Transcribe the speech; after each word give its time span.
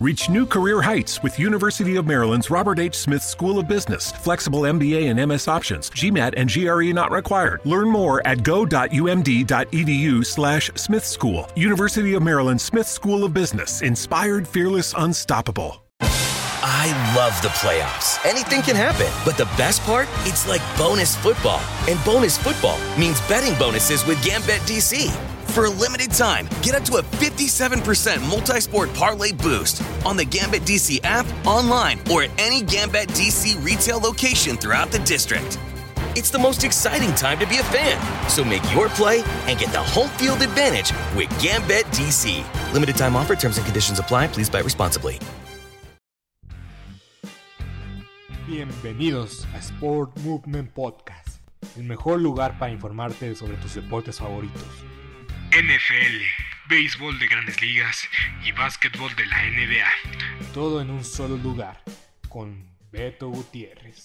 Reach 0.00 0.30
new 0.30 0.46
career 0.46 0.80
heights 0.80 1.24
with 1.24 1.40
University 1.40 1.96
of 1.96 2.06
Maryland's 2.06 2.50
Robert 2.50 2.78
H. 2.78 2.94
Smith 2.94 3.20
School 3.20 3.58
of 3.58 3.66
Business. 3.66 4.12
Flexible 4.12 4.60
MBA 4.60 5.10
and 5.10 5.28
MS 5.28 5.48
options. 5.48 5.90
GMAT 5.90 6.34
and 6.36 6.48
GRE 6.48 6.92
not 6.94 7.10
required. 7.10 7.60
Learn 7.64 7.88
more 7.88 8.24
at 8.24 8.44
go.umd.edu 8.44 10.24
slash 10.24 10.70
Smith 10.76 11.04
School. 11.04 11.48
University 11.56 12.14
of 12.14 12.22
Maryland 12.22 12.60
Smith 12.60 12.86
School 12.86 13.24
of 13.24 13.34
Business. 13.34 13.82
Inspired, 13.82 14.46
fearless, 14.46 14.94
unstoppable. 14.96 15.82
I 16.00 17.14
love 17.16 17.34
the 17.42 17.48
playoffs. 17.48 18.24
Anything 18.24 18.62
can 18.62 18.76
happen. 18.76 19.08
But 19.24 19.36
the 19.36 19.46
best 19.56 19.82
part? 19.82 20.06
It's 20.20 20.46
like 20.46 20.62
bonus 20.78 21.16
football. 21.16 21.60
And 21.88 21.98
bonus 22.04 22.38
football 22.38 22.78
means 22.96 23.20
betting 23.22 23.58
bonuses 23.58 24.06
with 24.06 24.22
Gambit 24.22 24.60
DC. 24.60 25.12
For 25.58 25.64
a 25.64 25.70
limited 25.70 26.12
time, 26.12 26.46
get 26.62 26.76
up 26.76 26.84
to 26.84 26.98
a 26.98 27.02
57% 27.02 28.30
multi 28.30 28.60
sport 28.60 28.94
parlay 28.94 29.32
boost 29.32 29.82
on 30.06 30.16
the 30.16 30.24
Gambit 30.24 30.62
DC 30.62 31.00
app, 31.02 31.26
online, 31.44 31.98
or 32.12 32.22
at 32.22 32.30
any 32.38 32.62
Gambit 32.62 33.08
DC 33.08 33.60
retail 33.64 33.98
location 33.98 34.56
throughout 34.56 34.92
the 34.92 35.00
district. 35.00 35.58
It's 36.14 36.30
the 36.30 36.38
most 36.38 36.62
exciting 36.62 37.12
time 37.16 37.40
to 37.40 37.46
be 37.48 37.56
a 37.58 37.64
fan. 37.74 37.98
So 38.30 38.44
make 38.44 38.62
your 38.72 38.88
play 38.90 39.24
and 39.48 39.58
get 39.58 39.72
the 39.72 39.82
home 39.82 40.10
field 40.10 40.42
advantage 40.42 40.92
with 41.16 41.28
Gambit 41.42 41.86
DC. 41.86 42.44
Limited 42.72 42.94
time 42.94 43.16
offer, 43.16 43.34
terms 43.34 43.56
and 43.56 43.66
conditions 43.66 43.98
apply. 43.98 44.28
Please 44.28 44.48
buy 44.48 44.60
responsibly. 44.60 45.18
Bienvenidos 48.46 49.44
a 49.56 49.60
Sport 49.60 50.16
Movement 50.18 50.72
Podcast, 50.72 51.40
el 51.76 51.82
mejor 51.82 52.20
lugar 52.20 52.56
para 52.60 52.70
informarte 52.70 53.34
sobre 53.34 53.56
tus 53.56 53.74
deportes 53.74 54.20
favoritos. 54.20 54.62
NFL, 55.50 56.24
béisbol 56.68 57.18
de 57.18 57.26
grandes 57.26 57.62
ligas 57.62 58.06
y 58.44 58.52
básquetbol 58.52 59.14
de 59.16 59.24
la 59.26 59.42
NBA. 59.44 60.52
Todo 60.52 60.82
en 60.82 60.90
un 60.90 61.02
solo 61.02 61.38
lugar, 61.38 61.82
con 62.28 62.68
Beto 62.92 63.28
Gutiérrez. 63.28 64.04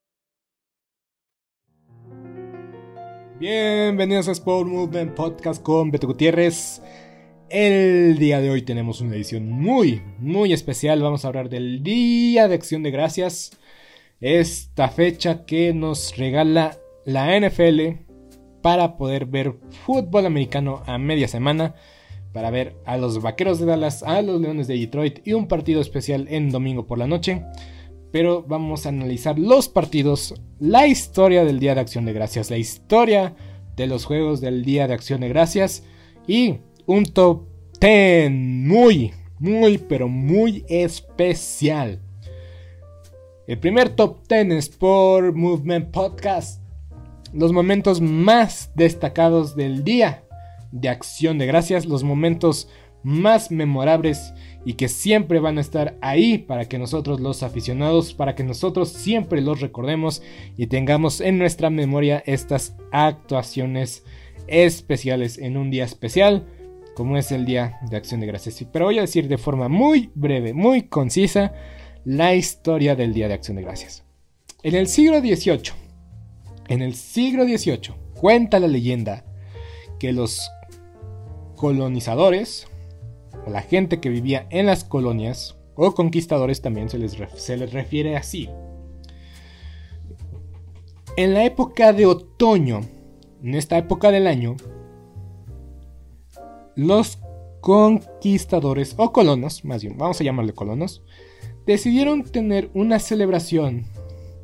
Bienvenidos 3.41 4.27
a 4.27 4.33
Sport 4.33 4.69
Movement 4.69 5.15
Podcast 5.15 5.63
con 5.63 5.89
Beto 5.89 6.05
Gutiérrez. 6.05 6.79
El 7.49 8.19
día 8.19 8.39
de 8.39 8.51
hoy 8.51 8.61
tenemos 8.61 9.01
una 9.01 9.15
edición 9.15 9.49
muy, 9.49 10.03
muy 10.19 10.53
especial. 10.53 11.01
Vamos 11.01 11.25
a 11.25 11.29
hablar 11.29 11.49
del 11.49 11.81
Día 11.81 12.47
de 12.47 12.53
Acción 12.53 12.83
de 12.83 12.91
Gracias. 12.91 13.57
Esta 14.19 14.89
fecha 14.89 15.43
que 15.47 15.73
nos 15.73 16.15
regala 16.17 16.77
la 17.03 17.35
NFL 17.35 18.03
para 18.61 18.95
poder 18.95 19.25
ver 19.25 19.55
fútbol 19.87 20.27
americano 20.27 20.83
a 20.85 20.99
media 20.99 21.27
semana. 21.27 21.73
Para 22.33 22.51
ver 22.51 22.75
a 22.85 22.97
los 22.97 23.23
Vaqueros 23.23 23.59
de 23.59 23.65
Dallas, 23.65 24.03
a 24.03 24.21
los 24.21 24.39
Leones 24.39 24.67
de 24.67 24.77
Detroit 24.77 25.27
y 25.27 25.33
un 25.33 25.47
partido 25.47 25.81
especial 25.81 26.27
en 26.29 26.51
domingo 26.51 26.85
por 26.85 26.99
la 26.99 27.07
noche 27.07 27.43
pero 28.11 28.43
vamos 28.43 28.85
a 28.85 28.89
analizar 28.89 29.39
los 29.39 29.69
partidos, 29.69 30.35
la 30.59 30.87
historia 30.87 31.45
del 31.45 31.59
Día 31.59 31.75
de 31.75 31.81
Acción 31.81 32.05
de 32.05 32.13
Gracias, 32.13 32.49
la 32.49 32.57
historia 32.57 33.35
de 33.75 33.87
los 33.87 34.05
juegos 34.05 34.41
del 34.41 34.63
Día 34.65 34.87
de 34.87 34.93
Acción 34.93 35.21
de 35.21 35.29
Gracias 35.29 35.83
y 36.27 36.57
un 36.85 37.05
top 37.05 37.47
10 37.79 38.31
muy, 38.31 39.13
muy, 39.39 39.77
pero 39.77 40.07
muy 40.07 40.65
especial. 40.67 42.01
El 43.47 43.57
primer 43.59 43.89
top 43.89 44.27
10 44.27 44.51
es 44.51 44.69
por 44.69 45.33
Movement 45.33 45.91
Podcast. 45.91 46.61
Los 47.33 47.53
momentos 47.53 48.01
más 48.01 48.71
destacados 48.75 49.55
del 49.55 49.83
Día 49.83 50.23
de 50.71 50.89
Acción 50.89 51.37
de 51.37 51.45
Gracias, 51.45 51.85
los 51.85 52.03
momentos 52.03 52.67
más 53.03 53.51
memorables 53.51 54.33
y 54.65 54.73
que 54.73 54.87
siempre 54.87 55.39
van 55.39 55.57
a 55.57 55.61
estar 55.61 55.97
ahí 56.01 56.37
para 56.37 56.65
que 56.65 56.77
nosotros 56.77 57.19
los 57.19 57.43
aficionados, 57.43 58.13
para 58.13 58.35
que 58.35 58.43
nosotros 58.43 58.89
siempre 58.89 59.41
los 59.41 59.61
recordemos 59.61 60.21
y 60.57 60.67
tengamos 60.67 61.21
en 61.21 61.37
nuestra 61.37 61.69
memoria 61.69 62.23
estas 62.25 62.75
actuaciones 62.91 64.03
especiales 64.47 65.37
en 65.37 65.57
un 65.57 65.71
día 65.71 65.85
especial 65.85 66.45
como 66.95 67.17
es 67.17 67.31
el 67.31 67.45
Día 67.45 67.79
de 67.89 67.97
Acción 67.97 68.19
de 68.19 68.27
Gracias. 68.27 68.63
Pero 68.71 68.85
voy 68.85 68.97
a 68.97 69.01
decir 69.01 69.27
de 69.27 69.37
forma 69.37 69.67
muy 69.67 70.11
breve, 70.13 70.53
muy 70.53 70.83
concisa, 70.83 71.53
la 72.03 72.35
historia 72.35 72.95
del 72.95 73.13
Día 73.13 73.27
de 73.27 73.33
Acción 73.33 73.57
de 73.57 73.63
Gracias. 73.63 74.03
En 74.63 74.75
el 74.75 74.87
siglo 74.87 75.19
XVIII, 75.19 75.71
en 76.67 76.81
el 76.81 76.95
siglo 76.95 77.45
XVIII, 77.45 77.95
cuenta 78.13 78.59
la 78.59 78.67
leyenda 78.67 79.25
que 79.99 80.11
los 80.11 80.49
colonizadores, 81.55 82.67
la 83.47 83.61
gente 83.61 83.99
que 83.99 84.09
vivía 84.09 84.47
en 84.49 84.65
las 84.65 84.83
colonias, 84.83 85.57
o 85.75 85.93
conquistadores 85.93 86.61
también 86.61 86.89
se 86.89 86.97
les, 86.97 87.17
se 87.35 87.57
les 87.57 87.73
refiere 87.73 88.15
así. 88.15 88.49
En 91.17 91.33
la 91.33 91.43
época 91.43 91.93
de 91.93 92.05
otoño, 92.05 92.81
en 93.43 93.55
esta 93.55 93.77
época 93.77 94.11
del 94.11 94.27
año, 94.27 94.55
los 96.75 97.19
conquistadores 97.61 98.95
o 98.97 99.11
colonos, 99.11 99.65
más 99.65 99.81
bien, 99.81 99.97
vamos 99.97 100.19
a 100.19 100.23
llamarle 100.23 100.53
colonos, 100.53 101.03
decidieron 101.65 102.23
tener 102.23 102.69
una 102.73 102.99
celebración 102.99 103.85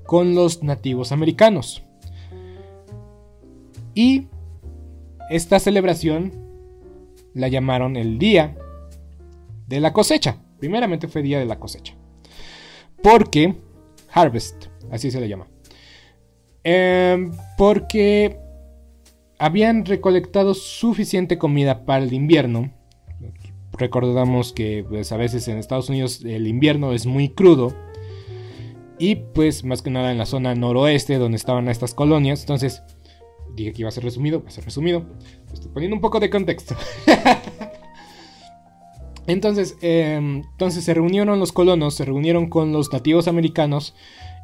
con 0.06 0.36
los 0.36 0.64
nativos 0.64 1.12
americanos. 1.12 1.84
Y 3.94 4.28
esta 5.30 5.60
celebración 5.60 6.32
la 7.34 7.48
llamaron 7.48 7.96
el 7.96 8.20
Día 8.20 8.58
de 9.68 9.80
la 9.80 9.94
cosecha. 9.94 10.38
Primeramente 10.60 11.08
fue 11.08 11.22
día 11.22 11.40
de 11.40 11.46
la 11.46 11.60
cosecha. 11.60 11.94
Porque, 13.04 13.56
harvest, 14.12 14.66
así 14.92 15.12
se 15.12 15.20
le 15.20 15.30
llama. 15.30 15.48
Em, 16.64 17.32
porque 17.58 18.40
habían 19.38 19.86
recolectado 19.86 20.54
suficiente 20.54 21.38
comida 21.38 21.86
para 21.86 22.04
el 22.04 22.14
invierno. 22.14 22.74
Recordamos 23.74 24.54
que 24.54 24.84
pues, 24.88 25.12
a 25.12 25.18
veces 25.18 25.48
en 25.48 25.60
Estados 25.60 25.90
Unidos 25.90 26.24
el 26.26 26.48
invierno 26.48 26.94
es 26.94 27.06
muy 27.06 27.30
crudo. 27.30 27.76
Y 29.00 29.16
pues 29.16 29.64
más 29.64 29.84
que 29.84 29.92
nada 29.92 30.12
en 30.12 30.18
la 30.18 30.26
zona 30.26 30.56
noroeste 30.56 31.20
donde 31.20 31.38
estaban 31.38 31.68
estas 31.68 31.94
colonias. 31.94 32.40
Entonces 32.40 32.82
dije 33.56 33.74
que 33.74 33.82
iba 33.84 33.90
a 33.90 33.92
ser 33.92 34.04
resumido, 34.04 34.42
va 34.42 34.48
a 34.48 34.52
ser 34.52 34.66
resumido. 34.66 35.06
Estoy 35.54 35.70
poniendo 35.72 35.96
un 35.96 36.02
poco 36.02 36.20
de 36.20 36.32
contexto. 36.32 36.76
Entonces, 39.28 39.78
em, 39.82 40.44
entonces 40.52 40.86
se 40.86 40.94
reunieron 40.94 41.40
los 41.40 41.52
colonos, 41.52 41.96
se 41.96 42.06
reunieron 42.06 42.50
con 42.50 42.72
los 42.72 42.92
nativos 42.92 43.28
americanos 43.28 43.94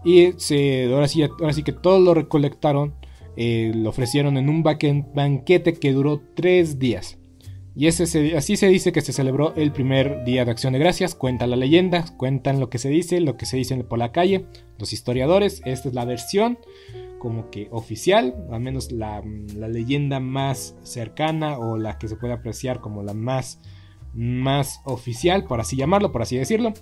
y 0.04 0.34
se, 0.38 0.92
ahora, 0.94 1.08
sí, 1.08 1.24
que 1.64 1.72
todos 1.72 2.02
lo 2.02 2.14
recolectaron, 2.14 2.94
eh, 3.38 3.72
lo 3.74 3.90
ofrecieron 3.90 4.38
en 4.38 4.50
un 4.50 4.62
banquete 4.62 5.74
que 5.74 5.94
duró 5.94 6.22
tres 6.36 6.80
días. 6.80 7.18
Y 7.76 7.88
ese 7.88 8.36
así 8.36 8.56
se 8.56 8.68
dice 8.68 8.92
que 8.92 9.02
se 9.02 9.14
celebró 9.14 9.56
el 9.56 9.72
primer 9.72 10.24
día 10.26 10.46
de 10.46 10.52
acción 10.52 10.74
de 10.74 10.80
gracias. 10.80 11.16
Cuenta 11.16 11.48
la 11.48 11.56
leyenda, 11.56 12.06
cuentan 12.18 12.60
lo 12.60 12.70
que 12.70 12.78
se 12.78 12.90
dice, 12.90 13.20
lo 13.20 13.36
que 13.36 13.48
se 13.48 13.58
dice 13.58 13.76
por 13.84 13.98
la 13.98 14.12
calle, 14.12 14.46
los 14.78 14.94
historiadores. 14.94 15.62
Esta 15.66 15.90
es 15.90 15.96
la 15.96 16.06
versión 16.06 16.60
como 17.18 17.50
que 17.50 17.70
oficial, 17.72 18.36
al 18.52 18.60
menos 18.60 18.92
la 18.92 19.24
leyenda 19.24 20.20
más 20.20 20.76
cercana 20.84 21.58
o 21.58 21.78
la 21.78 21.98
que 21.98 22.10
se 22.10 22.18
puede 22.18 22.34
apreciar 22.34 22.80
como 22.80 23.02
la 23.02 23.14
más, 23.14 23.60
más 24.14 24.82
oficial, 24.86 25.46
por 25.46 25.60
así 25.60 25.76
llamarlo, 25.76 26.12
por 26.12 26.22
así 26.22 26.38
decirlo. 26.38 26.74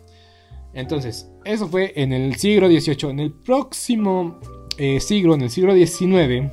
Entonces, 0.74 1.30
eso 1.44 1.68
fue 1.68 1.94
en 1.96 2.14
el 2.14 2.36
siglo 2.36 2.68
XVIII. 2.68 3.10
En 3.10 3.20
el 3.20 3.32
próximo 3.32 4.40
eh, 4.78 5.00
siglo, 5.00 5.36
en 5.36 5.42
el 5.42 5.50
siglo 5.50 5.76
XIX, 5.76 6.52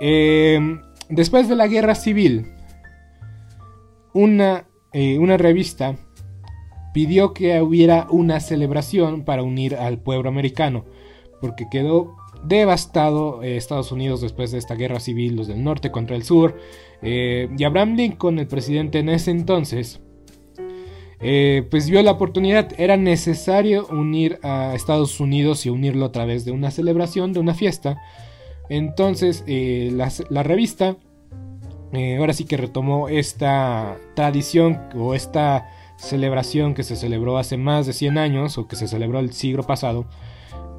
eh, 0.00 0.78
después 1.08 1.48
de 1.48 1.56
la 1.56 1.66
guerra 1.66 1.94
civil, 1.94 2.46
una, 4.14 4.66
eh, 4.92 5.18
una 5.18 5.36
revista 5.36 5.96
pidió 6.94 7.34
que 7.34 7.60
hubiera 7.60 8.06
una 8.10 8.40
celebración 8.40 9.24
para 9.24 9.42
unir 9.42 9.76
al 9.76 9.98
pueblo 9.98 10.28
americano, 10.28 10.86
porque 11.40 11.68
quedó 11.70 12.16
devastado 12.44 13.42
Estados 13.42 13.92
Unidos 13.92 14.20
después 14.20 14.50
de 14.50 14.58
esta 14.58 14.74
guerra 14.74 15.00
civil, 15.00 15.36
los 15.36 15.48
del 15.48 15.62
norte 15.62 15.90
contra 15.90 16.16
el 16.16 16.22
sur, 16.22 16.56
y 17.02 17.64
Abraham 17.64 17.96
Lincoln, 17.96 18.38
el 18.38 18.46
presidente 18.46 18.98
en 18.98 19.08
ese 19.08 19.30
entonces, 19.30 20.00
eh, 21.20 21.66
pues 21.70 21.90
vio 21.90 22.00
la 22.02 22.12
oportunidad, 22.12 22.68
era 22.78 22.96
necesario 22.96 23.86
unir 23.88 24.38
a 24.42 24.74
Estados 24.74 25.18
Unidos 25.18 25.66
y 25.66 25.70
unirlo 25.70 26.06
a 26.06 26.12
través 26.12 26.44
de 26.44 26.52
una 26.52 26.70
celebración, 26.70 27.32
de 27.32 27.40
una 27.40 27.54
fiesta. 27.54 28.00
Entonces 28.68 29.42
eh, 29.46 29.90
la, 29.92 30.42
revista 30.42 30.96
eh, 31.92 32.18
ahora 32.18 32.34
sí 32.34 32.44
que 32.44 32.56
retomó 32.56 33.08
esta 33.08 33.96
tradición 34.14 34.80
o 34.94 35.14
esta 35.14 35.68
celebración 35.98 36.74
que 36.74 36.84
se 36.84 36.96
celebró 36.96 37.36
hace 37.36 37.58
más 37.58 37.86
de 37.86 37.92
100 37.92 38.16
años 38.16 38.56
o 38.56 38.66
que 38.66 38.76
se 38.76 38.88
celebró 38.88 39.18
el 39.18 39.32
siglo 39.32 39.64
pasado. 39.64 40.06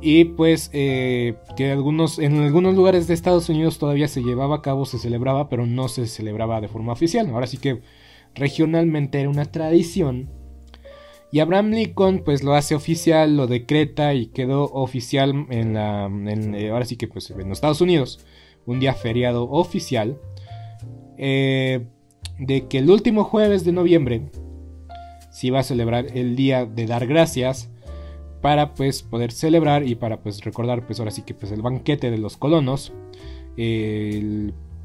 Y 0.01 0.23
pues 0.23 0.69
que 0.69 1.35
algunos, 1.71 2.19
en 2.19 2.37
algunos 2.37 2.73
lugares 2.73 3.07
de 3.07 3.13
Estados 3.13 3.49
Unidos 3.49 3.77
todavía 3.79 4.07
se 4.07 4.23
llevaba 4.23 4.55
a 4.55 4.61
cabo, 4.61 4.85
se 4.85 4.97
celebraba, 4.97 5.49
pero 5.49 5.65
no 5.65 5.89
se 5.89 6.07
celebraba 6.07 6.61
de 6.61 6.69
forma 6.69 6.93
oficial. 6.93 7.29
Ahora 7.29 7.47
sí 7.47 7.57
que 7.57 7.81
regionalmente 8.35 9.19
era 9.19 9.29
una 9.29 9.45
tradición. 9.45 10.29
Y 11.31 11.39
Abraham 11.39 11.71
Lincoln 11.71 12.23
pues 12.25 12.43
lo 12.43 12.55
hace 12.55 12.73
oficial, 12.73 13.37
lo 13.37 13.45
decreta 13.45 14.13
y 14.15 14.27
quedó 14.27 14.63
oficial 14.63 15.45
en 15.49 15.73
la... 15.75 16.09
Eh, 16.55 16.69
ahora 16.71 16.85
sí 16.85 16.97
que 16.97 17.07
pues 17.07 17.29
en 17.29 17.51
Estados 17.51 17.81
Unidos. 17.81 18.25
Un 18.65 18.79
día 18.79 18.93
feriado 18.93 19.49
oficial. 19.49 20.19
Eh, 21.17 21.85
de 22.39 22.67
que 22.67 22.79
el 22.79 22.89
último 22.89 23.25
jueves 23.25 23.63
de 23.63 23.73
noviembre 23.73 24.31
se 25.39 25.47
iba 25.47 25.59
a 25.59 25.63
celebrar 25.63 26.07
el 26.17 26.35
día 26.35 26.65
de 26.65 26.85
dar 26.85 27.07
gracias 27.07 27.69
para 28.41 28.73
pues 28.73 29.03
poder 29.03 29.31
celebrar 29.31 29.87
y 29.87 29.95
para 29.95 30.17
pues 30.21 30.41
recordar 30.43 30.85
pues 30.85 30.99
ahora 30.99 31.11
sí 31.11 31.21
que 31.21 31.33
pues 31.33 31.53
el 31.53 31.61
banquete 31.61 32.11
de 32.11 32.17
los 32.17 32.35
colonos 32.35 32.91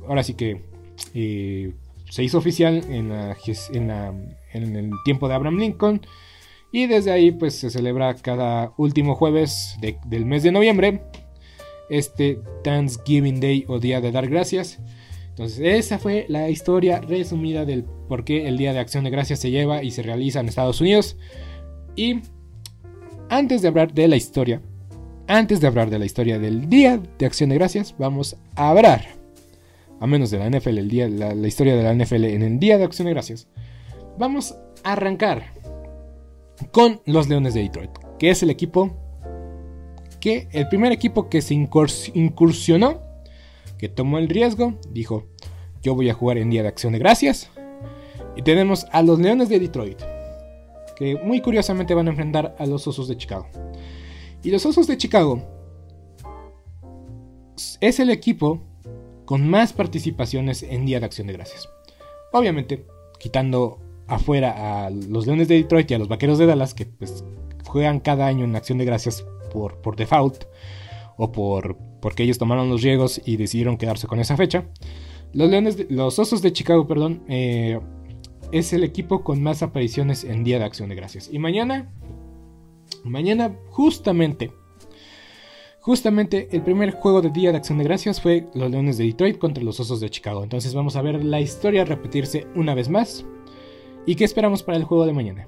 ahora 0.07 0.23
sí 0.23 0.35
que 0.35 0.63
eh, 1.13 1.73
se 2.09 2.23
hizo 2.23 2.39
oficial 2.39 2.85
en, 2.89 3.11
en, 3.73 4.77
el 4.77 4.93
tiempo 5.05 5.27
de 5.27 5.35
Abraham 5.35 5.59
Lincoln. 5.59 6.01
Y 6.71 6.87
desde 6.87 7.11
ahí 7.11 7.33
pues 7.33 7.55
se 7.55 7.71
celebra 7.71 8.15
cada 8.15 8.73
último 8.77 9.17
jueves 9.17 9.77
del 10.07 10.25
mes 10.25 10.45
de 10.45 10.53
noviembre 10.53 11.03
este 11.91 12.39
Thanksgiving 12.63 13.41
Day 13.41 13.65
o 13.67 13.81
Día 13.81 14.01
de 14.01 14.13
Dar 14.13 14.29
Gracias. 14.29 14.79
Entonces 15.35 15.59
esa 15.61 15.99
fue 15.99 16.27
la 16.29 16.49
historia 16.49 17.01
resumida 17.01 17.65
del 17.65 17.85
por 17.85 18.25
qué 18.25 18.47
el 18.47 18.57
Día 18.57 18.73
de 18.73 18.79
Acción 18.79 19.03
de 19.05 19.11
Gracias 19.11 19.41
se 19.41 19.51
lleva 19.51 19.83
y 19.83 19.91
se 19.91 20.03
realiza 20.03 20.41
en 20.41 20.49
Estados 20.49 20.81
Unidos. 20.81 21.17
Y 21.97 22.21
antes 23.29 23.61
de 23.61 23.69
hablar 23.69 23.93
de 23.93 24.07
la 24.07 24.17
historia, 24.17 24.63
antes 25.27 25.61
de 25.61 25.67
hablar 25.67 25.91
de 25.91 25.99
la 25.99 26.05
historia 26.05 26.39
del 26.39 26.69
Día 26.69 27.03
de 27.19 27.27
Acción 27.27 27.51
de 27.51 27.57
Gracias, 27.57 27.95
vamos 27.99 28.37
a 28.55 28.71
hablar 28.71 29.25
a 30.01 30.07
menos 30.07 30.31
de 30.31 30.39
la 30.39 30.51
NFL, 30.51 30.79
el 30.79 30.89
día, 30.89 31.09
la, 31.09 31.35
historia 31.47 31.75
de 31.77 31.83
la 31.83 31.95
NFL 31.95 32.25
en 32.25 32.43
el 32.43 32.59
Día 32.59 32.79
de 32.79 32.85
Acción 32.85 33.07
de 33.07 33.15
Gracias, 33.15 33.49
vamos 34.19 34.55
a 34.83 34.93
arrancar 34.93 35.55
con 36.73 37.01
los 37.07 37.29
Leones 37.29 37.55
de 37.55 37.63
Detroit, 37.63 37.91
que 38.19 38.31
es 38.31 38.43
el 38.43 38.51
equipo 38.51 38.95
que, 40.21 40.49
el 40.53 40.69
primer 40.69 40.93
equipo 40.93 41.29
que 41.29 41.41
se 41.43 41.55
incursionó, 41.55 43.01
que 43.79 43.89
tomó 43.89 44.19
el 44.19 44.29
riesgo, 44.29 44.75
dijo, 44.91 45.27
yo 45.83 45.95
voy 45.95 46.09
a 46.09 46.15
jugar 46.15 46.39
en 46.39 46.51
Día 46.51 46.63
de 46.63 46.69
Acción 46.69 46.93
de 46.93 46.99
Gracias. 46.99 47.51
Y 48.37 48.43
tenemos 48.43 48.87
a 48.91 49.03
los 49.03 49.19
Leones 49.19 49.49
de 49.49 49.61
Detroit, 49.61 50.01
que 50.97 51.17
muy 51.23 51.41
curiosamente 51.41 51.95
van 51.95 52.09
a 52.09 52.11
enfrentar 52.11 52.57
a 52.59 52.67
los 52.67 52.87
Osos 52.87 53.09
de 53.09 53.17
Chicago. 53.17 53.47
Y 54.43 54.51
los 54.51 54.67
Osos 54.67 54.87
de 54.87 54.97
Chicago 54.97 55.43
es 57.81 58.01
el 58.01 58.11
equipo 58.11 58.61
con 59.25 59.49
más 59.49 59.73
participaciones 59.73 60.63
en 60.63 60.87
Día 60.87 61.01
de 61.01 61.07
Acción 61.07 61.27
de 61.27 61.33
Gracias. 61.35 61.69
Obviamente, 62.33 62.87
quitando 63.19 63.79
afuera 64.07 64.87
a 64.87 64.91
los 64.91 65.27
Leones 65.27 65.49
de 65.49 65.57
Detroit 65.57 65.91
y 65.91 65.95
a 65.95 65.99
los 65.99 66.09
Vaqueros 66.09 66.39
de 66.39 66.47
Dallas, 66.47 66.75
que 66.75 66.87
pues, 66.87 67.25
juegan 67.67 68.01
cada 68.01 68.27
año 68.27 68.45
en 68.45 68.57
Acción 68.57 68.79
de 68.79 68.85
Gracias 68.85 69.25
por, 69.53 69.81
por 69.81 69.97
default, 69.97 70.45
o 71.17 71.33
por 71.33 71.77
porque 72.01 72.23
ellos 72.23 72.39
tomaron 72.39 72.69
los 72.69 72.83
riesgos 72.83 73.21
y 73.25 73.37
decidieron 73.37 73.79
quedarse 73.79 74.07
con 74.07 74.21
esa 74.21 74.37
fecha. 74.37 74.67
Los, 75.33 75.49
Leones 75.49 75.87
los 75.91 76.19
Osos 76.19 76.43
de 76.43 76.53
Chicago, 76.53 76.87
perdón, 76.87 77.25
eh, 77.29 77.81
es 78.53 78.73
el 78.73 78.85
equipo 78.85 79.25
con 79.25 79.43
más 79.43 79.63
apariciones 79.63 80.25
en 80.25 80.45
Día 80.45 80.59
de 80.59 80.65
Acción 80.65 80.91
de 80.91 80.95
Gracias. 80.95 81.31
Y 81.33 81.39
mañana, 81.39 81.91
mañana 83.05 83.57
justamente 83.71 84.53
Justamente 85.85 86.49
el 86.53 86.63
primer 86.63 86.93
juego 86.93 87.21
de 87.21 87.29
Día 87.29 87.51
de 87.51 87.59
Acción 87.59 87.77
de 87.77 87.85
Gracias 87.85 88.19
fue 88.19 88.47
los 88.55 88.71
Leones 88.71 88.97
de 88.97 89.05
Detroit 89.05 89.37
contra 89.37 89.63
los 89.63 89.79
Osos 89.81 90.01
de 90.01 90.09
Chicago. 90.09 90.43
Entonces 90.43 90.73
vamos 90.73 90.97
a 90.97 91.03
ver 91.03 91.23
la 91.23 91.43
historia 91.43 91.85
repetirse 91.85 92.47
una 92.55 92.75
vez 92.75 92.89
más. 92.89 93.27
¿Y 94.07 94.15
qué 94.15 94.25
esperamos 94.25 94.63
para 94.63 94.79
el 94.79 94.85
juego 94.85 95.05
de 95.05 95.13
mañana? 95.13 95.47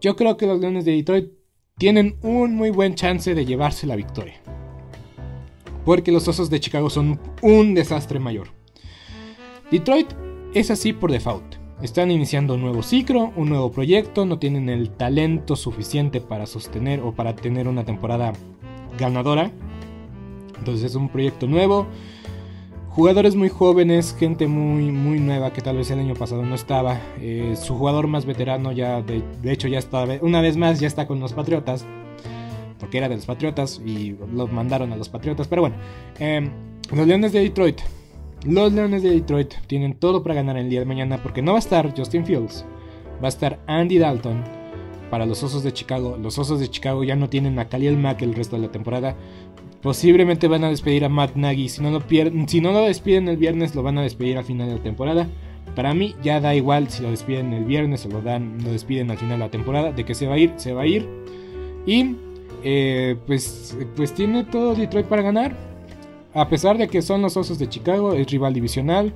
Yo 0.00 0.16
creo 0.16 0.36
que 0.36 0.48
los 0.48 0.58
Leones 0.58 0.84
de 0.84 0.90
Detroit 0.90 1.30
tienen 1.78 2.18
un 2.22 2.56
muy 2.56 2.70
buen 2.70 2.96
chance 2.96 3.32
de 3.32 3.46
llevarse 3.46 3.86
la 3.86 3.94
victoria. 3.94 4.42
Porque 5.84 6.12
los 6.12 6.26
Osos 6.28 6.50
de 6.50 6.60
Chicago 6.60 6.90
son 6.90 7.20
un 7.42 7.74
desastre 7.74 8.18
mayor. 8.18 8.48
Detroit 9.70 10.08
es 10.54 10.70
así 10.70 10.92
por 10.92 11.10
default. 11.10 11.56
Están 11.82 12.10
iniciando 12.10 12.54
un 12.54 12.62
nuevo 12.62 12.82
ciclo, 12.82 13.32
un 13.36 13.48
nuevo 13.48 13.70
proyecto, 13.70 14.24
no 14.24 14.38
tienen 14.38 14.68
el 14.68 14.90
talento 14.90 15.56
suficiente 15.56 16.20
para 16.20 16.46
sostener 16.46 17.00
o 17.00 17.12
para 17.12 17.34
tener 17.34 17.68
una 17.68 17.84
temporada 17.84 18.32
ganadora. 18.98 19.50
Entonces 20.58 20.84
es 20.84 20.94
un 20.94 21.08
proyecto 21.08 21.46
nuevo. 21.46 21.86
Jugadores 22.90 23.34
muy 23.34 23.48
jóvenes, 23.48 24.14
gente 24.16 24.46
muy, 24.46 24.92
muy 24.92 25.18
nueva 25.18 25.52
que 25.52 25.60
tal 25.60 25.76
vez 25.76 25.90
el 25.90 25.98
año 25.98 26.14
pasado 26.14 26.44
no 26.44 26.54
estaba. 26.54 27.00
Eh, 27.18 27.56
su 27.60 27.76
jugador 27.76 28.06
más 28.06 28.24
veterano 28.24 28.70
ya, 28.70 29.02
de, 29.02 29.24
hecho, 29.44 29.66
ya 29.66 29.80
está, 29.80 30.06
una 30.22 30.40
vez 30.40 30.56
más, 30.56 30.78
ya 30.78 30.86
está 30.86 31.08
con 31.08 31.18
los 31.18 31.32
Patriotas. 31.32 31.84
Porque 32.84 32.98
era 32.98 33.08
de 33.08 33.16
los 33.16 33.24
Patriotas 33.24 33.80
y 33.82 34.14
los 34.34 34.52
mandaron 34.52 34.92
a 34.92 34.96
los 34.96 35.08
Patriotas. 35.08 35.48
Pero 35.48 35.62
bueno, 35.62 35.76
em, 36.18 36.50
los 36.94 37.06
Leones 37.06 37.32
de 37.32 37.40
Detroit. 37.40 37.80
Los 38.44 38.74
Leones 38.74 39.02
de 39.02 39.08
Detroit 39.08 39.54
tienen 39.66 39.94
todo 39.94 40.22
para 40.22 40.34
ganar 40.34 40.58
el 40.58 40.68
día 40.68 40.80
de 40.80 40.84
mañana 40.84 41.22
porque 41.22 41.40
no 41.40 41.52
va 41.52 41.58
a 41.58 41.60
estar 41.60 41.96
Justin 41.96 42.26
Fields. 42.26 42.66
Va 43.22 43.28
a 43.28 43.28
estar 43.28 43.58
Andy 43.66 43.96
Dalton 43.96 44.44
para 45.10 45.24
los 45.24 45.42
Osos 45.42 45.62
de 45.62 45.72
Chicago. 45.72 46.18
Los 46.20 46.38
Osos 46.38 46.60
de 46.60 46.68
Chicago 46.68 47.04
ya 47.04 47.16
no 47.16 47.30
tienen 47.30 47.58
a 47.58 47.70
Khalil 47.70 47.96
Mack 47.96 48.20
el 48.20 48.34
resto 48.34 48.56
de 48.56 48.66
la 48.66 48.70
temporada. 48.70 49.16
Posiblemente 49.80 50.46
van 50.46 50.64
a 50.64 50.68
despedir 50.68 51.06
a 51.06 51.08
Matt 51.08 51.36
Nagy. 51.36 51.70
Si 51.70 51.82
no, 51.82 51.90
lo 51.90 52.02
si 52.46 52.60
no 52.60 52.72
lo 52.72 52.82
despiden 52.82 53.28
el 53.28 53.38
viernes, 53.38 53.74
lo 53.74 53.82
van 53.82 53.96
a 53.96 54.02
despedir 54.02 54.36
al 54.36 54.44
final 54.44 54.68
de 54.68 54.74
la 54.74 54.82
temporada. 54.82 55.26
Para 55.74 55.94
mí 55.94 56.14
ya 56.22 56.38
da 56.38 56.54
igual 56.54 56.90
si 56.90 57.02
lo 57.02 57.10
despiden 57.10 57.54
el 57.54 57.64
viernes 57.64 58.04
o 58.04 58.10
lo, 58.10 58.20
dan, 58.20 58.58
lo 58.62 58.72
despiden 58.72 59.10
al 59.10 59.16
final 59.16 59.38
de 59.38 59.44
la 59.46 59.50
temporada. 59.50 59.90
De 59.90 60.04
que 60.04 60.14
se 60.14 60.26
va 60.26 60.34
a 60.34 60.38
ir, 60.38 60.52
se 60.56 60.74
va 60.74 60.82
a 60.82 60.86
ir. 60.86 61.08
Y 61.86 62.16
eh, 62.64 63.16
pues, 63.26 63.76
pues 63.94 64.12
tiene 64.14 64.44
todo 64.44 64.74
Detroit 64.74 65.06
para 65.06 65.22
ganar. 65.22 65.54
A 66.32 66.48
pesar 66.48 66.78
de 66.78 66.88
que 66.88 67.02
son 67.02 67.22
los 67.22 67.36
Osos 67.36 67.58
de 67.58 67.68
Chicago, 67.68 68.14
es 68.14 68.28
rival 68.30 68.54
divisional 68.54 69.14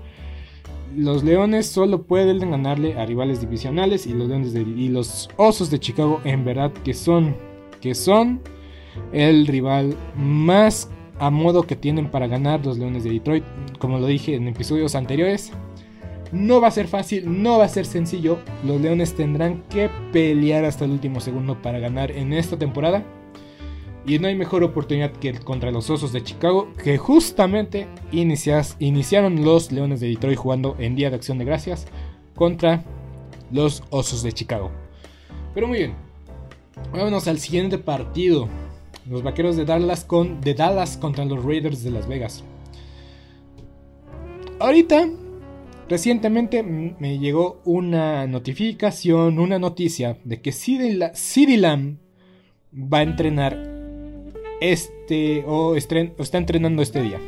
los 0.96 1.22
Leones 1.22 1.66
solo 1.66 2.02
pueden 2.02 2.50
ganarle 2.50 2.98
a 2.98 3.04
rivales 3.04 3.40
divisionales 3.40 4.06
y 4.06 4.14
los 4.14 4.28
Leones 4.28 4.54
y 4.54 4.88
los 4.88 5.28
Osos 5.36 5.70
de 5.70 5.78
Chicago 5.78 6.20
en 6.24 6.44
verdad 6.44 6.72
que 6.84 6.94
son 6.94 7.36
que 7.80 7.94
son 7.94 8.40
el 9.12 9.46
rival 9.46 9.94
más 10.16 10.90
a 11.18 11.30
modo 11.30 11.64
que 11.64 11.76
tienen 11.76 12.10
para 12.10 12.26
ganar 12.26 12.64
los 12.64 12.78
Leones 12.78 13.04
de 13.04 13.10
Detroit, 13.10 13.44
como 13.78 13.98
lo 13.98 14.06
dije 14.06 14.34
en 14.34 14.48
episodios 14.48 14.94
anteriores. 14.94 15.52
No 16.30 16.60
va 16.60 16.68
a 16.68 16.72
ser 16.72 16.88
fácil, 16.88 17.42
no 17.42 17.58
va 17.58 17.64
a 17.64 17.68
ser 17.68 17.86
sencillo. 17.86 18.38
Los 18.64 18.80
Leones 18.80 19.14
tendrán 19.14 19.62
que 19.70 19.90
pelear 20.12 20.64
hasta 20.64 20.84
el 20.84 20.92
último 20.92 21.20
segundo 21.20 21.60
para 21.60 21.78
ganar 21.78 22.10
en 22.10 22.32
esta 22.32 22.56
temporada. 22.56 23.04
Y 24.08 24.18
no 24.18 24.26
hay 24.26 24.34
mejor 24.34 24.64
oportunidad 24.64 25.12
que 25.12 25.34
contra 25.34 25.70
los 25.70 25.90
Osos 25.90 26.14
de 26.14 26.24
Chicago, 26.24 26.72
que 26.82 26.96
justamente 26.96 27.86
iniciaron 28.10 29.44
los 29.44 29.70
Leones 29.70 30.00
de 30.00 30.08
Detroit 30.08 30.38
jugando 30.38 30.76
en 30.78 30.96
Día 30.96 31.10
de 31.10 31.16
Acción 31.16 31.36
de 31.36 31.44
Gracias 31.44 31.86
contra 32.34 32.84
los 33.52 33.82
Osos 33.90 34.22
de 34.22 34.32
Chicago. 34.32 34.70
Pero 35.52 35.68
muy 35.68 35.78
bien, 35.78 35.94
vámonos 36.90 37.28
al 37.28 37.38
siguiente 37.38 37.76
partido. 37.76 38.48
Los 39.06 39.22
Vaqueros 39.22 39.56
de 39.56 39.66
Dallas, 39.66 40.04
con, 40.04 40.40
de 40.40 40.54
Dallas 40.54 40.96
contra 40.96 41.26
los 41.26 41.44
Raiders 41.44 41.82
de 41.82 41.90
Las 41.90 42.08
Vegas. 42.08 42.42
Ahorita 44.58 45.06
Recientemente 45.88 46.62
me 46.62 47.18
llegó 47.18 47.62
una 47.64 48.26
notificación, 48.26 49.38
una 49.38 49.58
noticia 49.58 50.18
de 50.22 50.42
que 50.42 50.52
CD 50.52 51.56
Lamb 51.56 51.96
va 52.74 52.98
a 52.98 53.02
entrenar 53.02 53.77
este 54.60 55.44
o, 55.46 55.76
está 55.76 56.38
entrenando 56.38 56.82
este 56.82 57.02
día. 57.02 57.18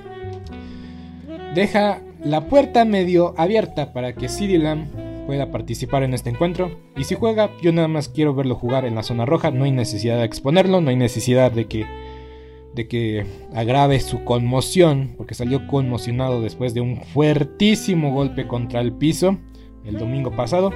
Deja 1.54 2.02
la 2.24 2.46
puerta 2.46 2.84
medio 2.84 3.34
abierta 3.36 3.92
para 3.92 4.12
que 4.14 4.28
CD 4.28 4.58
pueda 5.26 5.50
participar 5.50 6.02
en 6.02 6.14
este 6.14 6.30
encuentro. 6.30 6.70
Y 6.96 7.04
si 7.04 7.14
juega, 7.14 7.50
yo 7.62 7.72
nada 7.72 7.88
más 7.88 8.08
quiero 8.08 8.34
verlo 8.34 8.54
jugar 8.54 8.84
en 8.84 8.94
la 8.94 9.02
zona 9.02 9.26
roja. 9.26 9.50
No 9.50 9.64
hay 9.64 9.72
necesidad 9.72 10.18
de 10.18 10.24
exponerlo, 10.24 10.80
no 10.80 10.90
hay 10.90 10.96
necesidad 10.96 11.52
de 11.52 11.66
que 11.66 11.86
de 12.74 12.86
que 12.86 13.26
agrave 13.52 13.98
su 13.98 14.22
conmoción, 14.22 15.14
porque 15.16 15.34
salió 15.34 15.66
conmocionado 15.66 16.40
después 16.40 16.72
de 16.72 16.80
un 16.80 17.02
fuertísimo 17.02 18.12
golpe 18.12 18.46
contra 18.46 18.80
el 18.80 18.92
piso 18.92 19.38
el 19.84 19.98
domingo 19.98 20.30
pasado. 20.30 20.72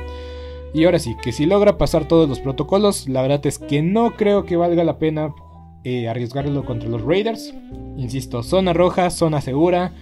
Y 0.73 0.85
ahora 0.85 0.99
sí, 0.99 1.15
que 1.23 1.33
si 1.33 1.47
logra 1.47 1.79
pasar 1.79 2.09
todos 2.09 2.29
los 2.29 2.41
protocolos, 2.41 3.09
la 3.09 3.23
verdad 3.23 3.47
es 3.47 3.59
que 3.59 3.81
no 3.81 4.17
creo 4.17 4.45
que 4.45 4.57
valga 4.57 4.83
la 4.83 4.99
pena 4.99 5.33
eh, 5.85 6.09
arriesgarlo 6.09 6.65
contra 6.65 6.89
los 6.89 7.03
Raiders. 7.03 7.55
Insisto, 7.97 8.43
zona 8.43 8.73
roja, 8.73 9.11
zona 9.11 9.41
segura, 9.41 9.93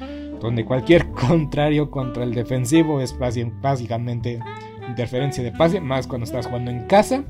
donde 0.41 0.65
cualquier 0.65 1.11
contrario 1.29 1.91
contra 1.91 2.25
el 2.25 2.35
defensivo 2.35 3.01
es 3.01 3.15
básicamente 3.61 4.41
interferencia 4.89 5.43
de 5.43 5.53
pase, 5.53 5.81
más 5.81 6.07
cuando 6.07 6.25
estás 6.25 6.47
jugando 6.47 6.71
en 6.71 6.87
casa. 6.87 7.25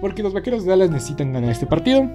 Porque 0.00 0.22
los 0.22 0.32
vaqueros 0.32 0.64
de 0.64 0.70
Dallas 0.70 0.90
necesitan 0.90 1.32
ganar 1.32 1.50
este 1.50 1.66
partido 1.66 2.08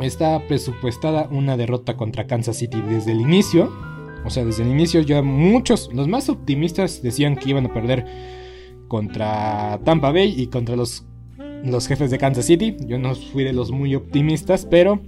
está 0.00 0.46
presupuestada 0.46 1.28
una 1.30 1.56
derrota 1.56 1.96
contra 1.96 2.26
Kansas 2.26 2.56
City 2.58 2.82
desde 2.82 3.12
el 3.12 3.20
inicio. 3.20 3.72
O 4.24 4.30
sea, 4.30 4.44
desde 4.44 4.64
el 4.64 4.70
inicio 4.70 5.00
ya 5.00 5.22
muchos, 5.22 5.90
los 5.92 6.08
más 6.08 6.28
optimistas 6.28 7.02
decían 7.02 7.36
que 7.36 7.50
iban 7.50 7.66
a 7.66 7.72
perder 7.72 8.04
contra 8.88 9.80
Tampa 9.84 10.12
Bay 10.12 10.34
y 10.36 10.48
contra 10.48 10.76
los, 10.76 11.04
los 11.64 11.86
jefes 11.86 12.10
de 12.10 12.18
Kansas 12.18 12.46
City. 12.46 12.76
Yo 12.86 12.98
no 12.98 13.14
fui 13.14 13.44
de 13.44 13.52
los 13.52 13.70
muy 13.70 13.94
optimistas, 13.94 14.66
pero... 14.66 15.00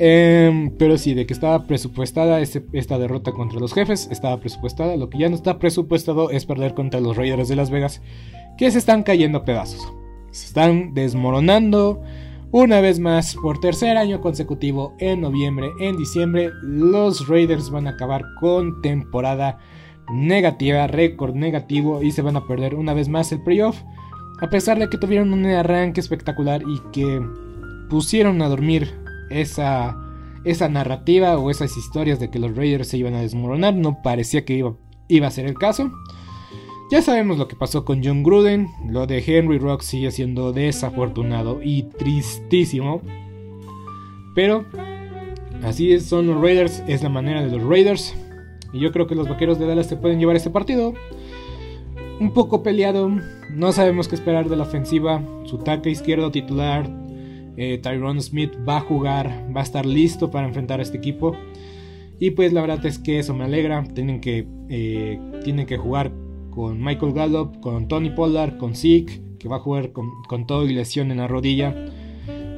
Em, 0.00 0.70
pero 0.78 0.96
sí, 0.96 1.12
de 1.14 1.26
que 1.26 1.32
estaba 1.32 1.66
presupuestada 1.66 2.40
esta 2.40 2.98
derrota 2.98 3.32
contra 3.32 3.58
los 3.58 3.74
jefes, 3.74 4.08
estaba 4.12 4.38
presupuestada. 4.38 4.96
Lo 4.96 5.10
que 5.10 5.18
ya 5.18 5.28
no 5.28 5.34
está 5.34 5.58
presupuestado 5.58 6.30
es 6.30 6.46
perder 6.46 6.74
contra 6.74 7.00
los 7.00 7.16
Raiders 7.16 7.48
de 7.48 7.56
Las 7.56 7.70
Vegas, 7.70 8.00
que 8.56 8.70
se 8.70 8.78
están 8.78 9.02
cayendo 9.02 9.38
a 9.38 9.44
pedazos. 9.44 9.92
Se 10.30 10.46
están 10.46 10.94
desmoronando. 10.94 12.00
Una 12.50 12.80
vez 12.80 12.98
más, 12.98 13.34
por 13.42 13.60
tercer 13.60 13.96
año 13.96 14.20
consecutivo, 14.20 14.94
en 15.00 15.20
noviembre, 15.20 15.68
en 15.80 15.98
diciembre, 15.98 16.50
los 16.62 17.28
Raiders 17.28 17.68
van 17.70 17.86
a 17.88 17.90
acabar 17.90 18.24
con 18.40 18.80
temporada 18.80 19.58
negativa, 20.10 20.86
récord 20.86 21.34
negativo 21.34 22.02
y 22.02 22.12
se 22.12 22.22
van 22.22 22.36
a 22.36 22.46
perder 22.46 22.74
una 22.74 22.94
vez 22.94 23.08
más 23.08 23.32
el 23.32 23.42
playoff. 23.42 23.82
A 24.40 24.50
pesar 24.50 24.78
de 24.78 24.88
que 24.88 24.98
tuvieron 24.98 25.32
un 25.32 25.44
arranque 25.46 26.00
espectacular 26.00 26.62
y 26.62 26.80
que 26.92 27.20
pusieron 27.88 28.40
a 28.42 28.48
dormir 28.48 28.94
esa, 29.30 29.96
esa 30.44 30.68
narrativa 30.68 31.38
o 31.38 31.50
esas 31.50 31.76
historias 31.76 32.20
de 32.20 32.30
que 32.30 32.38
los 32.38 32.56
Raiders 32.56 32.88
se 32.88 32.98
iban 32.98 33.14
a 33.14 33.20
desmoronar, 33.20 33.74
no 33.74 34.02
parecía 34.02 34.44
que 34.44 34.54
iba, 34.54 34.74
iba 35.08 35.26
a 35.26 35.32
ser 35.32 35.46
el 35.46 35.54
caso. 35.54 35.90
Ya 36.90 37.02
sabemos 37.02 37.36
lo 37.36 37.48
que 37.48 37.56
pasó 37.56 37.84
con 37.84 38.02
John 38.02 38.22
Gruden, 38.22 38.68
lo 38.86 39.06
de 39.06 39.22
Henry 39.26 39.58
Rock 39.58 39.82
sigue 39.82 40.10
siendo 40.10 40.52
desafortunado 40.52 41.60
y 41.62 41.82
tristísimo. 41.82 43.02
Pero 44.34 44.64
así 45.62 45.98
son 46.00 46.28
los 46.28 46.40
Raiders, 46.40 46.82
es 46.86 47.02
la 47.02 47.10
manera 47.10 47.42
de 47.44 47.50
los 47.54 47.68
Raiders. 47.68 48.14
Y 48.72 48.80
yo 48.80 48.92
creo 48.92 49.06
que 49.06 49.14
los 49.14 49.28
Vaqueros 49.28 49.58
de 49.58 49.66
Dallas 49.66 49.86
se 49.86 49.96
pueden 49.96 50.18
llevar 50.18 50.36
este 50.36 50.50
partido. 50.50 50.94
Un 52.20 52.32
poco 52.32 52.64
peleado, 52.64 53.10
no 53.54 53.72
sabemos 53.72 54.08
qué 54.08 54.16
esperar 54.16 54.48
de 54.48 54.56
la 54.56 54.64
ofensiva. 54.64 55.22
Su 55.44 55.58
tackle 55.58 55.92
izquierdo 55.92 56.32
titular, 56.32 56.90
eh, 57.56 57.78
Tyrone 57.80 58.20
Smith, 58.20 58.52
va 58.68 58.78
a 58.78 58.80
jugar, 58.80 59.46
va 59.54 59.60
a 59.60 59.64
estar 59.64 59.86
listo 59.86 60.30
para 60.30 60.48
enfrentar 60.48 60.80
a 60.80 60.82
este 60.82 60.98
equipo. 60.98 61.36
Y 62.18 62.32
pues 62.32 62.52
la 62.52 62.60
verdad 62.60 62.84
es 62.86 62.98
que 62.98 63.20
eso 63.20 63.34
me 63.34 63.44
alegra. 63.44 63.84
Tienen 63.94 64.20
que, 64.20 64.46
eh, 64.68 65.20
tienen 65.44 65.66
que 65.66 65.76
jugar 65.76 66.12
con 66.50 66.82
Michael 66.82 67.12
Gallup, 67.12 67.60
con 67.60 67.86
Tony 67.86 68.10
Pollard, 68.10 68.56
con 68.58 68.74
Zeke, 68.74 69.22
que 69.38 69.48
va 69.48 69.56
a 69.56 69.60
jugar 69.60 69.92
con, 69.92 70.46
todo 70.46 70.66
y 70.66 70.74
lesión 70.74 71.12
en 71.12 71.18
la 71.18 71.28
rodilla. 71.28 71.74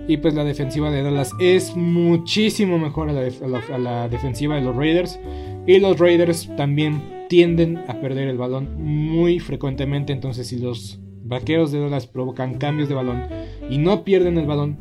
Y 0.09 0.17
pues 0.17 0.35
la 0.35 0.45
defensiva 0.45 0.91
de 0.91 1.03
Dallas 1.03 1.33
es 1.39 1.77
muchísimo 1.77 2.79
mejor 2.79 3.11
a 3.11 3.79
la, 3.79 4.09
defensiva 4.09 4.57
de 4.57 4.63
los 4.63 4.75
Raiders. 4.75 5.21
Y 5.67 5.79
los 5.79 5.99
Raiders 5.99 6.49
también 6.57 7.20
tienden 7.31 7.79
a 7.87 8.01
perder 8.01 8.27
el 8.27 8.37
balón 8.37 8.83
muy 8.83 9.39
frecuentemente. 9.39 10.13
Entonces 10.13 10.49
si 10.49 10.59
los 10.59 10.99
vaqueros 11.23 11.71
de 11.71 11.79
Dallas 11.79 12.09
provocan 12.09 12.59
cambios 12.59 12.89
de 12.89 12.97
balón 12.97 13.23
y 13.71 13.79
no 13.79 14.03
pierden 14.03 14.37
el 14.37 14.47
balón, 14.47 14.77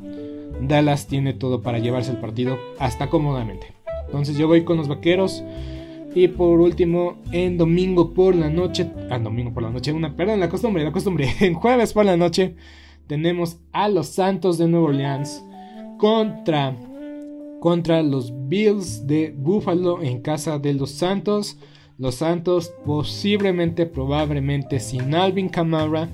Dallas 0.60 1.06
tiene 1.06 1.34
todo 1.34 1.62
para 1.62 1.78
llevarse 1.78 2.10
el 2.10 2.18
partido 2.18 2.58
hasta 2.80 3.08
cómodamente. 3.08 3.68
Entonces 4.08 4.36
yo 4.36 4.48
voy 4.48 4.64
con 4.64 4.78
los 4.78 4.88
vaqueros. 4.88 5.44
Y 6.16 6.28
por 6.30 6.60
último, 6.60 7.20
en 7.32 7.60
domingo 7.60 8.16
por 8.16 8.34
la 8.34 8.50
noche, 8.50 8.90
ah, 9.12 9.20
domingo 9.20 9.54
por 9.54 9.62
la 9.62 9.70
noche, 9.70 9.94
una, 9.94 10.16
perdón, 10.16 10.40
la 10.40 10.50
costumbre, 10.50 10.84
la 10.84 10.92
costumbre, 10.92 11.30
en 11.42 11.54
jueves 11.54 11.94
por 11.94 12.04
la 12.04 12.18
noche 12.18 12.56
tenemos 13.06 13.60
a 13.74 13.90
los 13.90 14.08
Santos 14.08 14.58
de 14.58 14.68
Nueva 14.68 14.88
Orleans 14.88 15.46
contra 16.00 16.76
contra 17.60 18.02
los 18.02 18.34
Bills 18.48 19.06
de 19.06 19.36
Buffalo 19.38 20.02
en 20.02 20.22
casa 20.22 20.58
de 20.58 20.74
los 20.74 20.90
Santos. 20.90 21.60
Los 22.00 22.16
Santos 22.16 22.74
posiblemente, 22.86 23.86
probablemente 23.86 24.80
sin 24.80 25.14
Alvin 25.14 25.50
Kamara. 25.50 26.10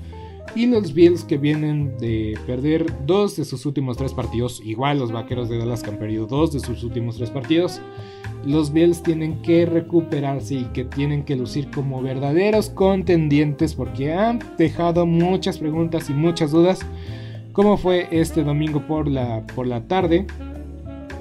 Y 0.54 0.66
los 0.66 0.94
Bills 0.94 1.24
que 1.24 1.38
vienen 1.38 1.96
de 1.98 2.38
perder 2.46 2.86
dos 3.06 3.36
de 3.36 3.44
sus 3.44 3.66
últimos 3.66 3.96
tres 3.96 4.14
partidos. 4.14 4.62
Igual 4.64 4.98
los 4.98 5.12
Vaqueros 5.12 5.48
de 5.48 5.58
Dallas 5.58 5.82
que 5.82 5.90
han 5.90 5.98
perdido 5.98 6.26
dos 6.26 6.52
de 6.52 6.60
sus 6.60 6.82
últimos 6.82 7.16
tres 7.16 7.30
partidos 7.30 7.80
los 8.46 8.72
Bills 8.72 9.02
tienen 9.02 9.42
que 9.42 9.66
recuperarse 9.66 10.54
y 10.54 10.64
que 10.66 10.84
tienen 10.84 11.24
que 11.24 11.36
lucir 11.36 11.68
como 11.70 12.00
verdaderos 12.00 12.70
contendientes 12.70 13.74
porque 13.74 14.12
han 14.12 14.38
dejado 14.56 15.04
muchas 15.04 15.58
preguntas 15.58 16.08
y 16.08 16.14
muchas 16.14 16.52
dudas. 16.52 16.80
Como 17.52 17.76
fue 17.76 18.06
este 18.10 18.44
domingo 18.44 18.86
por 18.86 19.08
la, 19.08 19.44
por 19.54 19.66
la 19.66 19.88
tarde 19.88 20.26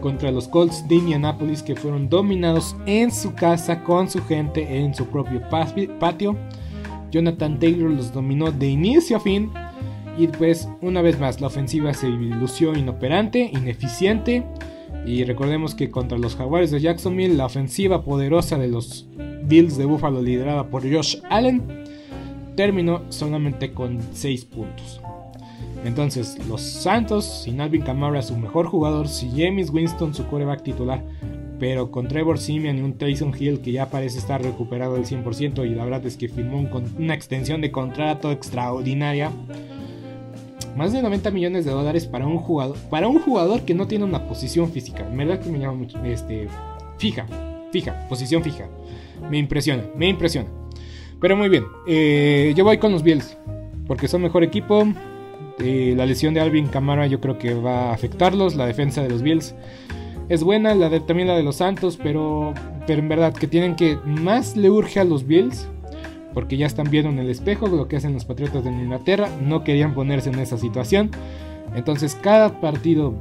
contra 0.06 0.32
los 0.32 0.48
Colts 0.48 0.88
de 0.88 0.98
Indianapolis 0.98 1.64
que 1.64 1.76
fueron 1.76 2.10
dominados 2.10 2.76
en 2.86 3.12
su 3.12 3.34
casa 3.34 3.84
con 3.84 4.08
su 4.08 4.24
gente 4.24 4.78
en 4.78 4.94
su 4.94 5.08
propio 5.08 5.42
patio. 6.00 6.38
Jonathan 7.10 7.58
Taylor 7.58 7.90
los 7.90 8.14
dominó 8.14 8.52
de 8.52 8.68
inicio 8.68 9.18
a 9.18 9.20
fin. 9.20 9.50
Y 10.16 10.28
pues 10.28 10.70
una 10.82 11.02
vez 11.02 11.20
más 11.20 11.42
la 11.42 11.48
ofensiva 11.48 11.92
se 11.96 12.08
lució 12.08 12.76
inoperante, 12.76 13.50
ineficiente 13.52 14.44
y 15.08 15.24
recordemos 15.24 15.74
que 15.74 15.90
contra 15.90 16.20
los 16.20 16.36
Jaguares 16.36 16.70
de 16.70 16.82
Jacksonville, 16.82 17.34
la 17.34 17.48
ofensiva 17.48 18.04
poderosa 18.04 18.60
de 18.60 18.68
los 18.68 19.08
Bills 19.46 19.76
de 19.76 19.86
Buffalo 19.86 20.22
liderada 20.22 20.68
por 20.68 20.84
Josh 20.84 21.18
Allen 21.32 21.64
terminó 22.56 23.02
solamente 23.10 23.74
con 23.74 24.00
6 24.14 24.46
puntos. 24.46 25.02
Entonces, 25.86 26.38
los 26.48 26.62
Santos, 26.62 27.44
sin 27.44 27.62
Alvin 27.62 27.84
Kamara, 27.84 28.22
su 28.22 28.36
mejor 28.36 28.68
jugador, 28.68 29.08
si 29.08 29.30
James 29.30 29.70
Winston, 29.70 30.14
su 30.14 30.26
coreback 30.28 30.64
titular, 30.64 31.04
pero 31.60 31.92
con 31.92 32.08
Trevor 32.08 32.40
Simeon 32.40 32.78
y 32.78 32.82
un 32.82 32.94
Tyson 32.94 33.34
Hill 33.38 33.62
que 33.62 33.72
ya 33.72 33.90
parece 33.90 34.18
estar 34.18 34.42
recuperado 34.44 34.96
al 34.96 35.06
100% 35.06 35.66
y 35.66 35.76
la 35.76 35.86
verdad 35.86 36.06
es 36.06 36.18
que 36.18 36.28
firmó 36.28 36.68
una 36.98 37.14
extensión 37.14 37.62
de 37.62 37.72
contrato 37.72 38.32
extraordinaria 38.32 39.32
más 40.76 40.92
de 40.92 41.02
90 41.02 41.32
millones 41.32 41.66
de 41.66 41.72
dólares 41.72 42.06
para 42.06 42.28
un 42.28 42.38
jugador, 42.38 42.78
para 42.90 43.08
un 43.08 43.20
jugador 43.20 43.62
que 43.62 43.74
no 43.74 43.88
tiene 43.88 44.04
una 44.04 44.28
posición 44.28 44.72
física. 44.72 45.08
En 45.10 45.18
verdad 45.18 45.40
que 45.40 45.50
me 45.50 45.60
llama 45.60 45.86
este, 46.04 46.48
fija, 46.98 47.26
fija, 47.72 48.08
posición 48.10 48.44
fija. 48.44 48.68
Me 49.30 49.38
impresiona, 49.38 49.84
me 49.96 50.10
impresiona. 50.10 50.50
Pero 51.22 51.38
muy 51.38 51.48
bien, 51.48 51.66
eh, 51.88 52.54
yo 52.56 52.66
voy 52.66 52.78
con 52.78 52.92
los 52.92 53.04
Bills, 53.04 53.38
porque 53.88 54.08
son 54.08 54.22
mejor 54.22 54.44
equipo. 54.44 54.86
Eh, 55.60 55.94
la 55.96 56.06
lesión 56.06 56.34
de 56.34 56.42
Alvin 56.42 56.68
Kamara 56.68 57.08
yo 57.08 57.22
creo 57.22 57.38
que 57.38 57.54
va 57.54 57.90
a 57.90 57.94
afectarlos. 57.94 58.56
La 58.56 58.66
defensa 58.66 59.02
de 59.02 59.10
los 59.10 59.22
Bills 59.22 59.56
es 60.30 60.44
buena, 60.44 60.74
la 60.76 60.90
también 61.06 61.28
la 61.28 61.36
de 61.36 61.44
los 61.44 61.58
Santos, 61.58 61.98
pero, 62.02 62.54
pero 62.88 63.00
en 63.00 63.10
verdad 63.10 63.34
que 63.34 63.48
tienen 63.48 63.76
que 63.76 63.98
más 64.06 64.58
le 64.58 64.70
urge 64.70 65.00
a 65.00 65.04
los 65.04 65.26
Bills 65.28 65.68
porque 66.34 66.58
ya 66.58 66.66
están 66.66 66.90
viendo 66.92 67.10
en 67.10 67.20
el 67.20 67.30
espejo 67.30 67.68
lo 67.68 67.88
que 67.88 67.96
hacen 67.96 68.14
los 68.14 68.26
Patriotas 68.26 68.66
de 68.66 68.70
Inglaterra, 68.70 69.30
no 69.42 69.64
querían 69.64 69.94
ponerse 69.94 70.30
en 70.30 70.40
esa 70.40 70.58
situación. 70.58 71.10
Entonces 71.76 72.16
cada 72.16 72.60
partido 72.60 73.14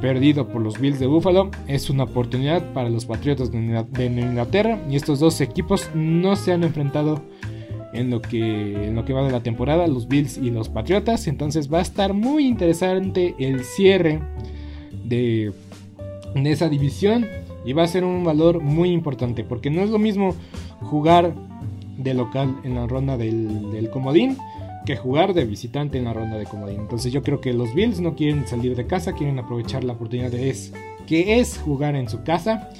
perdido 0.00 0.46
por 0.46 0.62
los 0.62 0.78
Bills 0.78 1.00
de 1.00 1.06
Buffalo 1.06 1.50
es 1.66 1.90
una 1.90 2.04
oportunidad 2.04 2.72
para 2.72 2.88
los 2.88 3.06
Patriotas 3.06 3.50
de 3.50 4.06
Inglaterra 4.06 4.78
y 4.88 4.96
estos 4.96 5.18
dos 5.18 5.40
equipos 5.40 5.90
no 5.94 6.36
se 6.36 6.52
han 6.52 6.62
enfrentado 6.62 7.20
en 7.92 8.10
lo 8.10 8.20
que, 8.20 8.86
en 8.86 8.94
lo 8.94 9.04
que 9.04 9.12
va 9.12 9.24
de 9.24 9.32
la 9.32 9.42
temporada, 9.42 9.86
los 9.86 10.08
Bills 10.08 10.38
y 10.38 10.50
los 10.50 10.68
Patriotas. 10.68 11.26
Entonces 11.26 11.72
va 11.72 11.78
a 11.78 11.82
estar 11.82 12.12
muy 12.12 12.46
interesante 12.46 13.34
el 13.38 13.64
cierre 13.64 14.20
de, 15.04 15.52
de 16.34 16.50
esa 16.50 16.68
división 16.68 17.26
y 17.64 17.72
va 17.72 17.84
a 17.84 17.88
ser 17.88 18.04
un 18.04 18.24
valor 18.24 18.60
muy 18.60 18.90
importante 18.90 19.44
porque 19.44 19.70
no 19.70 19.82
es 19.82 19.90
lo 19.90 19.98
mismo 19.98 20.34
jugar 20.82 21.34
de 21.98 22.14
local 22.14 22.56
en 22.64 22.74
la 22.74 22.86
ronda 22.86 23.16
del, 23.16 23.72
del 23.72 23.90
comodín 23.90 24.36
que 24.84 24.96
jugar 24.96 25.34
de 25.34 25.44
visitante 25.44 25.98
en 25.98 26.04
la 26.04 26.12
ronda 26.12 26.38
de 26.38 26.44
comodín. 26.44 26.80
Entonces 26.80 27.12
yo 27.12 27.22
creo 27.22 27.40
que 27.40 27.52
los 27.52 27.74
Bills 27.74 28.00
no 28.00 28.14
quieren 28.14 28.46
salir 28.46 28.76
de 28.76 28.86
casa, 28.86 29.14
quieren 29.14 29.38
aprovechar 29.38 29.82
la 29.82 29.94
oportunidad 29.94 30.30
de 30.30 30.48
es, 30.48 30.72
que 31.06 31.40
es 31.40 31.58
jugar 31.58 31.96
en 31.96 32.08
su 32.08 32.22
casa 32.22 32.70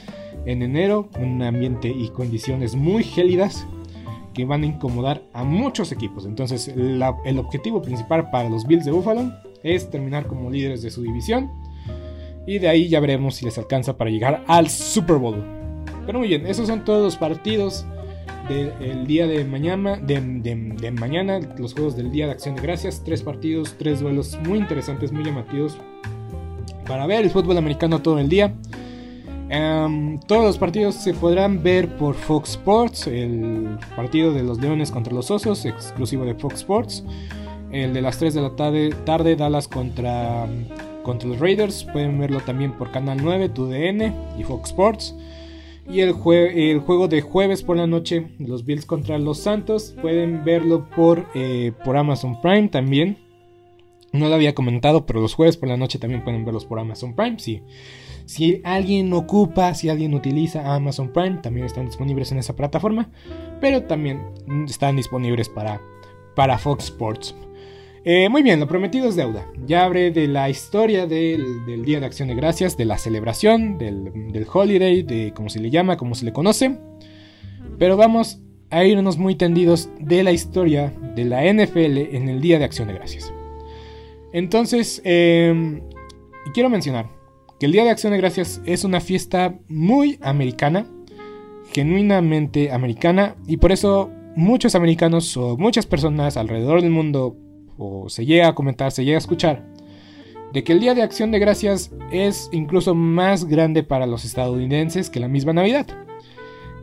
en 0.47 0.63
enero, 0.63 1.09
un 1.21 1.43
ambiente 1.43 1.89
y 1.89 2.09
condiciones 2.11 2.77
muy 2.77 3.03
gélidas 3.03 3.67
que 4.37 4.45
van 4.45 4.65
a 4.65 4.67
incomodar 4.67 5.23
a 5.33 5.45
muchos 5.45 5.93
equipos. 5.93 6.27
Entonces 6.27 6.69
el 6.69 7.39
objetivo 7.39 7.81
principal 7.81 8.29
para 8.31 8.51
los 8.51 8.67
Bills 8.67 8.85
de 8.85 8.91
Buffalo 8.91 9.33
es 9.63 9.91
terminar 9.91 10.27
como 10.27 10.51
líderes 10.51 10.83
de 10.83 10.91
su 10.91 11.01
división. 11.03 11.51
Y 12.47 12.59
de 12.59 12.69
ahí 12.69 12.87
ya 12.89 13.01
veremos 13.01 13.37
si 13.37 13.47
les 13.47 13.57
alcanza 13.57 13.97
para 13.97 14.11
llegar 14.11 14.45
al 14.47 14.69
Super 14.69 15.17
Bowl. 15.17 15.43
Pero 16.05 16.19
muy 16.19 16.29
bien, 16.29 16.47
esos 16.47 16.69
son 16.69 16.85
todos 16.85 17.03
los 17.03 17.17
partidos 17.17 17.87
del 18.47 19.07
día 19.07 19.27
de 19.27 19.43
mañana, 19.47 19.97
de, 19.97 20.93
mañana, 20.93 21.41
los 21.57 21.73
juegos 21.73 21.97
del 21.97 22.13
Día 22.13 22.27
de 22.27 22.33
Acción 22.33 22.57
de 22.57 22.63
Gracias. 22.63 23.03
Tres 23.03 23.23
partidos, 23.23 23.75
tres 23.79 24.01
duelos 24.01 24.39
muy 24.47 24.59
interesantes, 24.59 25.13
muy 25.13 25.25
llamativos. 25.25 25.79
Para 26.87 27.07
ver 27.07 27.25
el 27.25 27.31
fútbol 27.31 27.57
americano 27.57 28.03
todo 28.03 28.19
el 28.19 28.29
día. 28.29 28.55
Em, 29.49 30.19
todos 30.21 30.45
los 30.45 30.59
partidos 30.59 30.97
se 30.97 31.15
podrán 31.15 31.63
ver 31.63 31.97
por 31.97 32.15
Fox 32.15 32.51
Sports. 32.51 33.07
El 33.07 33.79
partido 33.95 34.33
de 34.33 34.43
los 34.43 34.61
Leones 34.61 34.91
contra 34.91 35.15
los 35.15 35.31
Osos, 35.31 35.65
exclusivo 35.65 36.25
de 36.25 36.35
Fox 36.35 36.57
Sports. 36.57 37.05
El 37.71 37.95
de 37.95 38.03
las 38.03 38.19
3 38.19 38.35
de 38.35 38.43
la 38.43 38.57
tarde, 38.57 38.91
tarde 39.05 39.37
Dallas 39.37 39.69
contra, 39.69 40.47
contra 41.03 41.29
los 41.29 41.39
Raiders. 41.39 41.85
Pueden 41.85 42.19
verlo 42.19 42.41
también 42.41 42.73
por 42.73 42.91
Canal 42.91 43.19
9, 43.23 43.49
TUDN 43.51 44.15
y 44.39 44.45
Fox 44.45 44.71
Sports. 44.71 45.15
Y 45.89 46.01
el, 46.01 46.09
el, 46.09 46.81
juego 46.81 47.07
de 47.07 47.21
jueves 47.21 47.63
por 47.63 47.77
la 47.77 47.87
noche, 47.87 48.27
los 48.41 48.65
Bills 48.65 48.87
contra 48.87 49.19
los 49.19 49.39
Santos, 49.39 49.95
pueden 50.03 50.45
verlo 50.45 50.89
por, 50.91 51.27
eh, 51.35 51.73
por 51.85 51.97
Amazon 51.97 52.41
Prime 52.41 52.69
también. 52.69 53.19
No 54.19 54.29
lo 54.29 54.35
había 54.35 54.55
comentado, 54.55 55.07
pero 55.07 55.21
los 55.21 55.35
jueves 55.35 55.57
por 55.57 55.69
la 55.69 55.77
noche 55.77 55.99
también 55.99 56.25
pueden 56.25 56.45
verlos 56.45 56.65
por 56.65 56.79
Amazon 56.79 57.15
Prime. 57.15 57.39
Sí. 57.39 57.63
Si 58.25 58.61
alguien 58.65 59.13
ocupa, 59.13 59.75
si 59.75 59.89
alguien 59.89 60.15
utiliza 60.15 60.75
Amazon 60.75 61.13
Prime, 61.13 61.39
también 61.43 61.67
están 61.67 61.87
disponibles 61.87 62.33
en 62.33 62.39
esa 62.39 62.57
plataforma. 62.57 63.11
Pero 63.61 63.85
también 63.85 64.23
están 64.67 64.97
disponibles 64.97 65.49
para, 65.49 65.81
para 66.35 66.59
Fox 66.59 66.85
Sports. 66.85 67.35
Eh, 68.09 68.29
muy 68.29 68.43
bien, 68.43 68.61
lo 68.61 68.69
prometido 68.69 69.09
es 69.09 69.17
deuda. 69.17 69.51
Ya 69.67 69.85
hablé 69.85 70.13
de 70.13 70.29
la 70.29 70.49
historia 70.49 71.07
del, 71.07 71.85
Día 71.85 71.99
de 71.99 72.07
Acción 72.07 72.29
de 72.29 72.37
Gracias, 72.37 72.77
de 72.77 72.85
la 72.85 72.99
celebración, 72.99 73.79
del, 73.79 74.33
del, 74.33 74.47
holiday, 74.51 75.03
de 75.03 75.33
cómo 75.35 75.49
se 75.49 75.59
le 75.59 75.71
llama, 75.71 75.97
cómo 75.97 76.15
se 76.15 76.25
le 76.25 76.33
conoce. 76.33 76.79
Pero 77.79 77.97
vamos 77.97 78.41
a 78.71 78.85
irnos 78.85 79.19
muy 79.19 79.35
tendidos 79.35 79.91
de 79.99 80.23
la 80.23 80.31
historia 80.31 80.93
de 81.17 81.25
la 81.25 81.43
NFL 81.53 82.15
en 82.15 82.29
el 82.29 82.41
Día 82.41 82.61
de 82.61 82.65
Acción 82.65 82.87
de 82.89 82.95
Gracias. 82.95 83.33
Entonces, 84.37 85.01
eh, 85.03 85.81
quiero 86.53 86.69
mencionar 86.69 87.09
que 87.59 87.65
el 87.65 87.73
Día 87.73 87.85
de 87.85 87.91
Acción 87.91 88.13
de 88.13 88.19
Gracias 88.19 88.61
es 88.67 88.85
una 88.85 89.01
fiesta 89.01 89.59
muy 89.67 90.19
americana, 90.21 90.87
genuinamente 91.73 92.71
americana, 92.71 93.37
y 93.47 93.57
por 93.57 93.73
eso 93.73 94.11
muchos 94.37 94.75
americanos 94.75 95.35
o 95.39 95.57
muchas 95.57 95.87
personas 95.87 96.37
alrededor 96.37 96.83
del 96.83 96.91
mundo, 96.91 97.35
se 98.09 98.27
llega 98.27 98.49
a 98.49 98.55
comentar, 98.55 98.93
se 98.93 99.07
llega 99.07 99.17
a 99.17 99.21
escuchar, 99.21 99.65
de 100.53 100.63
que 100.65 100.75
el 100.75 100.81
Día 100.81 100.95
de 100.95 101.01
Acción 101.01 101.31
de 101.31 101.39
Gracias 101.39 101.91
es 102.13 102.51
incluso 102.53 102.95
más 102.95 103.47
grande 103.47 103.85
para 103.85 104.07
los 104.07 104.27
estadounidenses 104.27 105.09
que 105.09 105.19
la 105.19 105.29
misma 105.29 105.55
Navidad. 105.55 105.87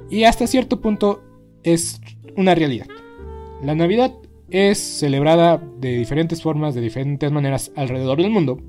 Y 0.09 0.23
hasta 0.23 0.47
cierto 0.47 0.81
punto 0.81 1.21
es 1.61 2.01
una 2.35 2.55
realidad. 2.55 2.87
La 3.61 3.75
Navidad 3.75 4.11
es 4.53 4.77
celebrada 4.77 5.61
de 5.79 5.97
diferentes 5.97 6.41
formas, 6.41 6.73
de 6.73 6.81
diferentes 6.81 7.29
maneras 7.31 7.71
alrededor 7.75 8.21
del 8.21 8.31
mundo 8.31 8.59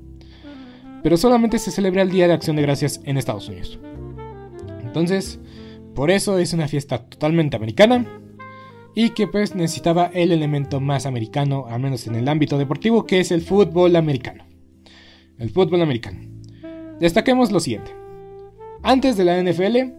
pero 1.05 1.17
solamente 1.17 1.59
se 1.59 1.69
celebra 1.69 2.01
el 2.01 2.09
Día 2.09 2.27
de 2.27 2.33
Acción 2.33 2.55
de 2.55 2.63
Gracias 2.63 2.99
en 3.03 3.19
Estados 3.19 3.47
Unidos. 3.47 3.77
Entonces, 4.81 5.39
por 5.93 6.09
eso 6.09 6.39
es 6.39 6.51
una 6.51 6.67
fiesta 6.67 6.97
totalmente 6.97 7.55
americana 7.55 8.07
y 8.95 9.11
que 9.11 9.27
pues 9.27 9.53
necesitaba 9.53 10.09
el 10.15 10.31
elemento 10.31 10.79
más 10.79 11.05
americano, 11.05 11.67
al 11.69 11.79
menos 11.79 12.07
en 12.07 12.15
el 12.15 12.27
ámbito 12.27 12.57
deportivo, 12.57 13.05
que 13.05 13.19
es 13.19 13.29
el 13.29 13.43
fútbol 13.43 13.95
americano. 13.95 14.47
El 15.37 15.51
fútbol 15.51 15.83
americano. 15.83 16.21
Destaquemos 16.99 17.51
lo 17.51 17.59
siguiente. 17.59 17.91
Antes 18.81 19.15
de 19.15 19.25
la 19.25 19.39
NFL, 19.39 19.93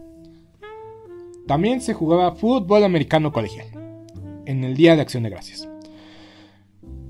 también 1.47 1.79
se 1.79 1.93
jugaba 1.93 2.35
fútbol 2.35 2.83
americano 2.83 3.31
colegial, 3.31 3.67
en 4.45 4.65
el 4.65 4.75
Día 4.75 4.97
de 4.97 5.03
Acción 5.03 5.23
de 5.23 5.29
Gracias. 5.29 5.69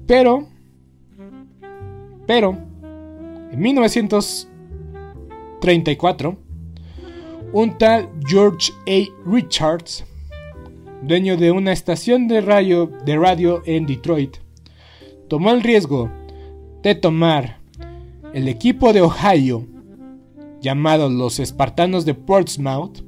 Pero, 0.08 0.48
pero, 2.26 2.58
en 3.52 3.60
1934, 3.60 6.38
un 7.54 7.78
tal 7.78 8.10
George 8.26 8.74
A. 8.88 9.06
Richards, 9.30 10.04
dueño 11.02 11.38
de 11.38 11.52
una 11.52 11.74
estación 11.74 12.28
de 12.28 12.42
radio, 12.42 12.92
de 13.06 13.16
radio 13.18 13.62
en 13.66 13.86
Detroit, 13.86 14.38
tomó 15.28 15.52
el 15.52 15.62
riesgo 15.62 16.10
de 16.84 16.96
tomar 16.96 17.60
el 18.34 18.48
equipo 18.48 18.94
de 18.94 19.02
Ohio, 19.02 19.68
llamado 20.62 21.10
los 21.10 21.40
Espartanos 21.40 22.06
de 22.06 22.14
Portsmouth, 22.14 23.04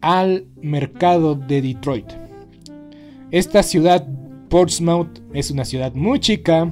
al 0.00 0.46
mercado 0.60 1.34
de 1.34 1.62
Detroit. 1.62 2.06
Esta 3.30 3.62
ciudad, 3.62 4.06
Portsmouth, 4.48 5.20
es 5.32 5.50
una 5.50 5.64
ciudad 5.64 5.94
muy 5.94 6.20
chica, 6.20 6.70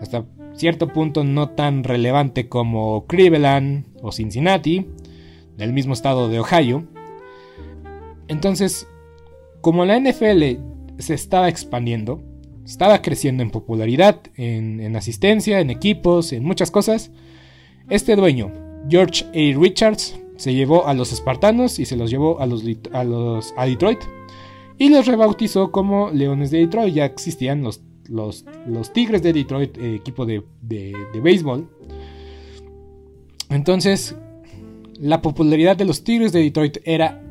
hasta 0.00 0.24
cierto 0.54 0.88
punto 0.88 1.24
no 1.24 1.50
tan 1.50 1.84
relevante 1.84 2.48
como 2.48 3.06
Cleveland 3.06 3.86
o 4.02 4.12
Cincinnati, 4.12 4.86
del 5.56 5.72
mismo 5.72 5.92
estado 5.92 6.28
de 6.28 6.40
Ohio. 6.40 6.84
Entonces, 8.28 8.86
como 9.60 9.84
la 9.84 9.98
NFL 9.98 10.58
se 10.98 11.14
estaba 11.14 11.48
expandiendo, 11.48 12.22
estaba 12.64 13.02
creciendo 13.02 13.42
en 13.42 13.50
popularidad, 13.50 14.20
en, 14.36 14.94
asistencia, 14.96 15.60
en 15.60 15.70
equipos, 15.70 16.32
en 16.32 16.44
muchas 16.44 16.70
cosas, 16.70 17.10
este 17.88 18.16
dueño, 18.16 18.52
George 18.88 19.24
A. 19.26 19.58
Richards, 19.58 20.18
se 20.36 20.54
llevó 20.54 20.86
a 20.86 20.94
los 20.94 21.12
espartanos 21.12 21.78
y 21.78 21.84
se 21.84 21.96
los 21.96 22.10
llevó 22.10 22.40
a 22.40 22.46
los, 22.46 23.54
a 23.56 23.66
Detroit 23.66 24.00
y 24.78 24.88
los 24.88 25.06
rebautizó 25.06 25.70
como 25.70 26.10
Leones 26.10 26.50
de 26.50 26.58
Detroit. 26.58 26.94
Ya 26.94 27.04
existían 27.04 27.62
los 27.62 27.82
los, 28.08 28.44
Tigres 28.92 29.22
de 29.22 29.32
Detroit, 29.32 29.76
eh, 29.78 29.94
equipo 29.94 30.26
de, 30.26 30.42
de, 30.60 30.94
béisbol. 31.22 31.68
Entonces, 33.48 34.16
la 34.98 35.22
popularidad 35.22 35.76
de 35.76 35.84
los 35.84 36.04
Tigres 36.04 36.32
de 36.32 36.40
Detroit 36.40 36.78
era 36.84 37.22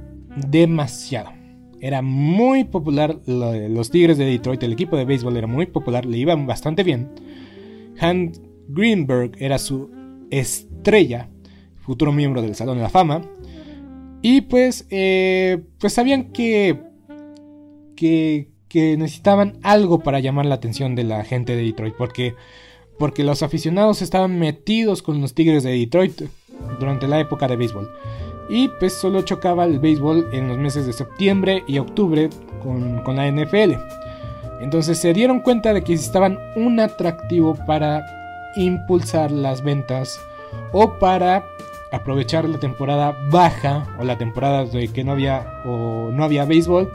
demasiado. 0.49 1.31
Era 1.79 2.01
muy 2.01 2.63
popular 2.63 3.19
los 3.25 3.89
Tigres 3.89 4.17
de 4.17 4.25
Detroit, 4.25 4.61
el 4.63 4.73
equipo 4.73 4.95
de 4.97 5.05
béisbol 5.05 5.35
era 5.35 5.47
muy 5.47 5.65
popular, 5.65 6.05
le 6.05 6.17
iban 6.17 6.45
bastante 6.45 6.83
bien. 6.83 7.09
Hans 7.99 8.39
Greenberg 8.67 9.31
era 9.39 9.57
su 9.57 9.89
estrella, 10.29 11.29
futuro 11.79 12.11
miembro 12.11 12.41
del 12.41 12.55
Salón 12.55 12.77
de 12.77 12.83
la 12.83 12.89
Fama. 12.89 13.23
Y 14.21 14.41
pues, 14.41 14.85
eh, 14.91 15.63
pues 15.79 15.93
sabían 15.93 16.31
que, 16.31 16.79
que, 18.01 18.97
necesitaban 18.97 19.59
algo 19.63 19.99
para 19.99 20.19
llamar 20.19 20.45
la 20.45 20.55
atención 20.55 20.95
de 20.95 21.03
la 21.03 21.23
gente 21.23 21.55
de 21.55 21.63
Detroit, 21.63 21.93
porque, 21.97 22.35
porque 22.97 23.23
los 23.23 23.43
aficionados 23.43 24.01
estaban 24.01 24.39
metidos 24.39 25.01
con 25.01 25.21
los 25.21 25.33
Tigres 25.33 25.63
de 25.63 25.71
Detroit 25.71 26.21
durante 26.79 27.07
la 27.07 27.19
época 27.19 27.47
de 27.47 27.57
béisbol. 27.57 27.91
Y 28.49 28.69
pues 28.79 28.93
solo 28.93 29.21
chocaba 29.21 29.65
el 29.65 29.79
béisbol 29.79 30.29
en 30.33 30.47
los 30.47 30.57
meses 30.57 30.85
de 30.85 30.93
septiembre 30.93 31.63
y 31.67 31.79
octubre 31.79 32.29
con, 32.63 33.03
con 33.03 33.17
la 33.17 33.29
NFL. 33.29 33.73
Entonces 34.61 34.97
se 34.97 35.13
dieron 35.13 35.41
cuenta 35.41 35.73
de 35.73 35.83
que 35.83 35.93
necesitaban 35.93 36.37
un 36.55 36.79
atractivo 36.79 37.55
para 37.67 38.05
impulsar 38.55 39.31
las 39.31 39.63
ventas 39.63 40.19
o 40.71 40.93
para 40.99 41.45
aprovechar 41.91 42.47
la 42.47 42.57
temporada 42.57 43.17
baja 43.29 43.85
o 43.99 44.03
la 44.03 44.17
temporada 44.17 44.65
de 44.65 44.87
que 44.87 45.03
no 45.03 45.11
había 45.11 45.61
o 45.65 46.09
no 46.11 46.23
había 46.23 46.45
béisbol, 46.45 46.89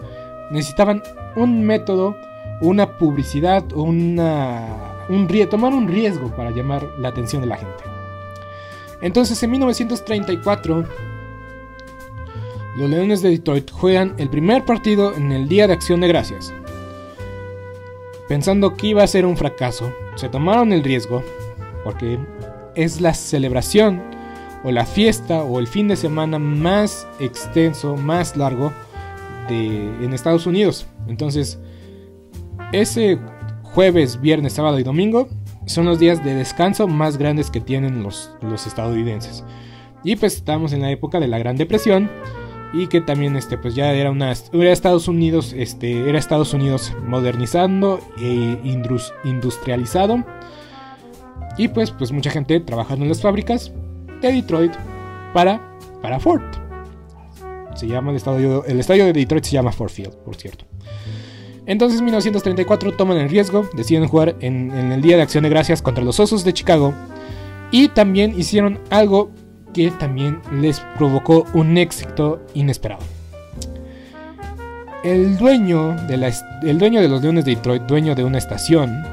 necesitaban 0.50 1.02
un 1.34 1.64
método, 1.64 2.16
una 2.60 2.98
publicidad, 2.98 3.64
una, 3.72 4.96
un, 5.08 5.28
tomar 5.50 5.72
un 5.72 5.88
riesgo 5.88 6.34
para 6.34 6.50
llamar 6.50 6.88
la 6.98 7.08
atención 7.08 7.42
de 7.42 7.48
la 7.48 7.56
gente. 7.56 7.84
Entonces 9.00 9.42
en 9.42 9.50
1934 9.50 10.84
los 12.76 12.90
Leones 12.90 13.22
de 13.22 13.30
Detroit 13.30 13.70
juegan 13.70 14.14
el 14.18 14.28
primer 14.28 14.64
partido 14.64 15.14
en 15.14 15.32
el 15.32 15.48
Día 15.48 15.66
de 15.66 15.72
Acción 15.72 16.00
de 16.00 16.08
Gracias. 16.08 16.52
Pensando 18.28 18.76
que 18.76 18.88
iba 18.88 19.02
a 19.02 19.06
ser 19.06 19.24
un 19.24 19.36
fracaso, 19.36 19.92
se 20.16 20.28
tomaron 20.28 20.72
el 20.72 20.84
riesgo 20.84 21.22
porque 21.84 22.18
es 22.74 23.00
la 23.00 23.14
celebración 23.14 24.02
o 24.62 24.72
la 24.72 24.84
fiesta 24.84 25.42
o 25.42 25.58
el 25.58 25.66
fin 25.68 25.88
de 25.88 25.96
semana 25.96 26.38
más 26.38 27.06
extenso, 27.18 27.96
más 27.96 28.36
largo 28.36 28.72
en 29.54 30.12
Estados 30.12 30.46
Unidos. 30.46 30.86
Entonces, 31.08 31.58
ese 32.72 33.18
jueves, 33.62 34.20
viernes, 34.20 34.54
sábado 34.54 34.78
y 34.78 34.82
domingo 34.82 35.28
son 35.66 35.86
los 35.86 35.98
días 35.98 36.24
de 36.24 36.34
descanso 36.34 36.88
más 36.88 37.18
grandes 37.18 37.50
que 37.50 37.60
tienen 37.60 38.02
los, 38.02 38.30
los 38.40 38.66
estadounidenses. 38.66 39.44
Y 40.04 40.16
pues 40.16 40.36
estamos 40.36 40.72
en 40.72 40.82
la 40.82 40.90
época 40.90 41.20
de 41.20 41.28
la 41.28 41.38
Gran 41.38 41.56
Depresión 41.56 42.10
y 42.72 42.86
que 42.88 43.00
también 43.00 43.36
este 43.36 43.58
pues 43.58 43.74
ya 43.74 43.92
era 43.92 44.10
una 44.10 44.32
era 44.52 44.72
Estados 44.72 45.08
Unidos 45.08 45.54
este 45.56 46.08
era 46.08 46.18
Estados 46.18 46.52
Unidos 46.52 46.92
modernizando 47.06 48.00
e 48.18 48.58
industrializado 49.24 50.24
y 51.56 51.68
pues 51.68 51.92
pues 51.92 52.12
mucha 52.12 52.30
gente 52.30 52.58
trabajando 52.60 53.04
en 53.04 53.08
las 53.08 53.22
fábricas 53.22 53.72
de 54.20 54.32
Detroit 54.32 54.72
para 55.32 55.60
para 56.02 56.18
Ford 56.18 56.42
se 57.76 57.86
llama 57.86 58.10
el 58.10 58.16
estadio 58.80 59.06
de 59.06 59.12
Detroit 59.12 59.44
se 59.44 59.52
llama 59.52 59.72
Ford 59.72 59.90
Field 59.90 60.12
por 60.24 60.36
cierto. 60.36 60.64
Entonces 61.66 61.98
en 61.98 62.04
1934 62.04 62.92
toman 62.92 63.18
el 63.18 63.28
riesgo 63.28 63.68
deciden 63.74 64.06
jugar 64.06 64.36
en, 64.40 64.70
el 64.70 65.02
día 65.02 65.16
de 65.16 65.22
acción 65.22 65.42
de 65.42 65.50
gracias 65.50 65.82
contra 65.82 66.04
los 66.04 66.20
Osos 66.20 66.44
de 66.44 66.52
Chicago. 66.52 66.94
Y 67.72 67.88
también 67.88 68.38
hicieron 68.38 68.78
algo 68.90 69.30
que 69.74 69.90
también 69.90 70.40
les 70.52 70.80
provocó 70.96 71.44
un 71.52 71.76
éxito 71.76 72.40
inesperado. 72.54 73.02
El 75.02 75.36
dueño, 75.36 75.96
de 76.08 76.32
dueño 76.74 77.00
de 77.00 77.08
los 77.08 77.22
Leones 77.22 77.44
de 77.44 77.56
Detroit, 77.56 77.82
dueño 77.82 78.14
de 78.14 78.24
una 78.24 78.38
estación, 78.38 79.04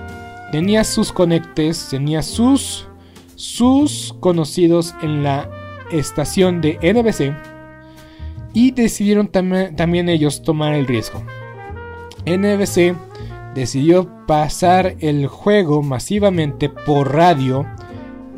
tenía 0.51 0.83
sus 0.83 1.11
conectes, 1.11 1.87
tenía 1.89 2.21
sus, 2.21 2.87
sus 3.35 4.15
conocidos 4.19 4.93
en 5.01 5.23
la 5.23 5.49
estación 5.91 6.61
de 6.61 6.77
NBC 6.81 7.52
y 8.53 8.71
decidieron 8.71 9.27
también 9.27 10.09
ellos 10.09 10.43
tomar 10.43 10.73
el 10.73 10.87
riesgo. 10.87 11.23
NBC 12.25 12.95
decidió 13.53 14.09
pasar 14.25 14.95
el 14.99 15.27
juego 15.27 15.81
masivamente 15.83 16.69
por 16.69 17.13
radio 17.13 17.65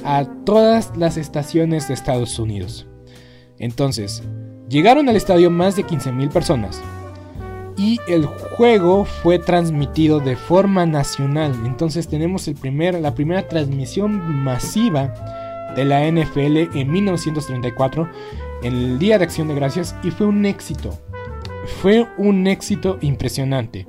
a 0.04 0.25
todas 0.45 0.95
las 0.97 1.17
estaciones 1.17 1.88
de 1.88 1.93
Estados 1.93 2.39
Unidos. 2.39 2.88
Entonces, 3.58 4.23
llegaron 4.69 5.10
al 5.10 5.15
estadio 5.15 5.49
más 5.49 5.75
de 5.75 5.86
15.000 5.86 6.30
personas 6.30 6.82
y 7.78 7.99
el 8.08 8.25
juego 8.25 9.06
fue 9.06 9.39
transmitido 9.39 10.19
de 10.19 10.36
forma 10.36 10.86
nacional. 10.86 11.54
Entonces 11.65 12.08
tenemos 12.08 12.47
el 12.47 12.56
primer, 12.56 12.99
la 12.99 13.15
primera 13.15 13.47
transmisión 13.47 14.43
masiva 14.43 15.13
de 15.75 15.86
la 15.86 16.10
NFL 16.10 16.78
en 16.78 16.91
1934, 16.91 18.04
en 18.04 18.12
el 18.65 18.99
Día 18.99 19.17
de 19.17 19.25
Acción 19.25 19.47
de 19.47 19.56
Gracias, 19.56 19.95
y 20.04 20.12
fue 20.12 20.28
un 20.28 20.45
éxito. 20.45 20.97
Fue 21.82 22.08
un 22.17 22.47
éxito 22.47 22.97
impresionante. 23.01 23.88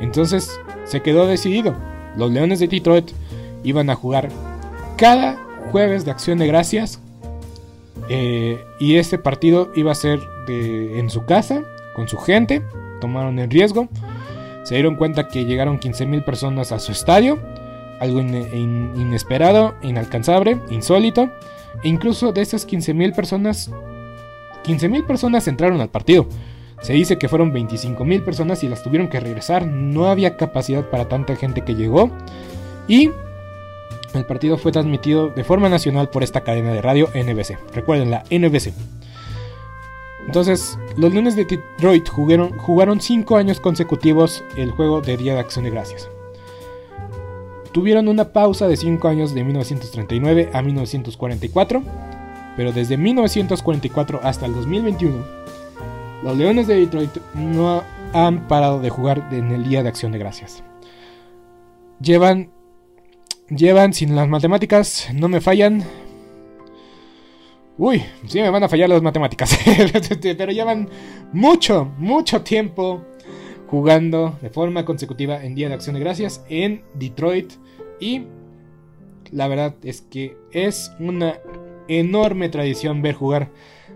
Entonces 0.00 0.60
se 0.84 1.02
quedó 1.02 1.26
decidido. 1.26 1.74
Los 2.16 2.30
Leones 2.30 2.60
de 2.60 2.68
Detroit 2.68 3.10
iban 3.62 3.90
a 3.90 3.94
jugar 3.94 4.28
cada 4.96 5.38
jueves 5.70 6.04
de 6.04 6.10
acción 6.10 6.38
de 6.38 6.46
gracias. 6.46 7.00
Eh, 8.08 8.64
y 8.78 8.96
este 8.96 9.18
partido 9.18 9.72
iba 9.74 9.92
a 9.92 9.96
ser 9.96 10.20
en 10.48 11.10
su 11.10 11.24
casa, 11.24 11.62
con 11.94 12.08
su 12.08 12.18
gente. 12.18 12.62
Tomaron 13.00 13.38
el 13.38 13.50
riesgo. 13.50 13.88
Se 14.64 14.74
dieron 14.74 14.96
cuenta 14.96 15.28
que 15.28 15.44
llegaron 15.44 15.80
15.000 15.80 16.24
personas 16.24 16.72
a 16.72 16.78
su 16.78 16.92
estadio. 16.92 17.38
Algo 18.00 18.20
inesperado, 18.20 19.74
inalcanzable, 19.82 20.60
insólito. 20.70 21.30
E 21.82 21.88
incluso 21.88 22.32
de 22.32 22.42
esas 22.42 22.66
15.000 22.66 23.14
personas, 23.14 23.70
15.000 24.66 25.06
personas 25.06 25.46
entraron 25.48 25.80
al 25.80 25.88
partido. 25.90 26.26
Se 26.80 26.92
dice 26.92 27.18
que 27.18 27.28
fueron 27.28 27.52
25.000 27.52 28.24
personas 28.24 28.62
y 28.62 28.68
las 28.68 28.82
tuvieron 28.82 29.08
que 29.08 29.20
regresar. 29.20 29.66
No 29.66 30.06
había 30.06 30.36
capacidad 30.36 30.90
para 30.90 31.08
tanta 31.08 31.36
gente 31.36 31.62
que 31.62 31.74
llegó. 31.74 32.10
Y 32.88 33.10
el 34.14 34.26
partido 34.26 34.58
fue 34.58 34.72
transmitido 34.72 35.28
de 35.28 35.44
forma 35.44 35.68
nacional 35.68 36.10
por 36.10 36.22
esta 36.22 36.42
cadena 36.42 36.72
de 36.72 36.82
radio 36.82 37.08
NBC. 37.14 37.58
Recuerden, 37.74 38.10
la 38.10 38.24
NBC. 38.30 38.72
Entonces, 40.26 40.78
los 40.96 41.12
Leones 41.12 41.36
de 41.36 41.44
Detroit 41.44 42.08
jugaron, 42.08 42.58
jugaron 42.58 43.00
cinco 43.00 43.36
años 43.36 43.60
consecutivos 43.60 44.42
el 44.56 44.72
juego 44.72 45.00
de 45.00 45.16
Día 45.16 45.34
de 45.34 45.40
Acción 45.40 45.64
de 45.64 45.70
Gracias. 45.70 46.08
Tuvieron 47.72 48.08
una 48.08 48.32
pausa 48.32 48.68
de 48.68 48.76
5 48.78 49.06
años 49.06 49.34
de 49.34 49.44
1939 49.44 50.48
a 50.54 50.62
1944, 50.62 51.82
pero 52.56 52.72
desde 52.72 52.96
1944 52.96 54.20
hasta 54.22 54.46
el 54.46 54.54
2021, 54.54 55.24
los 56.22 56.36
Leones 56.36 56.66
de 56.66 56.76
Detroit 56.76 57.16
no 57.34 57.82
han 58.12 58.48
parado 58.48 58.80
de 58.80 58.90
jugar 58.90 59.28
en 59.32 59.52
el 59.52 59.68
Día 59.68 59.82
de 59.82 59.88
Acción 59.88 60.12
de 60.12 60.18
Gracias. 60.18 60.62
Llevan 62.00 62.50
Llevan, 63.48 63.94
sin 63.94 64.16
las 64.16 64.26
matemáticas, 64.26 65.06
no 65.14 65.28
me 65.28 65.40
fallan. 65.40 65.84
Uy, 67.78 68.02
sí 68.26 68.40
me 68.40 68.50
van 68.50 68.64
a 68.64 68.68
fallar 68.68 68.88
las 68.88 69.02
matemáticas. 69.02 69.56
Pero 70.20 70.50
llevan 70.50 70.88
mucho, 71.32 71.92
mucho 71.96 72.42
tiempo 72.42 73.04
jugando 73.68 74.36
de 74.42 74.50
forma 74.50 74.84
consecutiva 74.84 75.44
en 75.44 75.54
Día 75.54 75.68
de 75.68 75.74
Acción 75.74 75.94
de 75.94 76.00
Gracias 76.00 76.44
en 76.48 76.82
Detroit. 76.94 77.52
Y 78.00 78.24
la 79.30 79.46
verdad 79.46 79.76
es 79.84 80.00
que 80.00 80.36
es 80.50 80.90
una 80.98 81.38
enorme 81.88 82.48
tradición 82.48 83.02
ver 83.02 83.14
jugar 83.14 83.50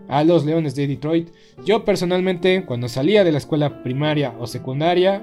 a 0.09 0.25
los 0.25 0.45
Leones 0.45 0.75
de 0.75 0.87
Detroit. 0.87 1.31
Yo 1.65 1.85
personalmente, 1.85 2.65
cuando 2.65 2.89
salía 2.89 3.25
de 3.25 3.33
la 3.33 3.39
escuela 3.39 3.83
primaria 3.83 4.35
o 4.39 4.47
secundaria, 4.47 5.23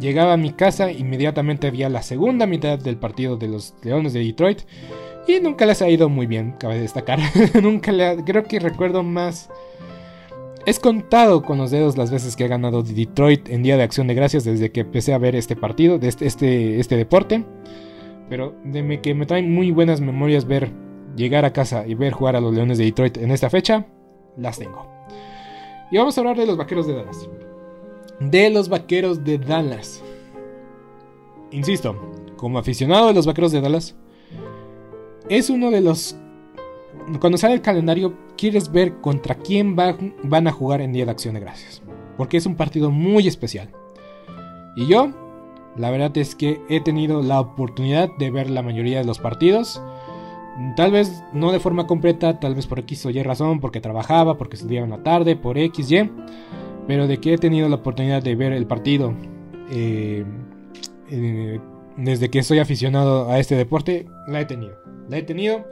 Llegaba 0.00 0.32
a 0.32 0.36
mi 0.36 0.52
casa, 0.52 0.90
inmediatamente 0.90 1.66
había 1.66 1.88
la 1.88 2.02
segunda 2.02 2.46
mitad 2.46 2.78
del 2.78 2.96
partido 2.96 3.36
de 3.36 3.48
los 3.48 3.74
Leones 3.82 4.12
de 4.12 4.20
Detroit. 4.20 4.62
Y 5.28 5.38
nunca 5.40 5.66
les 5.66 5.82
ha 5.82 5.88
ido 5.88 6.08
muy 6.08 6.26
bien, 6.26 6.54
cabe 6.58 6.80
destacar. 6.80 7.20
nunca 7.62 7.92
le 7.92 8.16
creo 8.24 8.44
que 8.44 8.58
recuerdo 8.58 9.02
más. 9.02 9.50
Es 10.66 10.78
contado 10.78 11.42
con 11.42 11.58
los 11.58 11.70
dedos 11.70 11.96
las 11.96 12.10
veces 12.10 12.36
que 12.36 12.44
ha 12.44 12.48
ganado 12.48 12.82
Detroit 12.82 13.48
en 13.48 13.62
Día 13.62 13.76
de 13.76 13.82
Acción 13.82 14.06
de 14.06 14.14
Gracias 14.14 14.44
desde 14.44 14.70
que 14.70 14.80
empecé 14.80 15.12
a 15.12 15.18
ver 15.18 15.36
este 15.36 15.56
partido, 15.56 15.98
este, 16.00 16.26
este, 16.26 16.80
este 16.80 16.96
deporte. 16.96 17.44
Pero 18.28 18.56
de 18.64 19.00
que 19.00 19.14
me 19.14 19.26
traen 19.26 19.52
muy 19.52 19.70
buenas 19.70 20.00
memorias 20.00 20.46
ver 20.46 20.70
llegar 21.16 21.44
a 21.44 21.52
casa 21.52 21.86
y 21.86 21.94
ver 21.94 22.12
jugar 22.12 22.36
a 22.36 22.40
los 22.40 22.54
Leones 22.54 22.78
de 22.78 22.84
Detroit 22.84 23.16
en 23.18 23.30
esta 23.30 23.50
fecha, 23.50 23.86
las 24.36 24.58
tengo. 24.58 24.86
Y 25.90 25.98
vamos 25.98 26.16
a 26.16 26.20
hablar 26.20 26.36
de 26.36 26.46
los 26.46 26.56
Vaqueros 26.56 26.86
de 26.86 26.94
Dallas 26.94 27.28
de 28.30 28.50
los 28.50 28.68
Vaqueros 28.68 29.24
de 29.24 29.38
Dallas. 29.38 30.02
Insisto, 31.50 31.96
como 32.36 32.58
aficionado 32.58 33.08
de 33.08 33.14
los 33.14 33.26
Vaqueros 33.26 33.52
de 33.52 33.60
Dallas, 33.60 33.96
es 35.28 35.50
uno 35.50 35.70
de 35.70 35.80
los... 35.80 36.16
Cuando 37.20 37.38
sale 37.38 37.54
el 37.54 37.62
calendario, 37.62 38.14
quieres 38.36 38.70
ver 38.70 39.00
contra 39.00 39.34
quién 39.34 39.74
van 39.76 40.46
a 40.46 40.52
jugar 40.52 40.80
en 40.80 40.92
Día 40.92 41.04
de 41.04 41.10
Acción 41.10 41.34
de 41.34 41.40
Gracias. 41.40 41.82
Porque 42.16 42.36
es 42.36 42.46
un 42.46 42.54
partido 42.54 42.90
muy 42.90 43.26
especial. 43.26 43.70
Y 44.76 44.86
yo, 44.86 45.10
la 45.76 45.90
verdad 45.90 46.16
es 46.16 46.34
que 46.34 46.60
he 46.68 46.80
tenido 46.80 47.22
la 47.22 47.40
oportunidad 47.40 48.08
de 48.18 48.30
ver 48.30 48.50
la 48.50 48.62
mayoría 48.62 48.98
de 48.98 49.04
los 49.04 49.18
partidos. 49.18 49.82
Tal 50.76 50.92
vez 50.92 51.24
no 51.32 51.50
de 51.50 51.60
forma 51.60 51.86
completa, 51.86 52.38
tal 52.38 52.54
vez 52.54 52.66
por 52.66 52.78
X 52.80 53.06
o 53.06 53.10
Y 53.10 53.22
razón, 53.22 53.60
porque 53.60 53.80
trabajaba, 53.80 54.36
porque 54.36 54.56
estudiaba 54.56 54.84
en 54.84 54.90
la 54.90 55.02
tarde, 55.02 55.34
por 55.34 55.56
X, 55.56 55.90
Y. 55.90 56.10
Pero 56.86 57.06
de 57.06 57.18
que 57.18 57.34
he 57.34 57.38
tenido 57.38 57.68
la 57.68 57.76
oportunidad 57.76 58.22
de 58.22 58.34
ver 58.34 58.52
el 58.52 58.66
partido 58.66 59.14
eh, 59.70 60.24
eh, 61.10 61.60
desde 61.96 62.28
que 62.28 62.42
soy 62.42 62.58
aficionado 62.58 63.30
a 63.30 63.38
este 63.38 63.54
deporte, 63.54 64.06
la 64.26 64.40
he 64.40 64.44
tenido. 64.44 64.76
La 65.08 65.18
he 65.18 65.22
tenido. 65.22 65.64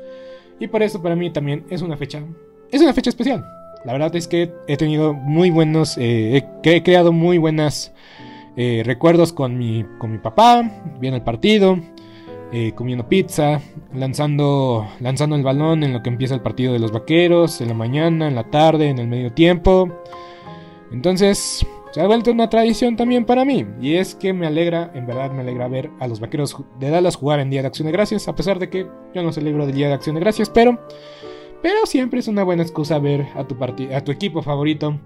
Y 0.59 0.69
por 0.69 0.83
eso 0.83 1.03
para 1.03 1.17
mí 1.17 1.31
también 1.31 1.65
es 1.69 1.83
una 1.83 1.97
fecha. 1.97 2.23
Es 2.71 2.81
una 2.81 2.95
fecha 2.95 3.11
especial. 3.11 3.45
La 3.85 3.93
verdad 3.93 4.15
es 4.17 4.29
que 4.29 4.53
he 4.67 4.77
tenido 4.77 5.13
muy 5.13 5.51
buenos. 5.51 5.97
Eh, 5.99 6.43
he, 6.63 6.83
creado 6.83 7.13
muy 7.13 7.39
buenas 7.39 7.93
recuerdos 8.57 9.33
con 9.33 9.57
mi, 9.59 9.85
con 9.99 10.13
mi 10.13 10.19
papá. 10.19 10.71
Viendo 11.01 11.17
el 11.17 11.25
partido. 11.25 11.79
Eh, 12.53 12.73
comiendo 12.75 13.09
pizza, 13.09 13.61
lanzando, 13.95 14.87
lanzando 15.01 15.37
el 15.37 15.43
balón 15.43 15.85
en 15.85 15.93
lo 15.93 16.03
que 16.03 16.11
empieza 16.11 16.35
el 16.35 16.41
partido 16.41 16.73
de 16.73 16.79
los 16.79 16.93
vaqueros, 16.93 17.61
en 17.61 17.69
la 17.69 17.75
mañana, 17.75 18.29
en 18.29 18.35
la 18.35 18.51
tarde, 18.51 18.89
en 18.89 18.99
el 18.99 19.07
medio 19.07 19.33
tiempo. 19.33 19.89
Entonces, 20.91 21.65
se 21.93 22.01
ha 22.01 22.07
vuelto 22.07 22.31
una 22.31 22.49
tradición 22.49 22.97
también 22.97 23.25
para 23.25 23.45
mí. 23.45 23.67
Y 23.81 23.95
es 23.95 24.15
que 24.15 24.33
me 24.33 24.47
alegra, 24.47 24.91
en 24.95 25.07
verdad 25.07 25.31
me 25.33 25.43
alegra 25.43 25.69
ver 25.69 25.91
a 26.01 26.09
los 26.09 26.21
vaqueros 26.21 26.57
de 26.79 26.91
Dallas 26.91 27.17
jugar 27.17 27.41
en 27.41 27.51
Día 27.51 27.63
de 27.63 27.69
Acción 27.69 27.87
de 27.87 27.93
Gracias. 27.93 28.29
A 28.29 28.35
pesar 28.35 28.59
de 28.59 28.69
que 28.69 28.87
yo 29.15 29.23
no 29.23 29.33
celebro 29.33 29.65
el 29.65 29.73
Día 29.73 29.89
de 29.89 29.95
Acción 29.95 30.15
de 30.15 30.21
Gracias, 30.21 30.51
pero, 30.51 30.81
pero 31.63 31.87
siempre 31.87 32.21
es 32.21 32.29
una 32.29 32.45
buena 32.45 32.63
excusa 32.63 32.99
ver 32.99 33.27
a 33.35 33.45
tu, 33.45 33.57
a 33.63 34.01
tu 34.05 34.13
equipo 34.13 34.43
favorito 34.43 35.01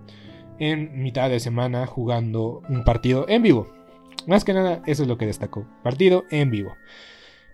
en 0.58 1.02
mitad 1.02 1.30
de 1.30 1.40
semana 1.40 1.86
jugando 1.86 2.62
un 2.68 2.84
partido 2.84 3.26
en 3.28 3.42
vivo. 3.42 3.68
Más 4.26 4.44
que 4.44 4.54
nada, 4.54 4.82
eso 4.86 5.02
es 5.02 5.08
lo 5.08 5.18
que 5.18 5.26
destacó. 5.26 5.66
Partido 5.82 6.24
en 6.30 6.50
vivo. 6.50 6.74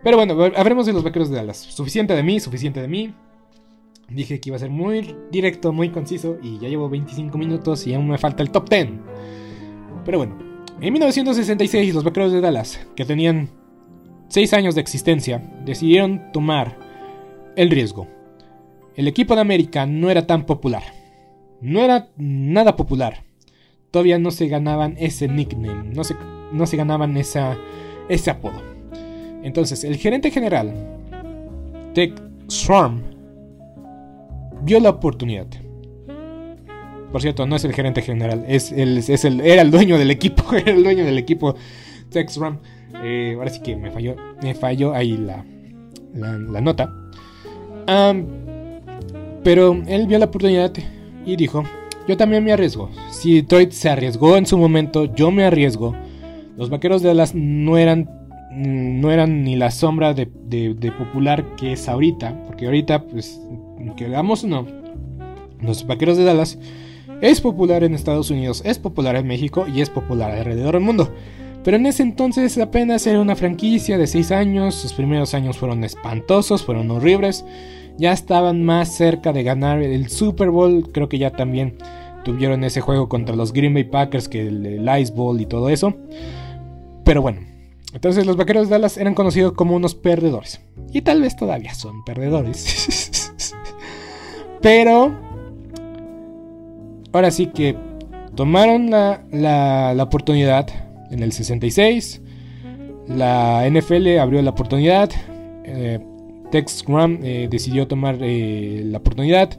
Pero 0.03 0.17
bueno, 0.17 0.35
hablemos 0.57 0.87
de 0.87 0.93
los 0.93 1.05
vaqueros 1.05 1.29
de 1.29 1.37
Dallas. 1.37 1.59
Suficiente 1.59 2.15
de 2.15 2.23
mí, 2.23 2.41
suficiente 2.41 2.81
de 2.81 2.89
mí. 2.89 3.15
Dije 4.09 4.41
que 4.41 4.49
iba 4.49 4.57
a 4.57 4.61
ser 4.61 4.71
muy 4.71 5.15
directo, 5.31 5.73
muy 5.73 5.91
conciso 5.91 6.39
y 6.43 6.59
ya 6.59 6.69
llevo 6.69 6.89
25 6.89 7.37
minutos 7.39 7.87
y 7.87 7.95
aún 7.95 8.09
me 8.09 8.19
falta 8.19 8.43
el 8.43 8.51
top 8.51 8.69
10. 8.69 8.89
Pero 10.05 10.19
bueno, 10.19 10.37
en 10.81 10.93
1966 10.93 11.95
los 11.95 12.03
vaqueros 12.03 12.33
de 12.33 12.41
Dallas, 12.41 12.81
que 12.97 13.05
tenían 13.05 13.51
6 14.29 14.53
años 14.55 14.75
de 14.75 14.81
existencia, 14.81 15.39
decidieron 15.65 16.33
tomar 16.33 16.77
el 17.57 17.71
riesgo. 17.71 18.09
El 18.97 19.07
equipo 19.07 19.35
de 19.35 19.43
América 19.43 19.87
no 19.87 20.11
era 20.11 20.27
tan 20.27 20.45
popular. 20.45 20.83
No 21.61 21.81
era 21.81 22.09
nada 22.17 22.75
popular. 22.75 23.23
Todavía 23.91 24.19
no 24.19 24.31
se 24.31 24.49
ganaban 24.49 24.97
ese 24.99 25.29
nickname, 25.29 25.95
no 25.95 26.05
se, 26.05 26.15
no 26.53 26.67
se 26.67 26.77
ganaban 26.77 27.17
esa, 27.17 27.59
ese 28.09 28.31
apodo. 28.31 28.70
Entonces, 29.43 29.85
el 29.85 29.97
gerente 29.97 30.31
general, 30.31 30.73
Tech 31.95 32.13
Swarm, 32.49 33.03
vio 34.63 34.81
la 34.81 34.91
oportunidad. 34.91 35.47
Por 37.13 37.21
cierto, 37.21 37.47
no 37.47 37.57
es 37.57 37.65
el 37.65 37.73
gerente 37.73 38.03
general, 38.03 38.45
es 38.47 38.71
el, 38.71 38.99
es 38.99 39.25
el, 39.25 39.41
era 39.41 39.63
el 39.63 39.71
dueño 39.71 39.99
del 39.99 40.11
equipo, 40.11 40.45
era 40.55 40.73
el 40.73 40.85
dueño 40.85 41.05
del 41.05 41.19
equipo 41.19 41.57
TechSram. 42.11 42.59
Eh, 43.03 43.35
ahora 43.37 43.51
sí 43.51 43.61
que 43.61 43.77
me 43.77 43.91
falló, 43.91 44.17
me 44.43 44.55
falló 44.55 44.95
ahí 44.95 45.17
la, 45.17 45.45
la, 46.15 46.61
nota. 46.61 46.93
pero 49.43 49.83
él 49.87 50.07
vio 50.07 50.19
la 50.19 50.27
oportunidad 50.27 50.73
y 51.25 51.37
dijo, 51.37 51.65
yo 52.07 52.17
también 52.17 52.45
me 52.45 52.53
arriesgo. 52.53 52.91
Si 53.11 53.35
Detroit 53.35 53.73
se 53.73 53.89
arriesgó 53.89 54.37
en 54.37 54.47
su 54.47 54.59
momento, 54.59 55.15
yo 55.15 55.31
me 55.31 55.45
arriesgo. 55.45 55.95
Los 56.57 56.71
vaqueros 56.71 57.03
de 57.03 57.09
Dallas 57.09 57.35
no 57.35 57.79
eran, 57.79 58.11
no 58.51 59.11
eran 59.11 59.45
ni 59.45 59.57
la 59.57 59.71
sombra 59.71 60.15
de, 60.15 60.27
popular 60.99 61.45
que 61.57 61.73
es 61.73 61.89
ahorita. 61.89 62.45
Porque 62.47 62.67
ahorita, 62.67 63.05
pues, 63.05 63.41
que 63.97 64.07
hagamos 64.07 64.45
o 64.45 64.49
no, 64.49 64.67
los 65.61 65.87
vaqueros 65.87 66.17
de 66.17 66.25
Dallas 66.25 66.59
es 67.21 67.41
popular 67.41 67.85
en 67.85 67.95
Estados 67.95 68.31
Unidos, 68.31 68.63
es 68.65 68.79
popular 68.79 69.17
en 69.17 69.27
México 69.27 69.67
y 69.73 69.81
es 69.81 69.91
popular 69.91 70.31
alrededor 70.31 70.75
del 70.75 70.83
mundo. 70.83 71.13
Pero 71.63 71.77
en 71.77 71.85
ese 71.85 72.03
entonces 72.03 72.57
apenas 72.57 73.07
era 73.07 73.21
una 73.21 73.37
franquicia 73.37 73.99
de 73.99 74.07
6 74.07 74.33
años, 74.33 74.75
sus 74.75 74.95
primeros 74.95 75.35
años 75.35 75.59
fueron 75.59 75.85
espantosos, 75.85 76.63
fueron 76.63 76.91
horribles, 76.91 77.45
ya 77.99 78.13
estaban 78.13 78.65
más 78.65 78.95
cerca 78.95 79.35
de 79.35 79.43
ganar 79.43 79.83
el 79.83 80.09
Super 80.09 80.49
Bowl, 80.49 80.91
creo 80.91 81.11
que 81.11 81.19
ya 81.19 81.31
también 81.33 81.77
tuvieron 82.25 82.65
ese 82.65 82.81
juego 82.81 83.09
contra 83.09 83.37
los 83.37 83.53
Green 83.53 83.75
Bay 83.75 83.85
Packers, 83.85 84.29
que 84.29 84.47
el, 84.47 84.89
Ice 85.01 85.13
Bowl 85.13 85.39
y 85.41 85.47
todo 85.47 85.69
eso. 85.69 85.95
Pero 87.05 87.21
bueno, 87.21 87.41
entonces 87.93 88.27
los 88.27 88.37
Vaqueros 88.37 88.69
de 88.69 88.77
Dallas 88.77 88.97
eran 88.97 89.15
conocidos 89.15 89.53
como 89.53 89.75
unos 89.75 89.95
perdedores. 89.95 90.61
Y 90.93 91.03
tal 91.03 91.23
vez 91.23 91.37
todavía 91.37 91.75
son 91.75 92.05
perdedores. 92.05 93.35
Pero 94.63 95.17
ahora 97.13 97.31
sí 97.31 97.47
que 97.47 97.77
tomaron 98.35 98.91
la, 98.91 99.23
la, 99.33 100.03
oportunidad 100.03 100.69
en 101.11 101.23
el 101.23 101.33
66. 101.33 102.23
La 103.09 103.69
NFL 103.69 104.19
abrió 104.19 104.43
la 104.43 104.51
oportunidad. 104.51 105.11
Eh, 105.65 105.99
Tex 106.51 106.85
Graham 106.87 107.21
eh, 107.23 107.49
decidió 107.51 107.89
tomar 107.89 108.19
eh, 108.21 108.83
la 108.85 108.99
oportunidad. 108.99 109.51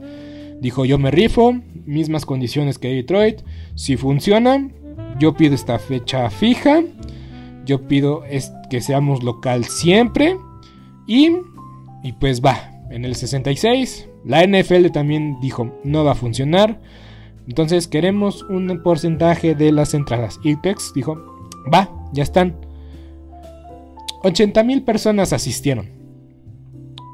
Dijo 0.60 0.84
yo 0.84 0.98
me 0.98 1.10
rifo. 1.10 1.54
Mismas 1.84 2.24
condiciones 2.24 2.78
que 2.78 2.88
Detroit. 2.88 3.40
Si 3.74 3.96
funciona, 3.96 4.68
yo 5.18 5.34
pido 5.34 5.54
esta 5.54 5.78
fecha 5.78 6.30
fija. 6.30 6.82
Yo 7.64 7.86
pido 7.88 8.22
que 8.70 8.80
seamos 8.80 9.22
local 9.22 9.64
siempre. 9.64 10.38
Y, 11.06 11.30
y 12.02 12.12
pues 12.12 12.42
va. 12.42 12.70
En 12.90 13.04
el 13.04 13.16
66 13.16 14.08
la 14.24 14.46
NFL 14.46 14.90
también 14.92 15.40
dijo, 15.40 15.72
no 15.84 16.04
va 16.04 16.12
a 16.12 16.16
funcionar. 16.16 16.80
Entonces 17.48 17.88
queremos 17.88 18.42
un 18.44 18.82
porcentaje 18.82 19.54
de 19.54 19.72
las 19.72 19.94
entradas. 19.94 20.38
Y 20.44 20.56
Tex 20.56 20.92
dijo, 20.94 21.16
va, 21.72 21.90
ya 22.12 22.22
están. 22.22 22.56
80 24.22 24.62
mil 24.62 24.82
personas 24.82 25.32
asistieron. 25.32 25.90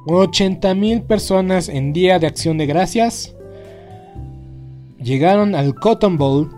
80 0.07 0.75
mil 0.75 1.03
personas 1.03 1.69
en 1.69 1.93
Día 1.93 2.19
de 2.19 2.27
Acción 2.27 2.59
de 2.59 2.67
Gracias 2.67 3.35
llegaron 5.03 5.55
al 5.55 5.75
Cotton 5.75 6.19
Bowl 6.19 6.51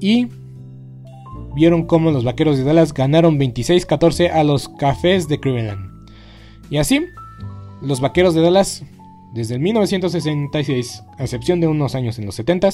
y 0.00 0.28
vieron 1.54 1.86
cómo 1.86 2.10
los 2.10 2.24
Vaqueros 2.24 2.58
de 2.58 2.64
Dallas 2.64 2.92
ganaron 2.92 3.38
26-14 3.38 4.30
a 4.30 4.44
los 4.44 4.68
Cafés 4.68 5.28
de 5.28 5.40
Cleveland. 5.40 6.08
Y 6.70 6.78
así 6.78 7.06
los 7.82 8.00
Vaqueros 8.00 8.34
de 8.34 8.40
Dallas, 8.40 8.84
desde 9.34 9.54
el 9.54 9.60
1966, 9.60 11.02
a 11.18 11.22
excepción 11.22 11.60
de 11.60 11.66
unos 11.66 11.94
años 11.94 12.18
en 12.18 12.26
los 12.26 12.34
70 12.36 12.70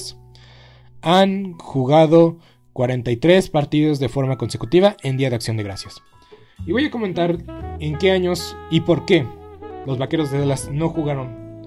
han 1.01 1.53
jugado 1.53 2.37
43 2.73 3.49
partidos 3.49 3.99
de 3.99 4.09
forma 4.09 4.37
consecutiva 4.37 4.95
en 5.03 5.17
Día 5.17 5.29
de 5.29 5.35
Acción 5.35 5.57
de 5.57 5.63
Gracias. 5.63 6.01
Y 6.65 6.71
voy 6.71 6.85
a 6.85 6.91
comentar 6.91 7.37
en 7.79 7.97
qué 7.97 8.11
años 8.11 8.55
y 8.69 8.81
por 8.81 9.05
qué 9.05 9.25
los 9.85 9.97
Vaqueros 9.97 10.31
de 10.31 10.39
Dallas 10.39 10.69
no 10.71 10.89
jugaron 10.89 11.63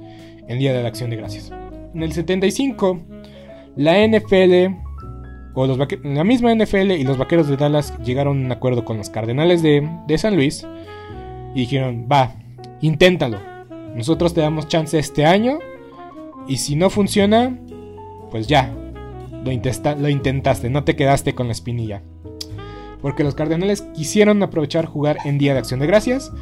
en 0.48 0.58
Día 0.58 0.72
de 0.72 0.86
Acción 0.86 1.10
de 1.10 1.16
Gracias. 1.16 1.50
En 1.94 2.02
el 2.02 2.12
75, 2.12 3.00
la 3.76 4.06
NFL, 4.06 4.83
los 5.54 5.78
la 6.02 6.24
misma 6.24 6.54
NFL 6.54 6.92
y 6.92 7.04
los 7.04 7.16
Vaqueros 7.16 7.48
de 7.48 7.56
Dallas 7.56 7.96
llegaron 7.98 8.42
a 8.42 8.46
un 8.46 8.52
acuerdo 8.52 8.84
con 8.84 8.96
los 8.96 9.10
Cardenales 9.10 9.62
de, 9.62 9.88
de 10.06 10.18
San 10.18 10.34
Luis 10.34 10.66
y 11.54 11.60
dijeron, 11.60 12.08
va, 12.10 12.34
inténtalo. 12.80 13.38
Nosotros 13.94 14.34
te 14.34 14.40
damos 14.40 14.68
chance 14.68 14.98
este 14.98 15.24
año. 15.24 15.58
Y 16.48 16.58
si 16.58 16.76
no 16.76 16.90
funciona, 16.90 17.58
pues 18.30 18.46
ya. 18.46 18.74
Lo, 19.30 19.50
lo 19.98 20.08
intentaste, 20.08 20.70
no 20.70 20.84
te 20.84 20.96
quedaste 20.96 21.34
con 21.34 21.46
la 21.46 21.52
espinilla. 21.52 22.02
Porque 23.00 23.24
los 23.24 23.34
Cardenales 23.34 23.82
quisieron 23.94 24.42
aprovechar 24.42 24.86
jugar 24.86 25.18
en 25.24 25.38
Día 25.38 25.52
de 25.52 25.60
Acción 25.60 25.80
de 25.80 25.86
Gracias. 25.86 26.32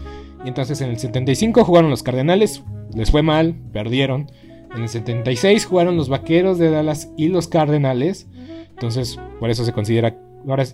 Y 0.44 0.48
entonces 0.48 0.80
en 0.80 0.90
el 0.90 0.98
75 0.98 1.64
jugaron 1.64 1.90
los 1.90 2.02
Cardenales. 2.02 2.62
Les 2.94 3.10
fue 3.10 3.22
mal, 3.22 3.54
perdieron. 3.72 4.30
En 4.74 4.82
el 4.82 4.88
76 4.88 5.66
jugaron 5.66 5.96
los 5.96 6.08
Vaqueros 6.08 6.58
de 6.58 6.70
Dallas 6.70 7.10
y 7.16 7.28
los 7.28 7.48
Cardenales. 7.48 8.28
Entonces, 8.74 9.18
por 9.40 9.50
eso 9.50 9.64
se 9.64 9.72
considera. 9.72 10.16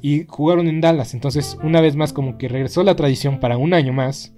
Y 0.01 0.25
jugaron 0.27 0.69
en 0.69 0.81
Dallas. 0.81 1.15
Entonces, 1.15 1.59
una 1.63 1.81
vez 1.81 1.95
más, 1.95 2.13
como 2.13 2.39
que 2.39 2.49
regresó 2.49 2.83
la 2.83 2.97
tradición 2.97 3.39
para 3.41 3.59
un 3.59 3.75
año 3.75 3.93
más. 3.93 4.33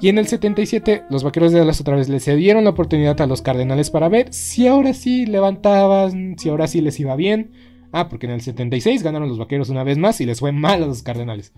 Y 0.00 0.08
en 0.08 0.18
el 0.18 0.28
77 0.28 1.04
los 1.10 1.24
Vaqueros 1.24 1.52
de 1.52 1.58
Dallas 1.58 1.80
otra 1.80 1.96
vez 1.96 2.08
le 2.08 2.20
cedieron 2.20 2.64
la 2.64 2.70
oportunidad 2.70 3.20
a 3.20 3.26
los 3.26 3.42
Cardenales 3.42 3.90
para 3.90 4.08
ver 4.08 4.32
si 4.32 4.68
ahora 4.68 4.94
sí 4.94 5.26
levantaban, 5.26 6.36
si 6.38 6.48
ahora 6.48 6.68
sí 6.68 6.80
les 6.80 7.00
iba 7.00 7.16
bien. 7.16 7.50
Ah, 7.90 8.08
porque 8.08 8.26
en 8.26 8.32
el 8.32 8.40
76 8.40 9.02
ganaron 9.02 9.28
los 9.28 9.38
Vaqueros 9.38 9.70
una 9.70 9.82
vez 9.82 9.98
más 9.98 10.20
y 10.20 10.26
les 10.26 10.40
fue 10.40 10.52
mal 10.52 10.82
a 10.82 10.86
los 10.86 11.02
Cardenales. 11.02 11.52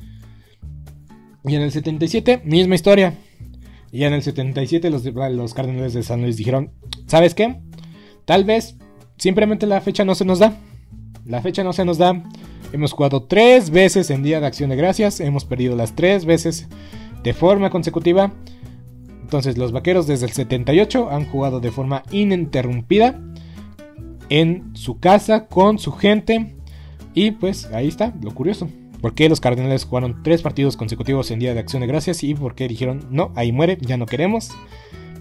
Y 1.45 1.55
en 1.55 1.63
el 1.63 1.73
77, 1.73 2.43
misma 2.45 2.75
historia. 2.75 3.15
Y 3.93 4.05
en 4.05 4.13
el 4.13 4.23
77 4.23 4.89
los, 4.91 5.05
los 5.05 5.55
Cardenales 5.55 5.93
de 5.93 6.03
San 6.03 6.23
Luis 6.23 6.37
dijeron, 6.37 6.71
¿sabes 7.07 7.35
qué? 7.35 7.61
Tal 8.25 8.45
vez 8.45 8.77
simplemente 9.17 9.67
la 9.67 9.81
fecha 9.81 10.05
no 10.05 10.15
se 10.15 10.25
nos 10.25 10.39
da. 10.39 10.57
La 11.25 11.43
fecha 11.43 11.63
no 11.65 11.73
se 11.73 11.85
nos 11.85 11.99
da. 11.99 12.23
Hemos 12.73 12.93
jugado 12.93 13.25
tres 13.25 13.71
veces 13.71 14.11
en 14.11 14.23
Día 14.23 14.41
de 14.41 14.47
Acción 14.47 14.71
de 14.71 14.77
Gracias. 14.77 15.21
Hemos 15.21 15.45
perdido 15.45 15.77
las 15.77 15.95
tres 15.95 16.25
veces 16.25 16.69
de 17.23 17.35
forma 17.35 17.71
consecutiva. 17.71 18.33
Entonces 19.21 19.59
los 19.59 19.73
Vaqueros 19.73 20.07
desde 20.07 20.27
el 20.27 20.33
78 20.33 21.11
han 21.11 21.27
jugado 21.27 21.61
de 21.61 21.71
forma 21.71 22.03
ininterrumpida 22.11 23.21
en 24.29 24.71
su 24.75 24.99
casa 24.99 25.47
con 25.47 25.79
su 25.79 25.93
gente. 25.93 26.57
Y 27.15 27.33
pues 27.33 27.67
ahí 27.67 27.89
está 27.89 28.15
lo 28.23 28.33
curioso. 28.33 28.69
¿Por 29.01 29.15
qué 29.15 29.29
los 29.29 29.41
Cardenales 29.41 29.85
jugaron 29.85 30.23
tres 30.23 30.43
partidos 30.43 30.77
consecutivos 30.77 31.31
en 31.31 31.39
Día 31.39 31.55
de 31.55 31.61
Acción 31.61 31.81
de 31.81 31.87
Gracias? 31.87 32.23
Y 32.23 32.35
por 32.35 32.55
qué 32.55 32.69
dijeron, 32.69 33.07
no, 33.11 33.33
ahí 33.35 33.51
muere, 33.51 33.79
ya 33.81 33.97
no 33.97 34.07
queremos. 34.07 34.51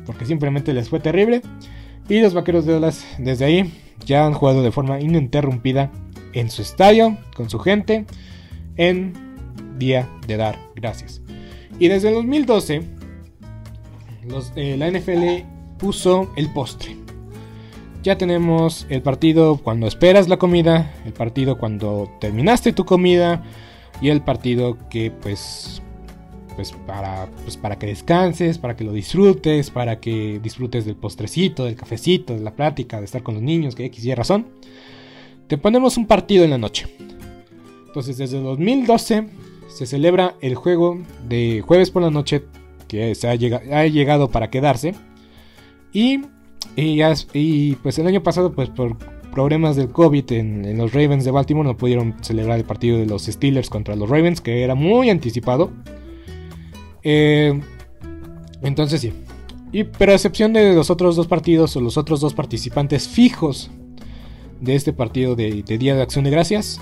Porque 0.05 0.25
simplemente 0.25 0.73
les 0.73 0.89
fue 0.89 0.99
terrible. 0.99 1.41
Y 2.09 2.19
los 2.19 2.33
Vaqueros 2.33 2.65
de 2.65 2.73
Dallas 2.73 3.05
desde 3.17 3.45
ahí 3.45 3.71
ya 4.05 4.25
han 4.25 4.33
jugado 4.33 4.63
de 4.63 4.71
forma 4.71 4.99
ininterrumpida 4.99 5.91
en 6.33 6.49
su 6.49 6.61
estadio, 6.61 7.17
con 7.35 7.49
su 7.49 7.59
gente, 7.59 8.05
en 8.77 9.13
Día 9.77 10.09
de 10.27 10.37
Dar 10.37 10.57
Gracias. 10.75 11.21
Y 11.79 11.87
desde 11.87 12.09
el 12.09 12.15
2012, 12.15 12.81
eh, 14.55 14.75
la 14.77 14.91
NFL 14.91 15.45
puso 15.77 16.31
el 16.35 16.51
postre. 16.51 16.95
Ya 18.03 18.17
tenemos 18.17 18.85
el 18.89 19.01
partido 19.01 19.57
cuando 19.57 19.87
esperas 19.87 20.29
la 20.29 20.37
comida, 20.37 20.93
el 21.05 21.13
partido 21.13 21.57
cuando 21.57 22.09
terminaste 22.19 22.71
tu 22.73 22.85
comida 22.85 23.43
y 24.01 24.09
el 24.09 24.21
partido 24.21 24.77
que 24.89 25.11
pues 25.11 25.81
pues 26.59 26.73
para, 26.73 27.29
pues 27.43 27.55
para 27.55 27.79
que 27.79 27.87
descanses, 27.87 28.57
para 28.57 28.75
que 28.75 28.83
lo 28.83 28.91
disfrutes, 28.91 29.69
para 29.69 30.01
que 30.01 30.41
disfrutes 30.43 30.83
del 30.83 30.97
postrecito, 30.97 31.63
del 31.63 31.77
cafecito, 31.77 32.33
de 32.33 32.41
la 32.41 32.51
plática, 32.51 32.99
de 32.99 33.05
estar 33.05 33.23
con 33.23 33.35
los 33.35 33.43
niños, 33.43 33.75
que 33.75 33.85
X 33.85 34.03
y 34.03 34.13
razón. 34.13 34.45
Te 35.47 35.57
ponemos 35.57 35.95
un 35.95 36.05
partido 36.05 36.43
en 36.43 36.49
la 36.49 36.57
noche. 36.57 36.87
Entonces 37.87 38.17
desde 38.17 38.41
2012 38.41 39.29
se 39.69 39.85
celebra 39.85 40.35
el 40.41 40.55
juego 40.55 40.99
de 41.29 41.63
jueves 41.65 41.91
por 41.91 42.01
la 42.01 42.11
noche 42.11 42.43
que 42.89 43.15
se 43.15 43.29
ha, 43.29 43.35
llegado, 43.35 44.29
para 44.29 44.49
quedarse. 44.49 44.95
Y, 45.93 46.23
y, 46.75 47.75
pues 47.75 47.97
el 47.99 48.07
año 48.07 48.21
pasado 48.21 48.51
pues 48.51 48.67
por 48.67 48.97
problemas 49.31 49.77
del 49.77 49.93
COVID 49.93 50.29
en, 50.33 50.77
los 50.77 50.91
Ravens 50.91 51.23
de 51.23 51.31
Baltimore 51.31 51.69
no 51.69 51.77
pudieron 51.77 52.15
celebrar 52.19 52.59
el 52.59 52.65
partido 52.65 52.97
de 52.97 53.05
los 53.05 53.27
Steelers 53.27 53.69
contra 53.69 53.95
los 53.95 54.09
Ravens 54.09 54.41
que 54.41 54.61
era 54.65 54.75
muy 54.75 55.09
anticipado. 55.09 55.71
Eh, 57.03 57.59
entonces 58.61 59.01
sí. 59.01 59.13
Y, 59.71 59.83
pero 59.83 60.11
a 60.11 60.15
excepción 60.15 60.53
de 60.53 60.73
los 60.73 60.89
otros 60.89 61.15
dos 61.15 61.27
partidos 61.27 61.75
o 61.75 61.81
los 61.81 61.97
otros 61.97 62.19
dos 62.21 62.33
participantes 62.33 63.07
fijos 63.07 63.69
de 64.59 64.75
este 64.75 64.93
partido 64.93 65.35
de, 65.35 65.61
Día 65.61 65.95
de 65.95 66.01
Acción 66.01 66.25
de 66.25 66.31
Gracias, 66.31 66.81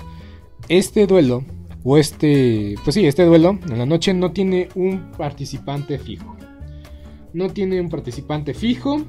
este 0.68 1.06
duelo, 1.06 1.44
o 1.84 1.98
este, 1.98 2.74
pues 2.82 2.94
sí, 2.94 3.06
este 3.06 3.24
duelo 3.24 3.58
en 3.68 3.78
la 3.78 3.86
noche 3.86 4.14
no 4.14 4.32
tiene 4.32 4.68
un 4.74 5.12
participante 5.16 5.98
fijo. 5.98 6.36
No 7.32 7.50
tiene 7.50 7.80
un 7.80 7.88
participante 7.88 8.54
fijo. 8.54 9.02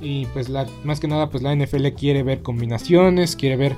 Y 0.00 0.26
pues 0.26 0.48
la, 0.48 0.66
más 0.84 1.00
que 1.00 1.08
nada, 1.08 1.30
pues 1.30 1.42
la 1.42 1.54
NFL 1.54 1.86
quiere 1.96 2.22
ver 2.22 2.42
combinaciones, 2.42 3.34
quiere 3.34 3.56
ver 3.56 3.76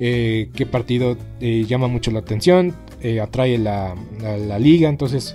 eh, 0.00 0.50
qué 0.54 0.66
partido 0.66 1.16
eh, 1.40 1.64
llama 1.66 1.88
mucho 1.88 2.10
la 2.10 2.18
atención, 2.18 2.74
atrae 3.22 3.56
la, 3.56 3.94
la 4.20 4.58
liga. 4.58 4.88
Entonces, 4.88 5.34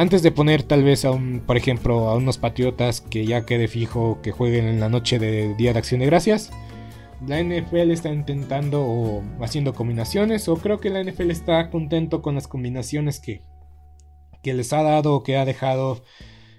antes 0.00 0.22
de 0.22 0.32
poner 0.32 0.62
tal 0.62 0.82
vez 0.82 1.04
a 1.04 1.10
un, 1.10 1.40
por 1.40 1.58
ejemplo, 1.58 2.08
a 2.08 2.16
unos 2.16 2.38
patriotas 2.38 3.02
que 3.02 3.26
ya 3.26 3.44
quede 3.44 3.68
fijo 3.68 4.18
que 4.22 4.32
jueguen 4.32 4.66
en 4.66 4.80
la 4.80 4.88
noche 4.88 5.18
de 5.18 5.54
Día 5.56 5.74
de 5.74 5.78
Acción 5.78 6.00
de 6.00 6.06
Gracias, 6.06 6.50
la 7.26 7.38
NFL 7.38 7.90
está 7.90 8.08
intentando 8.08 8.82
o 8.82 9.22
haciendo 9.42 9.74
combinaciones, 9.74 10.48
o 10.48 10.56
creo 10.56 10.80
que 10.80 10.88
la 10.88 11.04
NFL 11.04 11.30
está 11.30 11.68
contento 11.68 12.22
con 12.22 12.34
las 12.34 12.48
combinaciones 12.48 13.20
que, 13.20 13.42
que 14.42 14.54
les 14.54 14.72
ha 14.72 14.82
dado 14.82 15.16
o 15.16 15.22
que 15.22 15.36
ha 15.36 15.44
dejado 15.44 16.02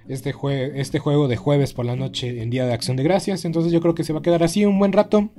este, 0.08 0.36
este 0.80 1.00
juego 1.00 1.28
de 1.28 1.36
jueves 1.36 1.74
por 1.74 1.86
la 1.86 1.96
noche 1.96 2.44
en 2.44 2.52
Día 2.52 2.68
de 2.68 2.74
Acción 2.74 2.96
de 2.96 3.02
Gracias. 3.02 3.44
Entonces 3.44 3.72
yo 3.72 3.82
creo 3.82 3.96
que 3.96 4.04
se 4.04 4.14
va 4.14 4.20
a 4.20 4.22
quedar 4.22 4.44
así 4.44 4.66
un 4.66 4.78
buen 4.78 4.94
rato. 4.94 5.32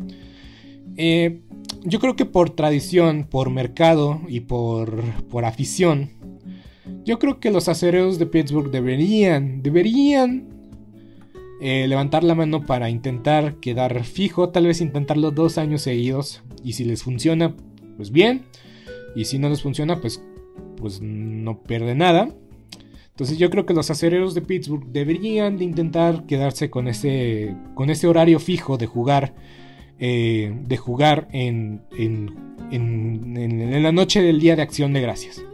Eh, 0.97 1.43
yo 1.85 2.01
creo 2.01 2.17
que 2.17 2.25
por 2.25 2.51
tradición, 2.51 3.29
por 3.31 3.51
mercado 3.51 4.23
y 4.27 4.41
por, 4.41 5.05
por 5.29 5.45
afición, 5.45 6.11
yo 7.05 7.18
creo 7.18 7.40
que 7.40 7.51
los 7.51 7.68
acereros 7.68 8.18
de 8.18 8.27
Pittsburgh 8.27 8.71
deberían, 8.71 9.62
deberían 9.62 10.49
eh, 11.61 11.87
levantar 11.87 12.25
la 12.25 12.35
mano 12.35 12.66
para 12.66 12.90
intentar 12.90 13.57
quedar 13.57 14.05
fijo, 14.05 14.49
tal 14.49 14.66
vez 14.66 14.81
intentarlo 14.81 15.31
dos 15.31 15.59
años 15.59 15.83
seguidos. 15.83 16.42
Y 16.64 16.73
si 16.73 16.85
les 16.85 17.03
funciona, 17.03 17.55
pues 17.97 18.11
bien. 18.11 18.42
Y 19.14 19.27
si 19.27 19.38
no 19.38 19.49
les 19.49 19.62
funciona, 19.62 20.01
pues, 20.01 20.23
pues 20.77 21.01
no 21.01 21.62
pierde 21.62 21.95
nada. 21.95 22.35
Entonces 23.11 23.38
yo 23.38 23.51
creo 23.51 23.66
que 23.66 23.75
los 23.75 23.90
acereros 23.90 24.35
de 24.35 24.42
Pittsburgh 24.42 24.87
deberían 24.87 25.59
de 25.59 25.64
intentar 25.64 26.27
quedarse 26.27 26.71
con 26.71 26.88
ese, 26.88 27.55
con 27.75 27.90
ese 27.90 28.09
horario 28.09 28.40
fijo 28.40 28.79
de 28.79 28.87
jugar, 28.87 29.35
eh, 29.99 30.53
de 30.66 30.77
jugar 30.79 31.29
en, 31.31 31.83
en, 31.97 32.35
en 32.73 33.83
la 33.83 33.92
noche 33.92 34.23
del 34.23 34.40
Día 34.40 34.57
de 34.57 34.62
Acción 34.62 34.92
de 34.95 35.03
Gracias. 35.03 35.45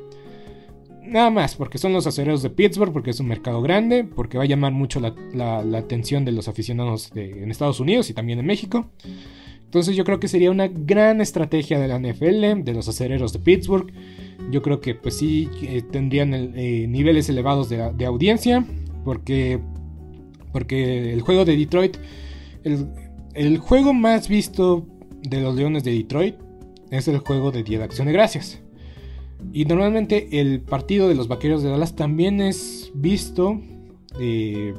Nada 1.08 1.30
más, 1.30 1.56
porque 1.56 1.78
son 1.78 1.92
los 1.92 2.06
acereros 2.06 2.42
de 2.42 2.50
Pittsburgh, 2.50 2.92
porque 2.92 3.10
es 3.10 3.20
un 3.20 3.28
mercado 3.28 3.62
grande, 3.62 4.04
porque 4.04 4.36
va 4.36 4.44
a 4.44 4.46
llamar 4.46 4.72
mucho 4.72 5.00
la, 5.00 5.78
atención 5.78 6.24
de 6.24 6.32
los 6.32 6.48
aficionados 6.48 7.10
en 7.14 7.50
Estados 7.50 7.80
Unidos 7.80 8.10
y 8.10 8.14
también 8.14 8.38
en 8.38 8.46
México. 8.46 8.90
Entonces 9.64 9.96
yo 9.96 10.04
creo 10.04 10.20
que 10.20 10.28
sería 10.28 10.50
una 10.50 10.68
gran 10.68 11.20
estrategia 11.20 11.78
de 11.78 11.88
la 11.88 11.98
NFL, 11.98 12.62
de 12.62 12.72
los 12.74 12.88
acereros 12.88 13.32
de 13.32 13.38
Pittsburgh. 13.38 13.92
Yo 14.50 14.62
creo 14.62 14.80
que 14.80 14.94
pues 14.94 15.16
sí 15.16 15.48
tendrían 15.90 16.34
eh, 16.34 16.86
niveles 16.88 17.28
elevados 17.28 17.68
de, 17.68 18.04
audiencia, 18.06 18.64
porque, 19.04 19.60
porque 20.52 21.12
el 21.12 21.22
juego 21.22 21.44
de 21.44 21.56
Detroit, 21.56 21.96
el, 22.64 22.86
el 23.34 23.58
juego 23.58 23.94
más 23.94 24.28
visto 24.28 24.86
de 25.22 25.40
los 25.40 25.54
Leones 25.54 25.84
de 25.84 25.92
Detroit 25.92 26.36
es 26.90 27.08
el 27.08 27.18
juego 27.18 27.50
de 27.50 27.62
Día 27.62 27.78
de 27.78 27.84
Acción 27.84 28.06
de 28.06 28.12
Gracias. 28.12 28.62
Y 29.52 29.64
normalmente 29.64 30.40
el 30.40 30.60
partido 30.60 31.08
de 31.08 31.14
los 31.14 31.28
Vaqueros 31.28 31.62
de 31.62 31.70
Dallas 31.70 31.96
también 31.96 32.40
es 32.40 32.90
visto. 32.94 33.60
Eh, 34.20 34.74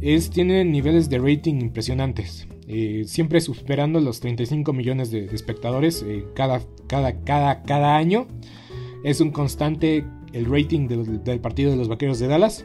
es, 0.00 0.30
tiene 0.30 0.64
niveles 0.64 1.08
de 1.08 1.18
rating 1.18 1.60
impresionantes. 1.60 2.46
Eh, 2.66 3.02
siempre 3.06 3.40
superando 3.40 4.00
los 4.00 4.20
35 4.20 4.72
millones 4.72 5.10
de, 5.10 5.24
espectadores 5.26 6.04
eh, 6.06 6.24
cada, 6.34 6.62
cada, 6.86 7.20
cada, 7.24 7.62
cada 7.62 7.96
año. 7.96 8.28
Es 9.02 9.20
un 9.20 9.30
constante 9.30 10.04
el 10.32 10.46
rating 10.46 10.86
del, 10.86 11.40
partido 11.40 11.70
de 11.70 11.76
los 11.76 11.88
Vaqueros 11.88 12.18
de 12.18 12.28
Dallas. 12.28 12.64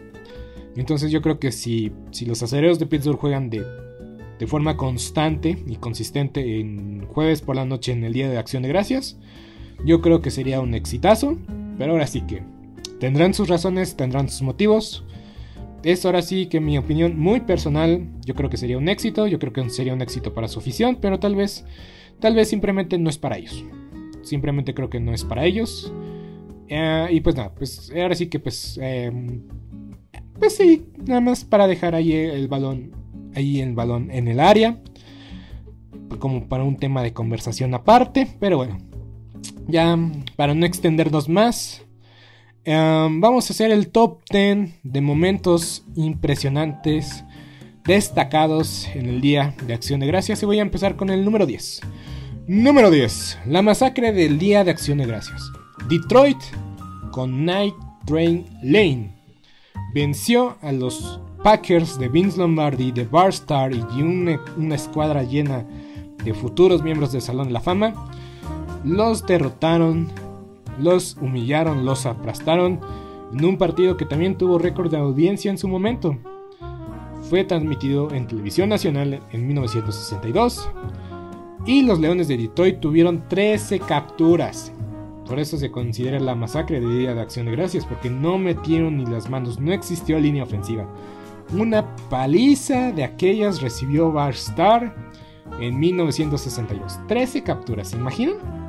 Entonces 0.76 1.12
yo 1.12 1.22
creo 1.22 1.40
que 1.40 1.52
si, 1.52 1.92
si 2.12 2.26
los 2.26 2.44
acereros 2.44 2.80
de 2.80 2.86
Pittsburgh 2.86 3.18
juegan 3.18 3.50
de, 3.50 3.64
de 4.38 4.48
forma 4.48 4.76
constante 4.76 5.58
y 5.66 5.78
consistente 5.78 6.60
en 6.60 7.06
jueves 7.08 7.42
por 7.42 7.56
la 7.56 7.66
noche 7.66 7.94
en 7.94 8.04
el 8.04 8.14
Día 8.14 8.30
de 8.30 8.38
Acción 8.38 8.64
de 8.64 8.70
Gracias, 8.70 9.18
yo 9.84 10.02
creo 10.02 10.22
que 10.22 10.32
sería 10.32 10.62
un 10.62 10.74
exitazo, 10.74 11.38
pero 11.78 11.94
ahora 11.94 12.08
sí 12.08 12.22
que 12.22 12.44
tendrán 13.00 13.34
sus 13.34 13.50
razones, 13.50 13.96
tendrán 13.96 14.30
sus 14.30 14.42
motivos. 14.42 15.04
Es 15.84 16.06
ahora 16.06 16.22
sí 16.22 16.48
que 16.48 16.60
mi 16.60 16.78
opinión 16.78 17.20
muy 17.20 17.42
personal, 17.42 18.08
yo 18.26 18.34
creo 18.34 18.50
que 18.50 18.58
sería 18.58 18.78
un 18.78 18.90
éxito, 18.90 19.28
yo 19.28 19.38
creo 19.38 19.54
que 19.54 19.70
sería 19.70 19.94
un 19.94 20.02
éxito 20.02 20.34
para 20.34 20.48
su 20.48 20.60
afición, 20.60 20.98
pero 21.00 21.20
tal 21.20 21.36
vez, 21.36 21.66
tal 22.20 22.36
vez 22.36 22.50
simplemente 22.50 22.98
no 22.98 23.10
es 23.10 23.18
para 23.18 23.38
ellos. 23.38 23.64
Simplemente 24.24 24.74
creo 24.74 24.90
que 24.90 25.00
no 25.00 25.14
es 25.14 25.24
para 25.24 25.46
ellos. 25.46 25.94
Eh, 26.68 27.08
y 27.12 27.22
pues 27.22 27.36
nada, 27.36 27.54
pues 27.54 27.92
ahora 27.96 28.16
sí 28.16 28.28
que 28.28 28.40
pues, 28.40 28.80
em, 28.82 29.44
pues 30.40 30.56
sí, 30.56 30.88
nada 31.06 31.22
más 31.22 31.46
para 31.46 31.68
dejar 31.68 31.94
ahí 31.94 32.14
el 32.14 32.48
balón, 32.48 32.92
ahí 33.36 33.62
el 33.62 33.74
balón 33.76 34.10
en 34.10 34.28
el 34.28 34.40
área, 34.40 34.82
como 36.18 36.48
para 36.48 36.64
un 36.64 36.78
tema 36.78 37.04
de 37.04 37.14
conversación 37.14 37.74
aparte, 37.76 38.28
pero 38.40 38.58
bueno, 38.58 38.78
ya 39.68 39.98
para 40.36 40.54
no 40.54 40.66
extendernos 40.66 41.30
más, 41.30 41.84
em, 42.64 43.22
vamos 43.22 43.50
a 43.50 43.54
hacer 43.54 43.72
el 43.72 43.90
top 43.90 44.22
10 44.30 44.74
de 44.84 45.02
momentos 45.02 45.84
impresionantes 45.96 47.24
destacados 47.86 48.88
en 48.96 49.08
el 49.08 49.22
Día 49.22 49.56
de 49.68 49.74
Acción 49.74 50.00
de 50.00 50.08
Gracias 50.08 50.42
y 50.42 50.46
voy 50.46 50.60
a 50.60 50.64
empezar 50.64 50.96
con 50.96 51.10
el 51.10 51.24
número 51.24 51.46
10. 51.46 51.82
Número 52.48 52.92
10. 52.92 53.40
La 53.46 53.62
masacre 53.62 54.12
del 54.12 54.40
Día 54.40 54.64
de 54.64 54.72
Acción 54.72 54.98
de 54.98 55.06
Gracias. 55.06 55.52
Detroit 55.90 56.38
con 57.12 57.46
Night 57.46 57.76
Train 58.06 58.46
Lane 58.62 59.16
venció 59.94 60.58
a 60.62 60.72
los 60.72 61.20
Packers 61.44 61.98
de 62.00 62.10
Vince 62.10 62.38
Lombardi, 62.38 62.92
de 62.92 63.06
Barstar 63.06 63.72
y 63.72 64.02
una, 64.02 64.40
una 64.58 64.76
escuadra 64.76 65.24
llena 65.24 65.66
de 66.24 66.34
futuros 66.34 66.84
miembros 66.84 67.12
del 67.12 67.22
Salón 67.22 67.48
de 67.48 67.54
la 67.54 67.62
Fama 67.62 68.12
los 68.86 69.26
derrotaron, 69.26 70.08
los 70.80 71.18
humillaron, 71.20 71.86
los 71.86 72.06
aplastaron 72.06 72.80
en 73.34 73.44
un 73.44 73.58
partido 73.58 73.98
que 73.98 74.06
también 74.06 74.38
tuvo 74.38 74.60
récord 74.60 74.92
de 74.92 74.98
audiencia 74.98 75.50
en 75.50 75.58
su 75.58 75.68
momento. 75.68 76.18
Fue 77.30 77.44
transmitido 77.44 78.12
en 78.12 78.28
televisión 78.28 78.70
nacional 78.70 79.20
en 79.32 79.48
1962 79.48 80.70
y 81.66 81.82
los 81.82 82.00
Leones 82.00 82.28
de 82.28 82.38
Detroit 82.38 82.80
tuvieron 82.80 83.28
13 83.28 83.80
capturas. 83.80 84.72
Por 85.26 85.40
eso 85.40 85.58
se 85.58 85.72
considera 85.72 86.20
la 86.20 86.36
masacre 86.36 86.80
de 86.80 87.00
Día 87.00 87.16
de 87.16 87.22
Acción 87.22 87.48
de 87.48 87.54
Gracias, 87.54 87.84
porque 87.84 88.12
no 88.12 88.38
metieron 88.38 88.98
ni 88.98 89.08
las 89.08 89.28
manos, 89.28 89.60
no 89.60 89.74
existió 89.74 90.20
línea 90.20 90.44
ofensiva. 90.44 90.88
Una 91.58 91.96
paliza 92.12 92.92
de 92.92 93.04
aquellas 93.04 93.62
recibió 93.62 94.12
Barstar 94.12 94.96
en 95.60 95.80
1962. 95.80 97.00
13 97.08 97.42
capturas, 97.42 97.90
¿se 97.90 97.98
imaginan? 97.98 98.65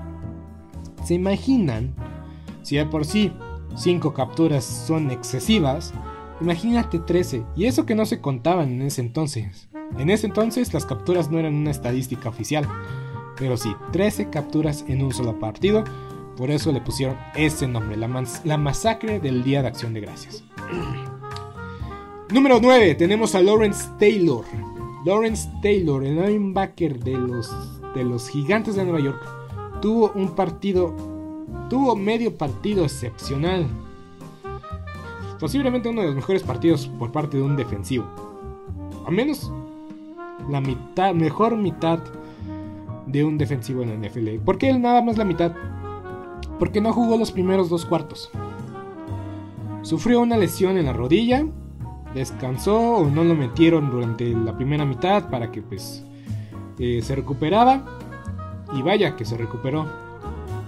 ¿Se 1.06 1.14
imaginan? 1.14 1.94
Si 2.62 2.74
de 2.74 2.84
por 2.84 3.04
sí 3.04 3.30
5 3.76 4.12
capturas 4.12 4.64
son 4.64 5.12
excesivas, 5.12 5.94
imagínate 6.40 6.98
13. 6.98 7.44
Y 7.54 7.66
eso 7.66 7.86
que 7.86 7.94
no 7.94 8.06
se 8.06 8.20
contaban 8.20 8.72
en 8.72 8.82
ese 8.82 9.02
entonces. 9.02 9.68
En 9.98 10.10
ese 10.10 10.26
entonces 10.26 10.74
las 10.74 10.84
capturas 10.84 11.30
no 11.30 11.38
eran 11.38 11.54
una 11.54 11.70
estadística 11.70 12.28
oficial. 12.28 12.66
Pero 13.38 13.56
sí, 13.56 13.72
13 13.92 14.30
capturas 14.30 14.84
en 14.88 15.02
un 15.02 15.12
solo 15.12 15.38
partido 15.38 15.84
Por 16.36 16.50
eso 16.50 16.72
le 16.72 16.80
pusieron 16.80 17.16
ese 17.36 17.68
nombre, 17.68 17.96
la, 17.96 18.56
masacre 18.58 19.20
del 19.20 19.44
Día 19.44 19.62
de 19.62 19.68
Acción 19.68 19.94
de 19.94 20.00
Gracias. 20.00 20.42
Número 22.32 22.58
9, 22.60 22.96
tenemos 22.96 23.36
a 23.36 23.42
Lawrence 23.42 23.88
Taylor. 24.00 24.44
Lawrence 25.04 25.48
Taylor, 25.62 26.04
el 26.04 26.16
linebacker 26.16 26.98
de 26.98 27.12
los, 27.12 27.48
de 27.94 28.02
los 28.02 28.28
gigantes 28.28 28.74
de 28.74 28.82
Nueva 28.82 28.98
York, 28.98 29.45
tuvo 29.80 30.12
un 30.14 30.34
partido, 30.34 30.94
tuvo 31.68 31.96
medio 31.96 32.36
partido 32.36 32.84
excepcional. 32.84 33.66
Posiblemente 35.38 35.88
uno 35.88 36.00
de 36.00 36.08
los 36.08 36.16
mejores 36.16 36.42
partidos 36.42 36.86
por 36.98 37.12
parte 37.12 37.36
de 37.36 37.42
un 37.42 37.56
defensivo. 37.56 38.06
A 39.06 39.10
menos 39.10 39.52
la 40.48 40.60
mitad, 40.60 41.14
mejor 41.14 41.56
mitad 41.56 42.00
de 43.06 43.24
un 43.24 43.38
defensivo 43.38 43.82
en 43.82 43.90
la 43.90 44.08
NFL. 44.08 44.38
¿Por 44.44 44.58
qué 44.58 44.72
nada 44.78 45.02
más 45.02 45.16
la 45.16 45.24
mitad? 45.24 45.52
Porque 46.58 46.80
no 46.80 46.92
jugó 46.92 47.16
los 47.16 47.32
primeros 47.32 47.68
dos 47.68 47.84
cuartos. 47.84 48.30
Sufrió 49.82 50.20
una 50.20 50.36
lesión 50.36 50.78
en 50.78 50.86
la 50.86 50.92
rodilla, 50.92 51.46
descansó 52.14 52.80
o 52.80 53.08
no 53.08 53.22
lo 53.22 53.34
metieron 53.34 53.90
durante 53.90 54.32
la 54.32 54.56
primera 54.56 54.84
mitad 54.84 55.30
para 55.30 55.52
que 55.52 55.62
pues 55.62 56.04
eh, 56.78 57.00
se 57.02 57.14
recuperaba. 57.14 57.84
Y 58.74 58.82
vaya 58.82 59.16
que 59.16 59.24
se 59.24 59.36
recuperó. 59.36 59.86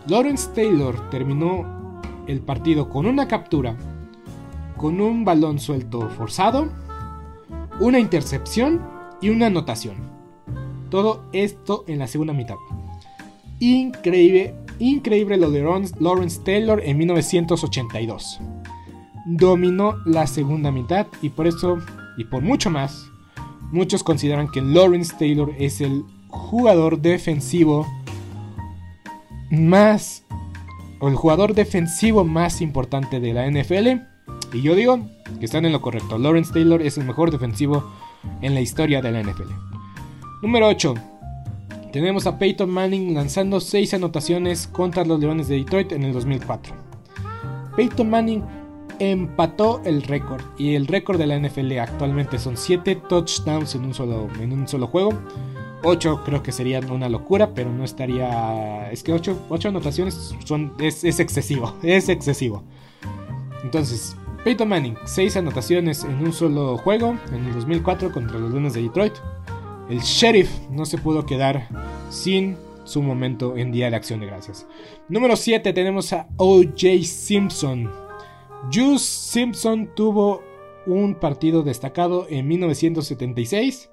Lawrence 0.06 0.50
Taylor 0.54 1.10
terminó 1.10 2.00
el 2.26 2.40
partido 2.40 2.88
con 2.88 3.06
una 3.06 3.26
captura, 3.26 3.76
con 4.76 5.00
un 5.00 5.24
balón 5.24 5.58
suelto 5.58 6.08
forzado, 6.10 6.68
una 7.80 7.98
intercepción 7.98 8.80
y 9.20 9.30
una 9.30 9.46
anotación. 9.46 9.96
Todo 10.90 11.24
esto 11.32 11.84
en 11.86 11.98
la 11.98 12.06
segunda 12.06 12.32
mitad. 12.32 12.56
Increíble, 13.60 14.54
increíble 14.78 15.36
lo 15.36 15.50
de 15.50 15.62
Lawrence 15.98 16.40
Taylor 16.44 16.80
en 16.84 16.96
1982. 16.98 18.40
Dominó 19.26 19.96
la 20.06 20.26
segunda 20.26 20.70
mitad 20.70 21.06
y 21.20 21.30
por 21.30 21.46
eso, 21.46 21.78
y 22.16 22.24
por 22.24 22.42
mucho 22.42 22.70
más, 22.70 23.10
muchos 23.72 24.02
consideran 24.02 24.48
que 24.50 24.62
Lawrence 24.62 25.14
Taylor 25.18 25.52
es 25.58 25.80
el 25.80 26.04
jugador 26.28 27.00
defensivo 27.00 27.86
más, 29.50 30.24
o 31.00 31.08
el 31.08 31.14
jugador 31.14 31.54
defensivo 31.54 32.24
más 32.24 32.60
importante 32.60 33.20
de 33.20 33.32
la 33.32 33.50
NFL. 33.50 34.02
Y 34.52 34.62
yo 34.62 34.74
digo 34.74 35.00
que 35.38 35.44
están 35.44 35.64
en 35.64 35.72
lo 35.72 35.80
correcto. 35.80 36.18
Lawrence 36.18 36.52
Taylor 36.52 36.82
es 36.82 36.98
el 36.98 37.04
mejor 37.04 37.30
defensivo 37.30 37.84
en 38.42 38.54
la 38.54 38.60
historia 38.60 39.02
de 39.02 39.12
la 39.12 39.22
NFL. 39.22 39.50
Número 40.42 40.68
8. 40.68 40.94
Tenemos 41.92 42.26
a 42.26 42.38
Peyton 42.38 42.68
Manning 42.68 43.14
lanzando 43.14 43.60
6 43.60 43.94
anotaciones 43.94 44.66
contra 44.66 45.04
los 45.04 45.18
Leones 45.20 45.48
de 45.48 45.56
Detroit 45.56 45.92
en 45.92 46.04
el 46.04 46.12
2004. 46.12 46.74
Peyton 47.76 48.10
Manning 48.10 48.42
empató 48.98 49.80
el 49.84 50.02
récord 50.02 50.42
y 50.58 50.74
el 50.74 50.86
récord 50.86 51.18
de 51.18 51.26
la 51.26 51.38
NFL 51.38 51.78
actualmente 51.78 52.38
son 52.38 52.56
7 52.56 53.02
touchdowns 53.08 53.74
en 53.74 53.84
un 53.84 53.94
solo, 53.94 54.28
en 54.40 54.52
un 54.52 54.68
solo 54.68 54.86
juego. 54.86 55.12
8 55.82 56.22
creo 56.24 56.42
que 56.42 56.52
serían 56.52 56.90
una 56.90 57.08
locura, 57.08 57.54
pero 57.54 57.72
no 57.72 57.84
estaría... 57.84 58.90
Es 58.90 59.02
que 59.02 59.12
8, 59.12 59.46
anotaciones 59.66 60.34
son, 60.44 60.72
es, 60.80 61.04
es 61.04 61.20
excesivo, 61.20 61.74
es 61.82 62.08
excesivo. 62.08 62.62
Entonces, 63.62 64.16
Peyton 64.44 64.68
Manning, 64.68 64.96
6 65.04 65.36
anotaciones 65.36 66.04
en 66.04 66.24
un 66.24 66.32
solo 66.32 66.78
juego 66.78 67.16
en 67.32 67.44
el 67.46 67.54
2004 67.54 68.12
contra 68.12 68.38
los 68.38 68.50
Leones 68.50 68.74
de 68.74 68.82
Detroit. 68.82 69.14
El 69.88 70.00
Sheriff 70.00 70.50
no 70.70 70.84
se 70.84 70.98
pudo 70.98 71.24
quedar 71.24 71.68
sin 72.10 72.56
su 72.84 73.02
momento 73.02 73.56
en 73.56 73.70
Día 73.72 73.90
de 73.90 73.96
Acción 73.96 74.20
de 74.20 74.26
Gracias. 74.26 74.66
Número 75.08 75.36
7 75.36 75.72
tenemos 75.72 76.12
a 76.12 76.26
O.J. 76.36 77.04
Simpson. 77.04 77.90
Juice 78.72 79.04
Simpson 79.04 79.90
tuvo 79.94 80.42
un 80.86 81.14
partido 81.14 81.62
destacado 81.62 82.26
en 82.28 82.48
1976 82.48 83.90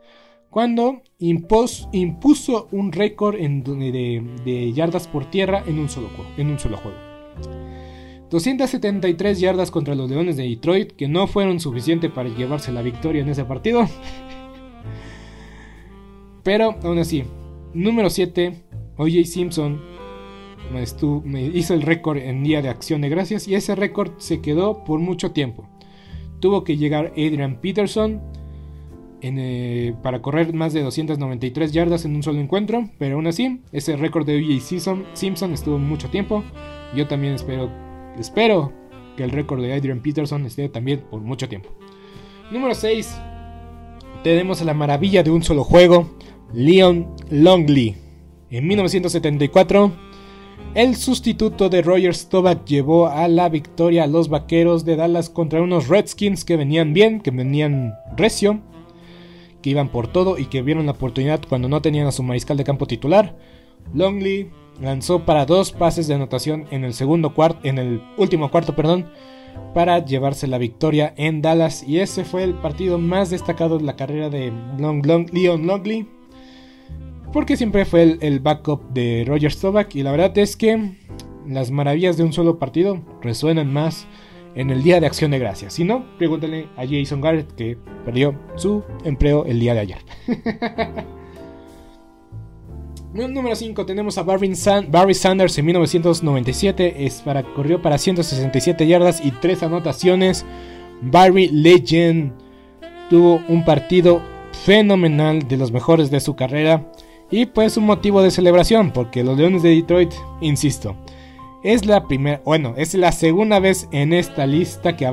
cuando 0.55 1.01
impuso 1.19 2.69
un 2.71 2.93
récord 2.93 3.35
de, 3.35 4.23
de, 4.45 4.71
yardas 4.71 5.05
por 5.05 5.29
tierra 5.29 5.61
en 5.67 5.79
un 5.79 5.89
solo, 5.89 6.07
en 6.37 6.57
juego. 6.57 6.97
273 8.29 9.41
yardas 9.41 9.69
contra 9.69 9.95
los 9.95 10.09
Leones 10.09 10.37
de 10.37 10.47
Detroit, 10.47 10.93
que 10.93 11.09
no 11.09 11.27
fueron 11.27 11.59
suficientes 11.59 12.09
para 12.09 12.29
llevarse 12.29 12.71
la 12.71 12.81
victoria 12.81 13.21
en 13.21 13.27
ese 13.27 13.43
partido. 13.43 13.83
Pero 16.43 16.77
aún 16.83 16.99
así, 16.99 17.25
número 17.73 18.09
7, 18.09 18.53
OJ 18.95 19.25
Simpson 19.25 19.81
me, 21.25 21.43
hizo 21.47 21.73
el 21.73 21.81
récord 21.81 22.19
en 22.19 22.45
día 22.45 22.61
de 22.61 22.69
acción 22.69 23.01
de 23.01 23.09
gracias 23.09 23.49
y 23.49 23.55
ese 23.55 23.75
récord 23.75 24.11
se 24.19 24.39
quedó 24.39 24.85
por 24.85 25.01
mucho 25.01 25.31
tiempo. 25.31 25.67
Tuvo 26.39 26.63
que 26.63 26.77
llegar 26.77 27.07
Adrian 27.07 27.59
Peterson 27.59 28.21
eh, 29.21 29.93
para 30.03 30.21
correr 30.21 30.53
más 30.53 30.73
de 30.73 30.83
293 30.83 31.71
yardas 31.71 32.05
en 32.05 32.15
un 32.15 32.23
solo 32.23 32.39
encuentro, 32.39 32.89
pero 32.97 33.15
aún 33.15 33.27
así, 33.27 33.61
ese 33.71 33.95
récord 33.95 34.25
de 34.25 34.37
OJ 34.37 35.05
Simpson, 35.13 35.53
estuvo 35.53 35.77
mucho 35.77 36.09
tiempo. 36.09 36.43
Yo 36.95 37.07
también 37.07 37.33
espero 37.33 37.69
Espero 38.19 38.71
que 39.17 39.23
el 39.23 39.31
récord 39.31 39.61
de 39.61 39.73
Adrian 39.73 40.01
Peterson 40.01 40.45
esté 40.45 40.69
también 40.69 41.01
por 41.09 41.21
mucho 41.21 41.49
tiempo. 41.49 41.69
Número 42.51 42.73
6. 42.73 43.15
Tenemos 44.23 44.61
la 44.61 44.73
maravilla 44.73 45.23
de 45.23 45.31
un 45.31 45.43
solo 45.43 45.63
juego, 45.63 46.09
Leon 46.53 47.13
Longley. 47.29 47.95
En 48.49 48.67
1974, 48.67 49.91
el 50.73 50.95
sustituto 50.95 51.69
de 51.69 51.81
Roger 51.81 52.15
Staubach 52.15 52.65
llevó 52.65 53.07
a 53.07 53.27
la 53.27 53.49
victoria 53.49 54.03
a 54.03 54.07
los 54.07 54.29
vaqueros 54.29 54.85
de 54.85 54.95
Dallas 54.95 55.29
contra 55.29 55.61
unos 55.61 55.87
Redskins 55.87 56.45
que 56.45 56.57
venían 56.57 56.93
bien, 56.93 57.21
que 57.21 57.31
venían 57.31 57.93
recio, 58.15 58.61
que 59.65 59.71
iban 59.71 59.89
por 59.89 60.07
todo 60.07 60.37
y 60.37 60.45
que 60.45 60.61
vieron 60.61 60.85
la 60.85 60.91
oportunidad 60.91 61.41
cuando 61.49 61.67
no 61.67 61.81
tenían 61.81 62.05
a 62.05 62.11
su 62.11 62.21
mariscal 62.21 62.55
de 62.55 62.63
campo 62.63 62.85
titular. 62.85 63.35
Longley 63.95 64.51
lanzó 64.79 65.25
para 65.25 65.47
dos 65.47 65.71
pases 65.71 66.05
de 66.05 66.13
anotación 66.13 66.67
en 66.69 66.83
el 66.83 66.93
segundo 66.93 67.33
cuarto, 67.33 67.67
en 67.67 67.79
el 67.79 67.99
último 68.15 68.51
cuarto, 68.51 68.75
perdón, 68.75 69.07
para 69.73 70.05
llevarse 70.05 70.45
la 70.45 70.59
victoria 70.59 71.15
en 71.17 71.41
Dallas 71.41 71.81
y 71.81 71.97
ese 71.97 72.25
fue 72.25 72.43
el 72.43 72.53
partido 72.53 72.99
más 72.99 73.31
destacado 73.31 73.79
de 73.79 73.85
la 73.85 73.95
carrera 73.95 74.29
de 74.29 74.53
Long, 74.77 75.03
Long, 75.03 75.33
Leon 75.33 75.65
Longley 75.65 76.07
porque 77.33 77.57
siempre 77.57 77.85
fue 77.85 78.19
el, 78.21 78.39
backup 78.41 78.93
de 78.93 79.23
Roger 79.25 79.51
Staubach 79.51 79.95
y 79.95 80.03
la 80.03 80.11
verdad 80.11 80.37
es 80.37 80.55
que 80.55 80.91
las 81.47 81.71
maravillas 81.71 82.17
de 82.17 82.23
un 82.23 82.33
solo 82.33 82.59
partido 82.59 83.01
resuenan 83.23 83.73
más 83.73 84.05
en 84.55 84.69
el 84.69 84.81
día 84.81 84.99
de 84.99 85.05
acción 85.05 85.31
de 85.31 85.39
gracias. 85.39 85.73
Si 85.73 85.83
no, 85.83 86.05
pregúntale 86.17 86.69
a 86.77 86.85
Jason 86.89 87.21
Garrett 87.21 87.53
que 87.55 87.77
perdió 88.05 88.35
su 88.55 88.83
empleo 89.03 89.45
el 89.45 89.59
día 89.59 89.73
de 89.73 89.79
ayer. 89.81 89.97
Número 93.13 93.55
5 93.55 93.85
tenemos 93.85 94.17
a 94.17 94.23
Barry, 94.23 94.55
Sanders 94.55 95.57
en 95.57 95.65
1997. 95.65 97.05
Es 97.05 97.21
para, 97.21 97.43
corrió 97.43 97.81
para 97.81 97.97
167 97.97 98.85
yardas 98.87 99.23
y 99.23 99.31
3 99.31 99.63
anotaciones. 99.63 100.45
Barry 101.01 101.47
Legend 101.47 102.33
tuvo 103.09 103.41
un 103.47 103.63
partido 103.63 104.21
fenomenal 104.65 105.47
de 105.47 105.55
los 105.55 105.71
mejores 105.71 106.11
de 106.11 106.19
su 106.19 106.35
carrera. 106.35 106.91
Y 107.31 107.45
pues 107.45 107.77
un 107.77 107.85
motivo 107.85 108.21
de 108.21 108.31
celebración 108.31 108.91
porque 108.91 109.23
los 109.23 109.37
Leones 109.37 109.63
de 109.63 109.69
Detroit, 109.69 110.13
insisto, 110.41 110.97
es 111.65 111.87
la 111.87 112.07
primera, 112.07 112.43
bueno, 112.45 112.75
es 112.77 112.93
la 112.93 113.11
segunda 113.11 113.59
vez 113.59 113.89
en 113.91 114.13
esta 114.13 114.45
lista 114.45 114.95
que, 114.95 115.11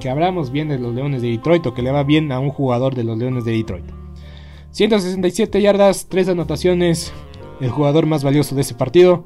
que 0.00 0.10
hablamos 0.10 0.50
bien 0.50 0.68
de 0.68 0.76
los 0.76 0.92
Leones 0.92 1.22
de 1.22 1.28
Detroit 1.28 1.64
o 1.64 1.74
que 1.74 1.82
le 1.82 1.92
va 1.92 2.02
bien 2.02 2.32
a 2.32 2.40
un 2.40 2.50
jugador 2.50 2.96
de 2.96 3.04
los 3.04 3.16
Leones 3.16 3.44
de 3.44 3.52
Detroit. 3.52 3.84
167 4.72 5.62
yardas, 5.62 6.08
3 6.08 6.30
anotaciones, 6.30 7.12
el 7.60 7.70
jugador 7.70 8.06
más 8.06 8.24
valioso 8.24 8.56
de 8.56 8.62
ese 8.62 8.74
partido, 8.74 9.24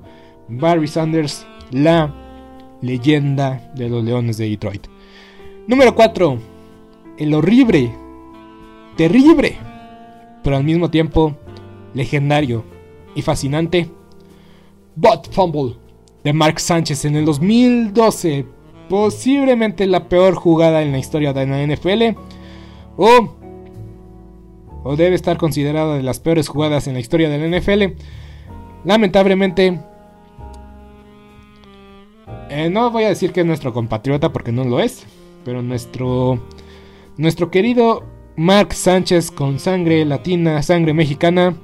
Barry 0.48 0.86
Sanders, 0.86 1.46
la 1.70 2.14
leyenda 2.82 3.72
de 3.74 3.88
los 3.88 4.04
Leones 4.04 4.36
de 4.36 4.46
Detroit. 4.46 4.86
Número 5.66 5.94
4. 5.94 6.38
El 7.16 7.32
horrible, 7.32 7.90
terrible, 8.98 9.56
pero 10.44 10.56
al 10.56 10.64
mismo 10.64 10.90
tiempo 10.90 11.38
legendario 11.94 12.64
y 13.14 13.22
fascinante 13.22 13.88
Bot 14.94 15.32
Fumble 15.32 15.85
de 16.26 16.32
Mark 16.32 16.58
Sánchez 16.58 17.04
en 17.04 17.14
el 17.14 17.24
2012. 17.24 18.46
Posiblemente 18.88 19.86
la 19.86 20.08
peor 20.08 20.34
jugada 20.34 20.82
en 20.82 20.90
la 20.90 20.98
historia 20.98 21.32
de 21.32 21.46
la 21.46 21.64
NFL. 21.64 22.18
O, 22.96 23.36
o 24.82 24.96
debe 24.96 25.14
estar 25.14 25.36
considerada 25.36 25.94
de 25.94 26.02
las 26.02 26.18
peores 26.18 26.48
jugadas 26.48 26.88
en 26.88 26.94
la 26.94 26.98
historia 26.98 27.28
de 27.28 27.38
la 27.38 27.56
NFL. 27.56 28.02
Lamentablemente, 28.84 29.78
eh, 32.50 32.70
no 32.70 32.90
voy 32.90 33.04
a 33.04 33.08
decir 33.10 33.30
que 33.30 33.42
es 33.42 33.46
nuestro 33.46 33.72
compatriota 33.72 34.32
porque 34.32 34.50
no 34.50 34.64
lo 34.64 34.80
es, 34.80 35.06
pero 35.44 35.62
nuestro, 35.62 36.40
nuestro 37.18 37.52
querido 37.52 38.02
Mark 38.34 38.74
Sánchez 38.74 39.30
con 39.30 39.60
sangre 39.60 40.04
latina, 40.04 40.60
sangre 40.64 40.92
mexicana, 40.92 41.54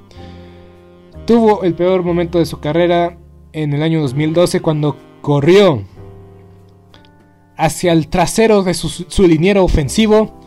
tuvo 1.27 1.65
el 1.65 1.75
peor 1.75 2.05
momento 2.05 2.39
de 2.39 2.47
su 2.47 2.61
carrera 2.61 3.19
en 3.53 3.73
el 3.73 3.83
año 3.83 4.01
2012 4.01 4.61
cuando 4.61 4.97
corrió 5.21 5.83
hacia 7.57 7.93
el 7.93 8.09
trasero 8.09 8.63
de 8.63 8.75
su, 8.75 8.89
su 8.89 9.27
liniero 9.27 9.65
ofensivo 9.65 10.41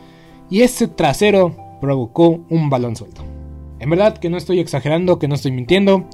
y 0.50 0.62
ese 0.62 0.88
trasero 0.88 1.56
provocó 1.80 2.46
un 2.50 2.70
balón 2.70 2.96
suelto. 2.96 3.24
En 3.80 3.90
verdad 3.90 4.18
que 4.18 4.30
no 4.30 4.38
estoy 4.38 4.60
exagerando, 4.60 5.20
que 5.20 5.28
no 5.28 5.36
estoy 5.36 5.52
mintiendo. 5.52 6.06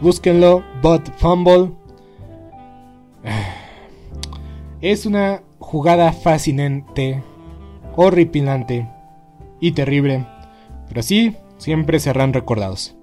Búsquenlo, 0.00 0.64
Bot 0.82 1.10
Fumble. 1.18 1.70
Es 4.80 5.06
una 5.06 5.40
jugada 5.58 6.12
fascinante, 6.12 7.22
horripilante 7.96 8.86
y 9.58 9.72
terrible, 9.72 10.26
pero 10.88 11.02
sí, 11.02 11.36
siempre 11.56 11.98
serán 12.00 12.34
recordados. 12.34 12.94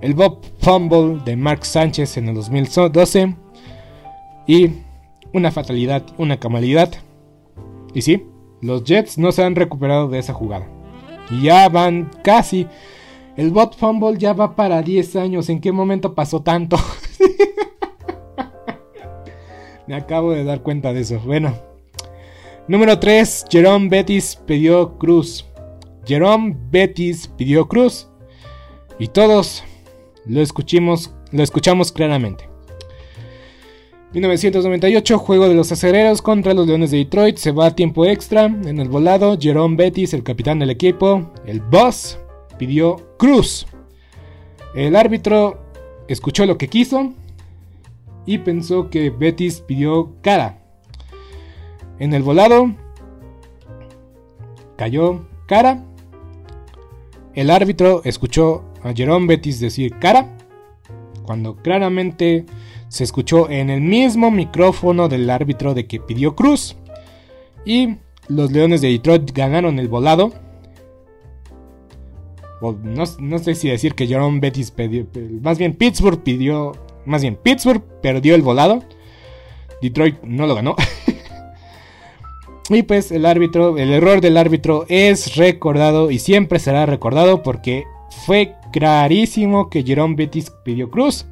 El 0.00 0.14
Bob 0.14 0.40
Fumble 0.60 1.20
de 1.24 1.36
Mark 1.36 1.64
Sánchez 1.64 2.16
en 2.16 2.28
el 2.28 2.34
2012 2.34 3.34
y 4.46 4.70
una 5.32 5.50
fatalidad, 5.50 6.04
una 6.18 6.38
camalidad. 6.38 6.92
Y 7.94 8.02
sí, 8.02 8.24
los 8.60 8.84
Jets 8.84 9.18
no 9.18 9.32
se 9.32 9.42
han 9.42 9.56
recuperado 9.56 10.08
de 10.08 10.18
esa 10.18 10.32
jugada. 10.32 10.66
Y 11.30 11.42
ya 11.42 11.68
van 11.68 12.10
casi. 12.22 12.66
El 13.36 13.50
bot 13.50 13.76
fumble 13.76 14.16
ya 14.16 14.32
va 14.32 14.56
para 14.56 14.82
10 14.82 15.16
años. 15.16 15.48
¿En 15.48 15.60
qué 15.60 15.72
momento 15.72 16.14
pasó 16.14 16.40
tanto? 16.40 16.76
Me 19.86 19.94
acabo 19.94 20.32
de 20.32 20.44
dar 20.44 20.62
cuenta 20.62 20.92
de 20.92 21.00
eso. 21.00 21.20
Bueno. 21.20 21.54
Número 22.66 22.98
3. 22.98 23.46
Jerome 23.50 23.88
Bettis 23.88 24.36
pidió 24.46 24.96
cruz. 24.98 25.46
Jerome 26.06 26.56
Bettis 26.70 27.28
pidió 27.28 27.68
cruz. 27.68 28.08
Y 28.98 29.08
todos 29.08 29.62
lo 30.26 30.40
escuchamos, 30.40 31.12
lo 31.32 31.42
escuchamos 31.42 31.92
claramente. 31.92 32.48
1998, 34.12 35.18
juego 35.18 35.48
de 35.48 35.54
los 35.54 35.70
acereros 35.72 36.22
contra 36.22 36.54
los 36.54 36.66
Leones 36.66 36.90
de 36.90 36.98
Detroit. 36.98 37.36
Se 37.36 37.52
va 37.52 37.66
a 37.66 37.76
tiempo 37.76 38.06
extra. 38.06 38.46
En 38.46 38.80
el 38.80 38.88
volado, 38.88 39.36
Jerome 39.38 39.76
Bettis, 39.76 40.14
el 40.14 40.22
capitán 40.22 40.58
del 40.58 40.70
equipo, 40.70 41.32
el 41.44 41.60
boss, 41.60 42.18
pidió 42.58 42.96
cruz. 43.18 43.66
El 44.74 44.96
árbitro 44.96 45.60
escuchó 46.08 46.46
lo 46.46 46.56
que 46.56 46.68
quiso 46.68 47.12
y 48.24 48.38
pensó 48.38 48.90
que 48.90 49.10
Bettis 49.10 49.60
pidió 49.60 50.14
cara. 50.22 50.62
En 51.98 52.14
el 52.14 52.22
volado, 52.22 52.74
cayó 54.76 55.26
cara. 55.46 55.84
El 57.34 57.50
árbitro 57.50 58.02
escuchó 58.04 58.64
a 58.86 58.94
Jerome 58.94 59.26
Bettis 59.26 59.60
decir 59.60 59.98
cara. 59.98 60.36
Cuando 61.24 61.56
claramente 61.56 62.46
se 62.88 63.04
escuchó 63.04 63.50
en 63.50 63.70
el 63.70 63.80
mismo 63.80 64.30
micrófono 64.30 65.08
del 65.08 65.28
árbitro 65.28 65.74
de 65.74 65.86
que 65.86 66.00
pidió 66.00 66.36
cruz. 66.36 66.76
Y 67.64 67.96
los 68.28 68.52
Leones 68.52 68.80
de 68.80 68.88
Detroit 68.88 69.32
ganaron 69.32 69.78
el 69.78 69.88
volado. 69.88 70.32
no, 72.60 73.38
sé 73.38 73.54
si 73.54 73.68
decir 73.68 73.94
que 73.94 74.06
Jerome 74.06 74.40
Bettis 74.40 74.70
pidió. 74.70 75.06
Más 75.42 75.58
bien 75.58 75.74
Pittsburgh 75.74 76.22
pidió. 76.22 76.72
Más 77.04 77.22
bien 77.22 77.36
Pittsburgh 77.36 77.82
perdió 78.00 78.34
el 78.34 78.42
volado. 78.42 78.82
Detroit 79.82 80.22
no 80.22 80.46
lo 80.46 80.54
ganó. 80.54 80.76
y 82.70 82.82
pues 82.82 83.12
el 83.12 83.26
árbitro, 83.26 83.78
el 83.78 83.92
error 83.92 84.20
del 84.20 84.36
árbitro 84.36 84.86
es 84.88 85.36
recordado 85.36 86.10
y 86.10 86.18
siempre 86.18 86.58
será 86.58 86.86
recordado 86.86 87.42
porque 87.42 87.84
fue 88.24 88.54
clarísimo 88.76 89.70
que 89.70 89.82
Jerome 89.82 90.16
Bettis 90.16 90.52
pidió 90.62 90.90
cruz. 90.90 91.24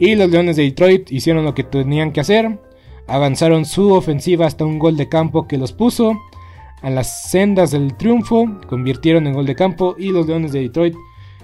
Y 0.00 0.16
los 0.16 0.28
Leones 0.28 0.56
de 0.56 0.64
Detroit 0.64 1.12
hicieron 1.12 1.44
lo 1.44 1.54
que 1.54 1.62
tenían 1.62 2.12
que 2.12 2.20
hacer. 2.20 2.58
Avanzaron 3.06 3.64
su 3.64 3.92
ofensiva 3.92 4.46
hasta 4.46 4.64
un 4.64 4.80
gol 4.80 4.96
de 4.96 5.08
campo 5.08 5.46
que 5.46 5.56
los 5.56 5.72
puso 5.72 6.18
a 6.82 6.90
las 6.90 7.30
sendas 7.30 7.70
del 7.70 7.96
triunfo. 7.96 8.58
Convirtieron 8.66 9.28
en 9.28 9.34
gol 9.34 9.46
de 9.46 9.54
campo 9.54 9.94
y 9.96 10.10
los 10.10 10.26
Leones 10.26 10.50
de 10.50 10.62
Detroit 10.62 10.96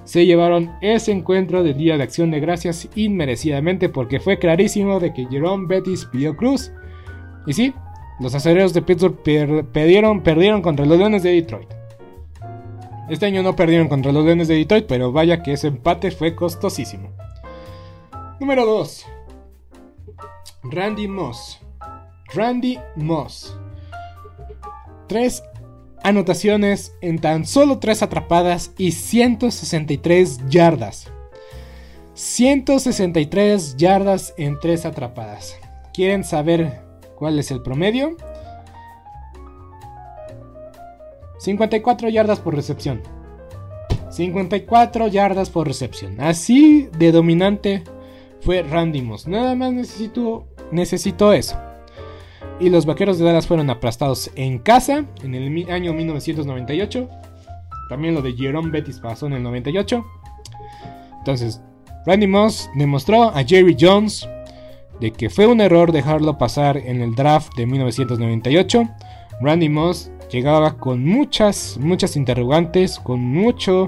se 0.02 0.26
llevaron 0.26 0.72
ese 0.82 1.12
encuentro 1.12 1.62
del 1.62 1.78
Día 1.78 1.96
de 1.96 2.02
Acción 2.02 2.32
de 2.32 2.40
Gracias 2.40 2.88
inmerecidamente 2.96 3.88
porque 3.88 4.18
fue 4.18 4.40
clarísimo 4.40 4.98
de 4.98 5.14
que 5.14 5.28
Jerome 5.30 5.68
Bettis 5.68 6.06
pidió 6.06 6.36
cruz. 6.36 6.72
Y 7.46 7.52
sí, 7.52 7.72
los 8.18 8.34
acereros 8.34 8.74
de 8.74 8.82
Pittsburgh 8.82 9.22
perdieron, 9.72 10.22
perdieron 10.22 10.60
contra 10.60 10.84
los 10.84 10.98
Leones 10.98 11.22
de 11.22 11.30
Detroit. 11.30 11.84
Este 13.09 13.26
año 13.26 13.42
no 13.42 13.55
perdieron 13.55 13.88
contra 13.88 14.12
los 14.12 14.24
Leones 14.24 14.48
de 14.48 14.55
Detroit, 14.55 14.86
pero 14.86 15.12
vaya 15.12 15.42
que 15.42 15.52
ese 15.52 15.66
empate 15.68 16.11
fue 16.11 16.34
costosísimo. 16.34 17.11
Número 18.40 18.64
2. 18.64 19.07
Randy 20.64 21.07
Moss. 21.07 21.61
Randy 22.32 22.78
Moss. 22.96 23.57
Tres 25.07 25.42
anotaciones 26.02 26.94
en 27.02 27.18
tan 27.18 27.46
solo 27.46 27.78
tres 27.78 28.02
atrapadas 28.02 28.72
y 28.78 28.92
163 28.92 30.48
yardas. 30.48 31.09
163 32.14 33.76
yardas 33.76 34.34
en 34.38 34.59
tres 34.61 34.86
atrapadas. 34.86 35.59
¿Quieren 35.92 36.24
saber 36.24 36.80
cuál 37.16 37.38
es 37.38 37.50
el 37.50 37.61
promedio? 37.61 38.16
54 41.45 42.09
yardas 42.09 42.40
por 42.40 42.55
recepción. 42.55 43.03
54 44.11 45.09
yardas 45.09 45.51
por 45.51 45.66
recepción. 45.66 46.18
Así 46.18 46.88
de 46.99 47.12
dominante 47.12 47.82
fue 48.40 48.62
Randy 48.62 49.03
Moss. 49.03 49.28
Nada 49.28 49.55
más 49.55 49.72
necesito, 49.72 50.47
eso. 51.34 51.61
Y 52.61 52.70
los 52.70 52.86
vaqueros 52.86 53.18
de 53.18 53.26
Dallas 53.26 53.47
fueron 53.47 53.68
aplastados 53.68 54.30
en 54.36 54.59
casa 54.59 55.05
en 55.22 55.34
el 55.34 55.70
año 55.70 55.92
1998. 55.92 57.11
También 57.90 58.14
lo 58.14 58.22
de 58.22 58.32
Jerome 58.32 58.70
Bettis 58.70 58.99
pasó 59.01 59.26
en 59.26 59.34
el 59.34 59.42
98. 59.42 60.03
Entonces, 61.18 61.61
Randy 62.07 62.26
Moss 62.26 62.70
demostró 62.74 63.24
a 63.24 63.45
Jerry 63.45 63.76
Jones 63.78 64.26
de 64.99 65.11
que 65.11 65.28
fue 65.28 65.47
un 65.47 65.61
error 65.61 65.92
dejarlo 65.92 66.38
pasar 66.38 66.78
en 66.78 67.03
el 67.03 67.14
draft 67.14 67.55
de 67.55 67.66
1998. 67.66 68.88
Randy 69.42 69.68
Moss 69.68 70.11
llegaba 70.35 70.78
con 70.78 71.05
muchas, 71.05 71.78
muchas 71.80 72.16
interrogantes, 72.16 72.99
con 72.99 73.20
mucho, 73.20 73.87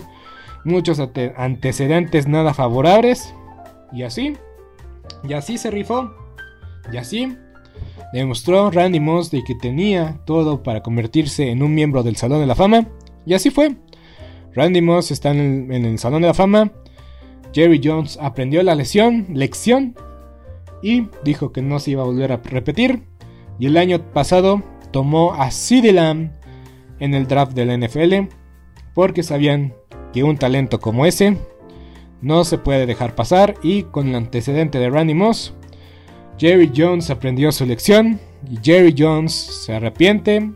muchos 0.64 1.00
antecedentes 1.36 2.28
nada 2.28 2.54
favorables. 2.54 3.34
Y 3.92 4.04
así, 4.04 4.34
y 5.28 5.32
así 5.32 5.58
se 5.58 5.70
rifó. 5.70 6.14
Y 6.92 6.98
así 6.98 7.36
demostró 8.12 8.70
Randy 8.70 9.00
Moss 9.00 9.30
de 9.30 9.42
que 9.42 9.56
tenía 9.56 10.20
todo 10.24 10.62
para 10.62 10.82
convertirse 10.82 11.50
en 11.50 11.62
un 11.62 11.74
miembro 11.74 12.04
del 12.04 12.16
Salón 12.16 12.40
de 12.40 12.46
la 12.46 12.54
Fama. 12.54 12.86
Y 13.26 13.34
así 13.34 13.50
fue. 13.50 13.74
Randy 14.54 14.80
Moss 14.80 15.10
está 15.10 15.32
en 15.32 15.72
el, 15.72 15.98
Salón 15.98 16.22
de 16.22 16.28
la 16.28 16.34
Fama. 16.34 16.70
Jerry 17.52 17.80
Jones 17.82 18.18
aprendió 18.20 18.62
la 18.62 18.74
lección, 18.74 19.94
y 20.82 21.08
dijo 21.24 21.52
que 21.52 21.62
no 21.62 21.80
se 21.80 21.92
iba 21.92 22.02
a 22.02 22.06
volver 22.06 22.30
a 22.30 22.36
repetir. 22.36 23.02
Y 23.58 23.66
el 23.66 23.76
año 23.76 24.12
pasado 24.12 24.62
tomó 24.92 25.34
a 25.34 25.50
CeeDee 25.50 25.92
Lamb 25.92 26.35
en 26.98 27.14
el 27.14 27.26
draft 27.26 27.52
de 27.52 27.66
la 27.66 27.76
NFL 27.76 28.34
porque 28.94 29.22
sabían 29.22 29.74
que 30.12 30.24
un 30.24 30.38
talento 30.38 30.80
como 30.80 31.06
ese 31.06 31.36
no 32.22 32.44
se 32.44 32.58
puede 32.58 32.86
dejar 32.86 33.14
pasar 33.14 33.54
y 33.62 33.82
con 33.84 34.08
el 34.08 34.14
antecedente 34.14 34.78
de 34.78 34.88
Randy 34.88 35.14
Moss, 35.14 35.54
Jerry 36.38 36.72
Jones 36.74 37.10
aprendió 37.10 37.52
su 37.52 37.66
lección 37.66 38.18
y 38.48 38.58
Jerry 38.62 38.94
Jones 38.96 39.32
se 39.32 39.74
arrepiente 39.74 40.50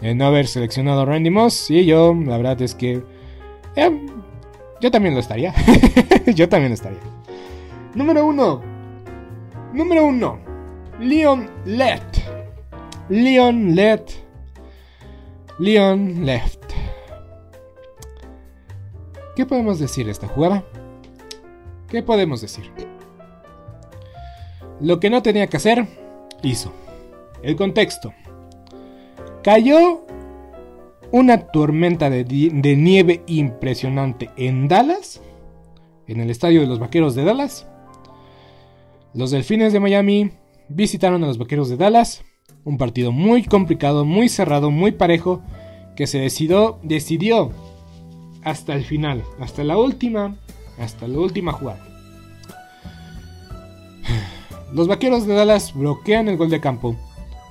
de 0.00 0.14
no 0.14 0.26
haber 0.26 0.46
seleccionado 0.46 1.02
a 1.02 1.04
Randy 1.04 1.30
Moss 1.30 1.70
y 1.70 1.84
yo 1.84 2.14
la 2.14 2.36
verdad 2.36 2.60
es 2.62 2.74
que 2.74 3.02
eh, 3.76 4.06
yo 4.80 4.90
también 4.90 5.14
lo 5.14 5.20
estaría. 5.20 5.54
yo 6.34 6.48
también 6.48 6.70
lo 6.70 6.74
estaría. 6.74 6.98
Número 7.94 8.26
1. 8.26 8.62
Número 9.72 10.06
1. 10.06 10.38
Leon 11.00 11.50
Left. 11.64 12.18
Leon 13.08 13.74
Left. 13.74 14.25
Leon 15.58 16.26
Left. 16.26 16.62
¿Qué 19.34 19.46
podemos 19.46 19.78
decir 19.78 20.04
de 20.04 20.12
esta 20.12 20.28
jugada? 20.28 20.64
¿Qué 21.88 22.02
podemos 22.02 22.42
decir? 22.42 22.70
Lo 24.80 25.00
que 25.00 25.08
no 25.08 25.22
tenía 25.22 25.46
que 25.46 25.56
hacer, 25.56 25.86
hizo. 26.42 26.72
El 27.42 27.56
contexto. 27.56 28.12
Cayó 29.42 30.04
una 31.10 31.46
tormenta 31.46 32.10
de, 32.10 32.24
nieve 32.76 33.22
impresionante 33.26 34.30
en 34.36 34.68
Dallas, 34.68 35.22
en 36.06 36.20
el 36.20 36.30
estadio 36.30 36.60
de 36.60 36.66
los 36.66 36.78
Vaqueros 36.78 37.14
de 37.14 37.24
Dallas. 37.24 37.66
Los 39.14 39.30
Delfines 39.30 39.72
de 39.72 39.80
Miami 39.80 40.32
visitaron 40.68 41.24
a 41.24 41.28
los 41.28 41.38
Vaqueros 41.38 41.70
de 41.70 41.78
Dallas. 41.78 42.24
Un 42.64 42.78
partido 42.78 43.12
muy 43.12 43.44
complicado, 43.44 44.04
muy 44.04 44.28
cerrado, 44.28 44.70
muy 44.70 44.92
parejo, 44.92 45.42
que 45.96 46.06
se 46.06 46.18
decidió, 46.18 46.78
decidió 46.82 47.52
hasta 48.42 48.74
el 48.74 48.84
final, 48.84 49.24
hasta 49.40 49.64
la 49.64 49.76
última 49.76 50.36
hasta 50.78 51.08
la 51.08 51.18
última 51.18 51.52
jugada. 51.52 51.80
Los 54.72 54.88
vaqueros 54.88 55.26
de 55.26 55.34
Dallas 55.34 55.74
bloquean 55.74 56.28
el 56.28 56.36
gol 56.36 56.50
de 56.50 56.60
campo. 56.60 56.96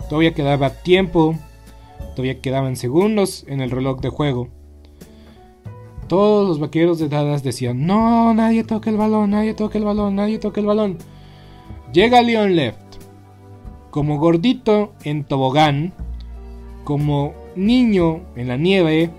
Todavía 0.10 0.34
quedaba 0.34 0.70
tiempo, 0.70 1.36
todavía 2.16 2.42
quedaban 2.42 2.76
segundos 2.76 3.46
en 3.48 3.62
el 3.62 3.72
reloj 3.72 4.00
de 4.02 4.10
juego. 4.10 4.50
Todos 6.08 6.48
los 6.48 6.60
vaqueros 6.60 7.00
de 7.00 7.10
Dallas 7.10 7.42
decían, 7.42 7.88
no, 7.88 8.32
nadie 8.36 8.64
toque 8.64 8.92
el 8.92 8.98
balón, 8.98 9.32
nadie 9.32 9.56
toque 9.56 9.80
el 9.80 9.86
balón, 9.86 10.16
nadie 10.16 10.38
toque 10.38 10.60
el 10.60 10.68
balón. 10.68 11.00
Llega 11.92 12.22
Leon 12.22 12.56
Left, 12.56 12.78
como 13.96 14.20
gordito 14.20 14.92
en 15.06 15.24
tobogán, 15.24 15.94
como 16.84 17.34
niño 17.56 18.24
en 18.36 18.50
la 18.50 18.58
nieve, 18.58 19.10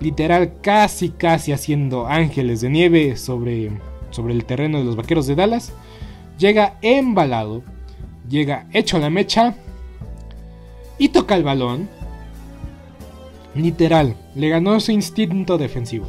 literal 0.00 0.60
casi 0.60 1.08
casi 1.08 1.52
haciendo 1.52 2.06
ángeles 2.06 2.60
de 2.60 2.68
nieve 2.68 3.16
sobre, 3.16 3.70
sobre 4.10 4.34
el 4.34 4.44
terreno 4.44 4.76
de 4.76 4.84
los 4.84 4.96
vaqueros 4.96 5.26
de 5.26 5.34
Dallas, 5.34 5.72
llega 6.36 6.76
embalado, 6.82 7.62
llega 8.28 8.66
hecho 8.74 8.98
la 8.98 9.08
mecha 9.08 9.54
y 10.98 11.08
toca 11.08 11.34
el 11.34 11.42
balón 11.42 11.88
Literal, 13.54 14.14
le 14.34 14.50
ganó 14.50 14.78
su 14.78 14.92
instinto 14.92 15.56
defensivo. 15.56 16.06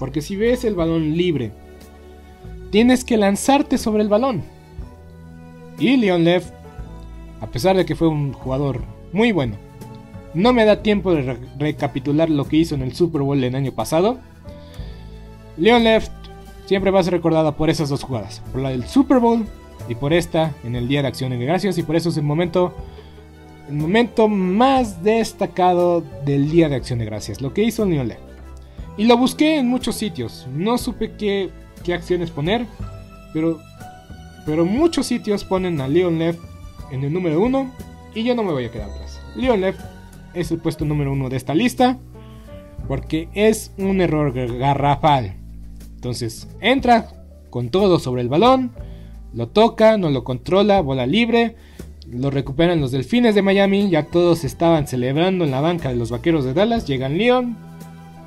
Porque 0.00 0.22
si 0.22 0.34
ves 0.34 0.64
el 0.64 0.74
balón 0.74 1.16
libre, 1.16 1.52
tienes 2.72 3.04
que 3.04 3.16
lanzarte 3.16 3.78
sobre 3.78 4.02
el 4.02 4.08
balón. 4.08 4.42
Y 5.78 5.96
Leon 5.96 6.24
Lev, 6.24 6.42
a 7.44 7.46
pesar 7.48 7.76
de 7.76 7.84
que 7.84 7.94
fue 7.94 8.08
un 8.08 8.32
jugador 8.32 8.80
muy 9.12 9.30
bueno, 9.30 9.56
no 10.32 10.52
me 10.54 10.64
da 10.64 10.82
tiempo 10.82 11.14
de 11.14 11.38
recapitular 11.58 12.30
lo 12.30 12.48
que 12.48 12.56
hizo 12.56 12.74
en 12.74 12.80
el 12.82 12.94
Super 12.94 13.20
Bowl 13.20 13.44
el 13.44 13.54
año 13.54 13.72
pasado. 13.72 14.18
Leon 15.58 15.84
Left 15.84 16.10
siempre 16.64 16.90
va 16.90 17.00
a 17.00 17.04
ser 17.04 17.12
recordada 17.12 17.52
por 17.52 17.68
esas 17.68 17.90
dos 17.90 18.02
jugadas, 18.02 18.42
por 18.50 18.62
la 18.62 18.70
del 18.70 18.86
Super 18.86 19.18
Bowl 19.18 19.44
y 19.88 19.94
por 19.94 20.14
esta 20.14 20.54
en 20.64 20.74
el 20.74 20.88
Día 20.88 21.02
de 21.02 21.08
Acción 21.08 21.30
de 21.30 21.44
Gracias 21.44 21.76
y 21.76 21.82
por 21.82 21.96
eso 21.96 22.08
es 22.08 22.16
el 22.16 22.22
momento 22.22 22.74
el 23.68 23.74
momento 23.74 24.26
más 24.28 25.04
destacado 25.04 26.02
del 26.24 26.50
Día 26.50 26.70
de 26.70 26.76
Acción 26.76 26.98
de 26.98 27.04
Gracias, 27.04 27.42
lo 27.42 27.52
que 27.52 27.62
hizo 27.62 27.84
Leon 27.84 28.10
Y 28.96 29.04
lo 29.04 29.18
busqué 29.18 29.58
en 29.58 29.68
muchos 29.68 29.96
sitios, 29.96 30.46
no 30.54 30.78
supe 30.78 31.12
qué, 31.12 31.50
qué 31.84 31.92
acciones 31.92 32.30
poner, 32.30 32.66
pero, 33.34 33.60
pero 34.46 34.64
muchos 34.64 35.06
sitios 35.06 35.44
ponen 35.44 35.80
a 35.82 35.88
Leon 35.88 36.18
Lev 36.18 36.38
en 36.94 37.04
el 37.04 37.12
número 37.12 37.40
uno 37.40 37.70
y 38.14 38.24
yo 38.24 38.34
no 38.34 38.42
me 38.42 38.52
voy 38.52 38.64
a 38.64 38.70
quedar 38.70 38.90
atrás. 38.90 39.20
Leon 39.36 39.60
Lev 39.60 39.76
es 40.32 40.50
el 40.50 40.58
puesto 40.58 40.84
número 40.84 41.12
uno 41.12 41.28
de 41.28 41.36
esta 41.36 41.54
lista 41.54 41.98
porque 42.88 43.28
es 43.34 43.72
un 43.78 44.00
error 44.00 44.32
garrafal. 44.32 45.34
Entonces 45.94 46.48
entra 46.60 47.08
con 47.50 47.70
todo 47.70 47.98
sobre 47.98 48.22
el 48.22 48.28
balón, 48.28 48.72
lo 49.32 49.48
toca, 49.48 49.96
no 49.96 50.10
lo 50.10 50.24
controla, 50.24 50.80
bola 50.80 51.06
libre 51.06 51.56
lo 52.10 52.30
recuperan 52.30 52.80
los 52.80 52.92
Delfines 52.92 53.34
de 53.34 53.42
Miami, 53.42 53.88
ya 53.88 54.04
todos 54.04 54.44
estaban 54.44 54.86
celebrando 54.86 55.44
en 55.44 55.50
la 55.50 55.60
banca 55.60 55.88
de 55.88 55.96
los 55.96 56.10
Vaqueros 56.10 56.44
de 56.44 56.54
Dallas, 56.54 56.86
llegan 56.86 57.16
Leon, 57.16 57.56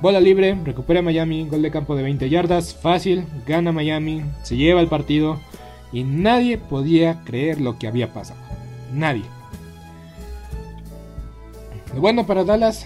bola 0.02 0.20
libre, 0.20 0.56
recupera 0.64 1.02
Miami, 1.02 1.46
gol 1.48 1.62
de 1.62 1.70
campo 1.70 1.94
de 1.94 2.02
20 2.02 2.28
yardas, 2.28 2.74
fácil, 2.74 3.24
gana 3.46 3.72
Miami, 3.72 4.22
se 4.42 4.56
lleva 4.56 4.80
el 4.80 4.88
partido 4.88 5.38
y 5.92 6.02
nadie 6.02 6.58
podía 6.58 7.22
creer 7.24 7.60
lo 7.60 7.78
que 7.78 7.86
había 7.86 8.12
pasado. 8.12 8.47
Nadie. 8.92 9.24
Lo 11.94 12.00
bueno 12.00 12.26
para 12.26 12.44
Dallas 12.44 12.84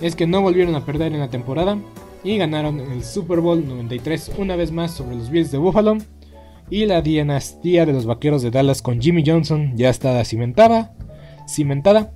es 0.00 0.16
que 0.16 0.26
no 0.26 0.42
volvieron 0.42 0.74
a 0.74 0.84
perder 0.84 1.12
en 1.12 1.20
la 1.20 1.30
temporada 1.30 1.78
y 2.22 2.36
ganaron 2.38 2.80
el 2.80 3.04
Super 3.04 3.40
Bowl 3.40 3.66
93 3.66 4.32
una 4.38 4.56
vez 4.56 4.72
más 4.72 4.92
sobre 4.92 5.16
los 5.16 5.30
Bills 5.30 5.50
de 5.50 5.58
Buffalo 5.58 5.98
y 6.70 6.86
la 6.86 7.02
dinastía 7.02 7.86
de 7.86 7.92
los 7.92 8.06
vaqueros 8.06 8.42
de 8.42 8.50
Dallas 8.50 8.82
con 8.82 9.00
Jimmy 9.00 9.22
Johnson 9.24 9.76
ya 9.76 9.90
estaba 9.90 10.24
cimentada, 10.24 10.94
cimentada 11.46 12.12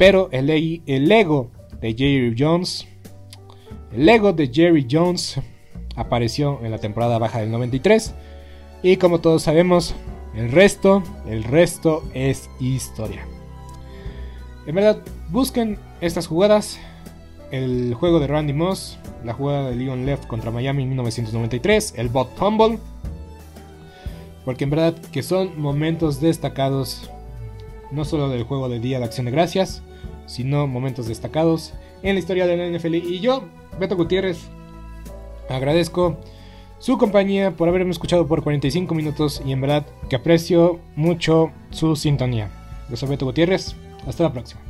pero 0.00 0.30
el, 0.32 0.48
el 0.86 1.12
ego 1.12 1.50
de 1.78 1.92
Jerry 1.92 2.34
Jones, 2.36 2.88
el 3.92 4.08
ego 4.08 4.32
de 4.32 4.48
Jerry 4.48 4.86
Jones 4.90 5.38
apareció 5.94 6.58
en 6.64 6.70
la 6.70 6.78
temporada 6.78 7.18
baja 7.18 7.40
del 7.40 7.50
93 7.50 8.14
y 8.82 8.96
como 8.96 9.20
todos 9.20 9.42
sabemos, 9.42 9.94
el 10.34 10.52
resto, 10.52 11.02
el 11.26 11.44
resto 11.44 12.04
es 12.14 12.48
historia. 12.60 13.26
En 14.66 14.74
verdad, 14.74 15.02
busquen 15.30 15.78
estas 16.00 16.26
jugadas. 16.26 16.78
El 17.50 17.94
juego 17.94 18.20
de 18.20 18.28
Randy 18.28 18.52
Moss, 18.52 18.96
la 19.24 19.32
jugada 19.32 19.70
de 19.70 19.76
Leon 19.76 20.06
Left 20.06 20.26
contra 20.28 20.52
Miami 20.52 20.84
en 20.84 20.90
1993, 20.90 21.94
el 21.96 22.08
bot 22.08 22.32
Fumble, 22.36 22.78
porque 24.44 24.64
en 24.64 24.70
verdad 24.70 24.94
que 25.12 25.24
son 25.24 25.60
momentos 25.60 26.20
destacados, 26.20 27.10
no 27.90 28.04
solo 28.04 28.28
del 28.28 28.44
juego 28.44 28.68
de 28.68 28.78
Día 28.78 29.00
de 29.00 29.04
Acción 29.04 29.26
de 29.26 29.32
Gracias, 29.32 29.82
sino 30.26 30.68
momentos 30.68 31.08
destacados 31.08 31.74
en 32.02 32.14
la 32.14 32.20
historia 32.20 32.46
de 32.46 32.56
la 32.56 32.78
NFL. 32.78 32.94
Y 32.94 33.18
yo, 33.18 33.42
Beto 33.80 33.96
Gutiérrez, 33.96 34.38
agradezco 35.48 36.18
su 36.80 36.98
compañía 36.98 37.52
por 37.52 37.68
haberme 37.68 37.92
escuchado 37.92 38.26
por 38.26 38.42
45 38.42 38.94
minutos 38.94 39.40
y 39.44 39.52
en 39.52 39.60
verdad 39.60 39.86
que 40.08 40.16
aprecio 40.16 40.80
mucho 40.96 41.52
su 41.70 41.94
sintonía. 41.94 42.50
Yo 42.88 42.96
soy 42.96 43.10
Beto 43.10 43.26
Gutiérrez, 43.26 43.76
hasta 44.08 44.24
la 44.24 44.32
próxima. 44.32 44.69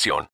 información. 0.05 0.27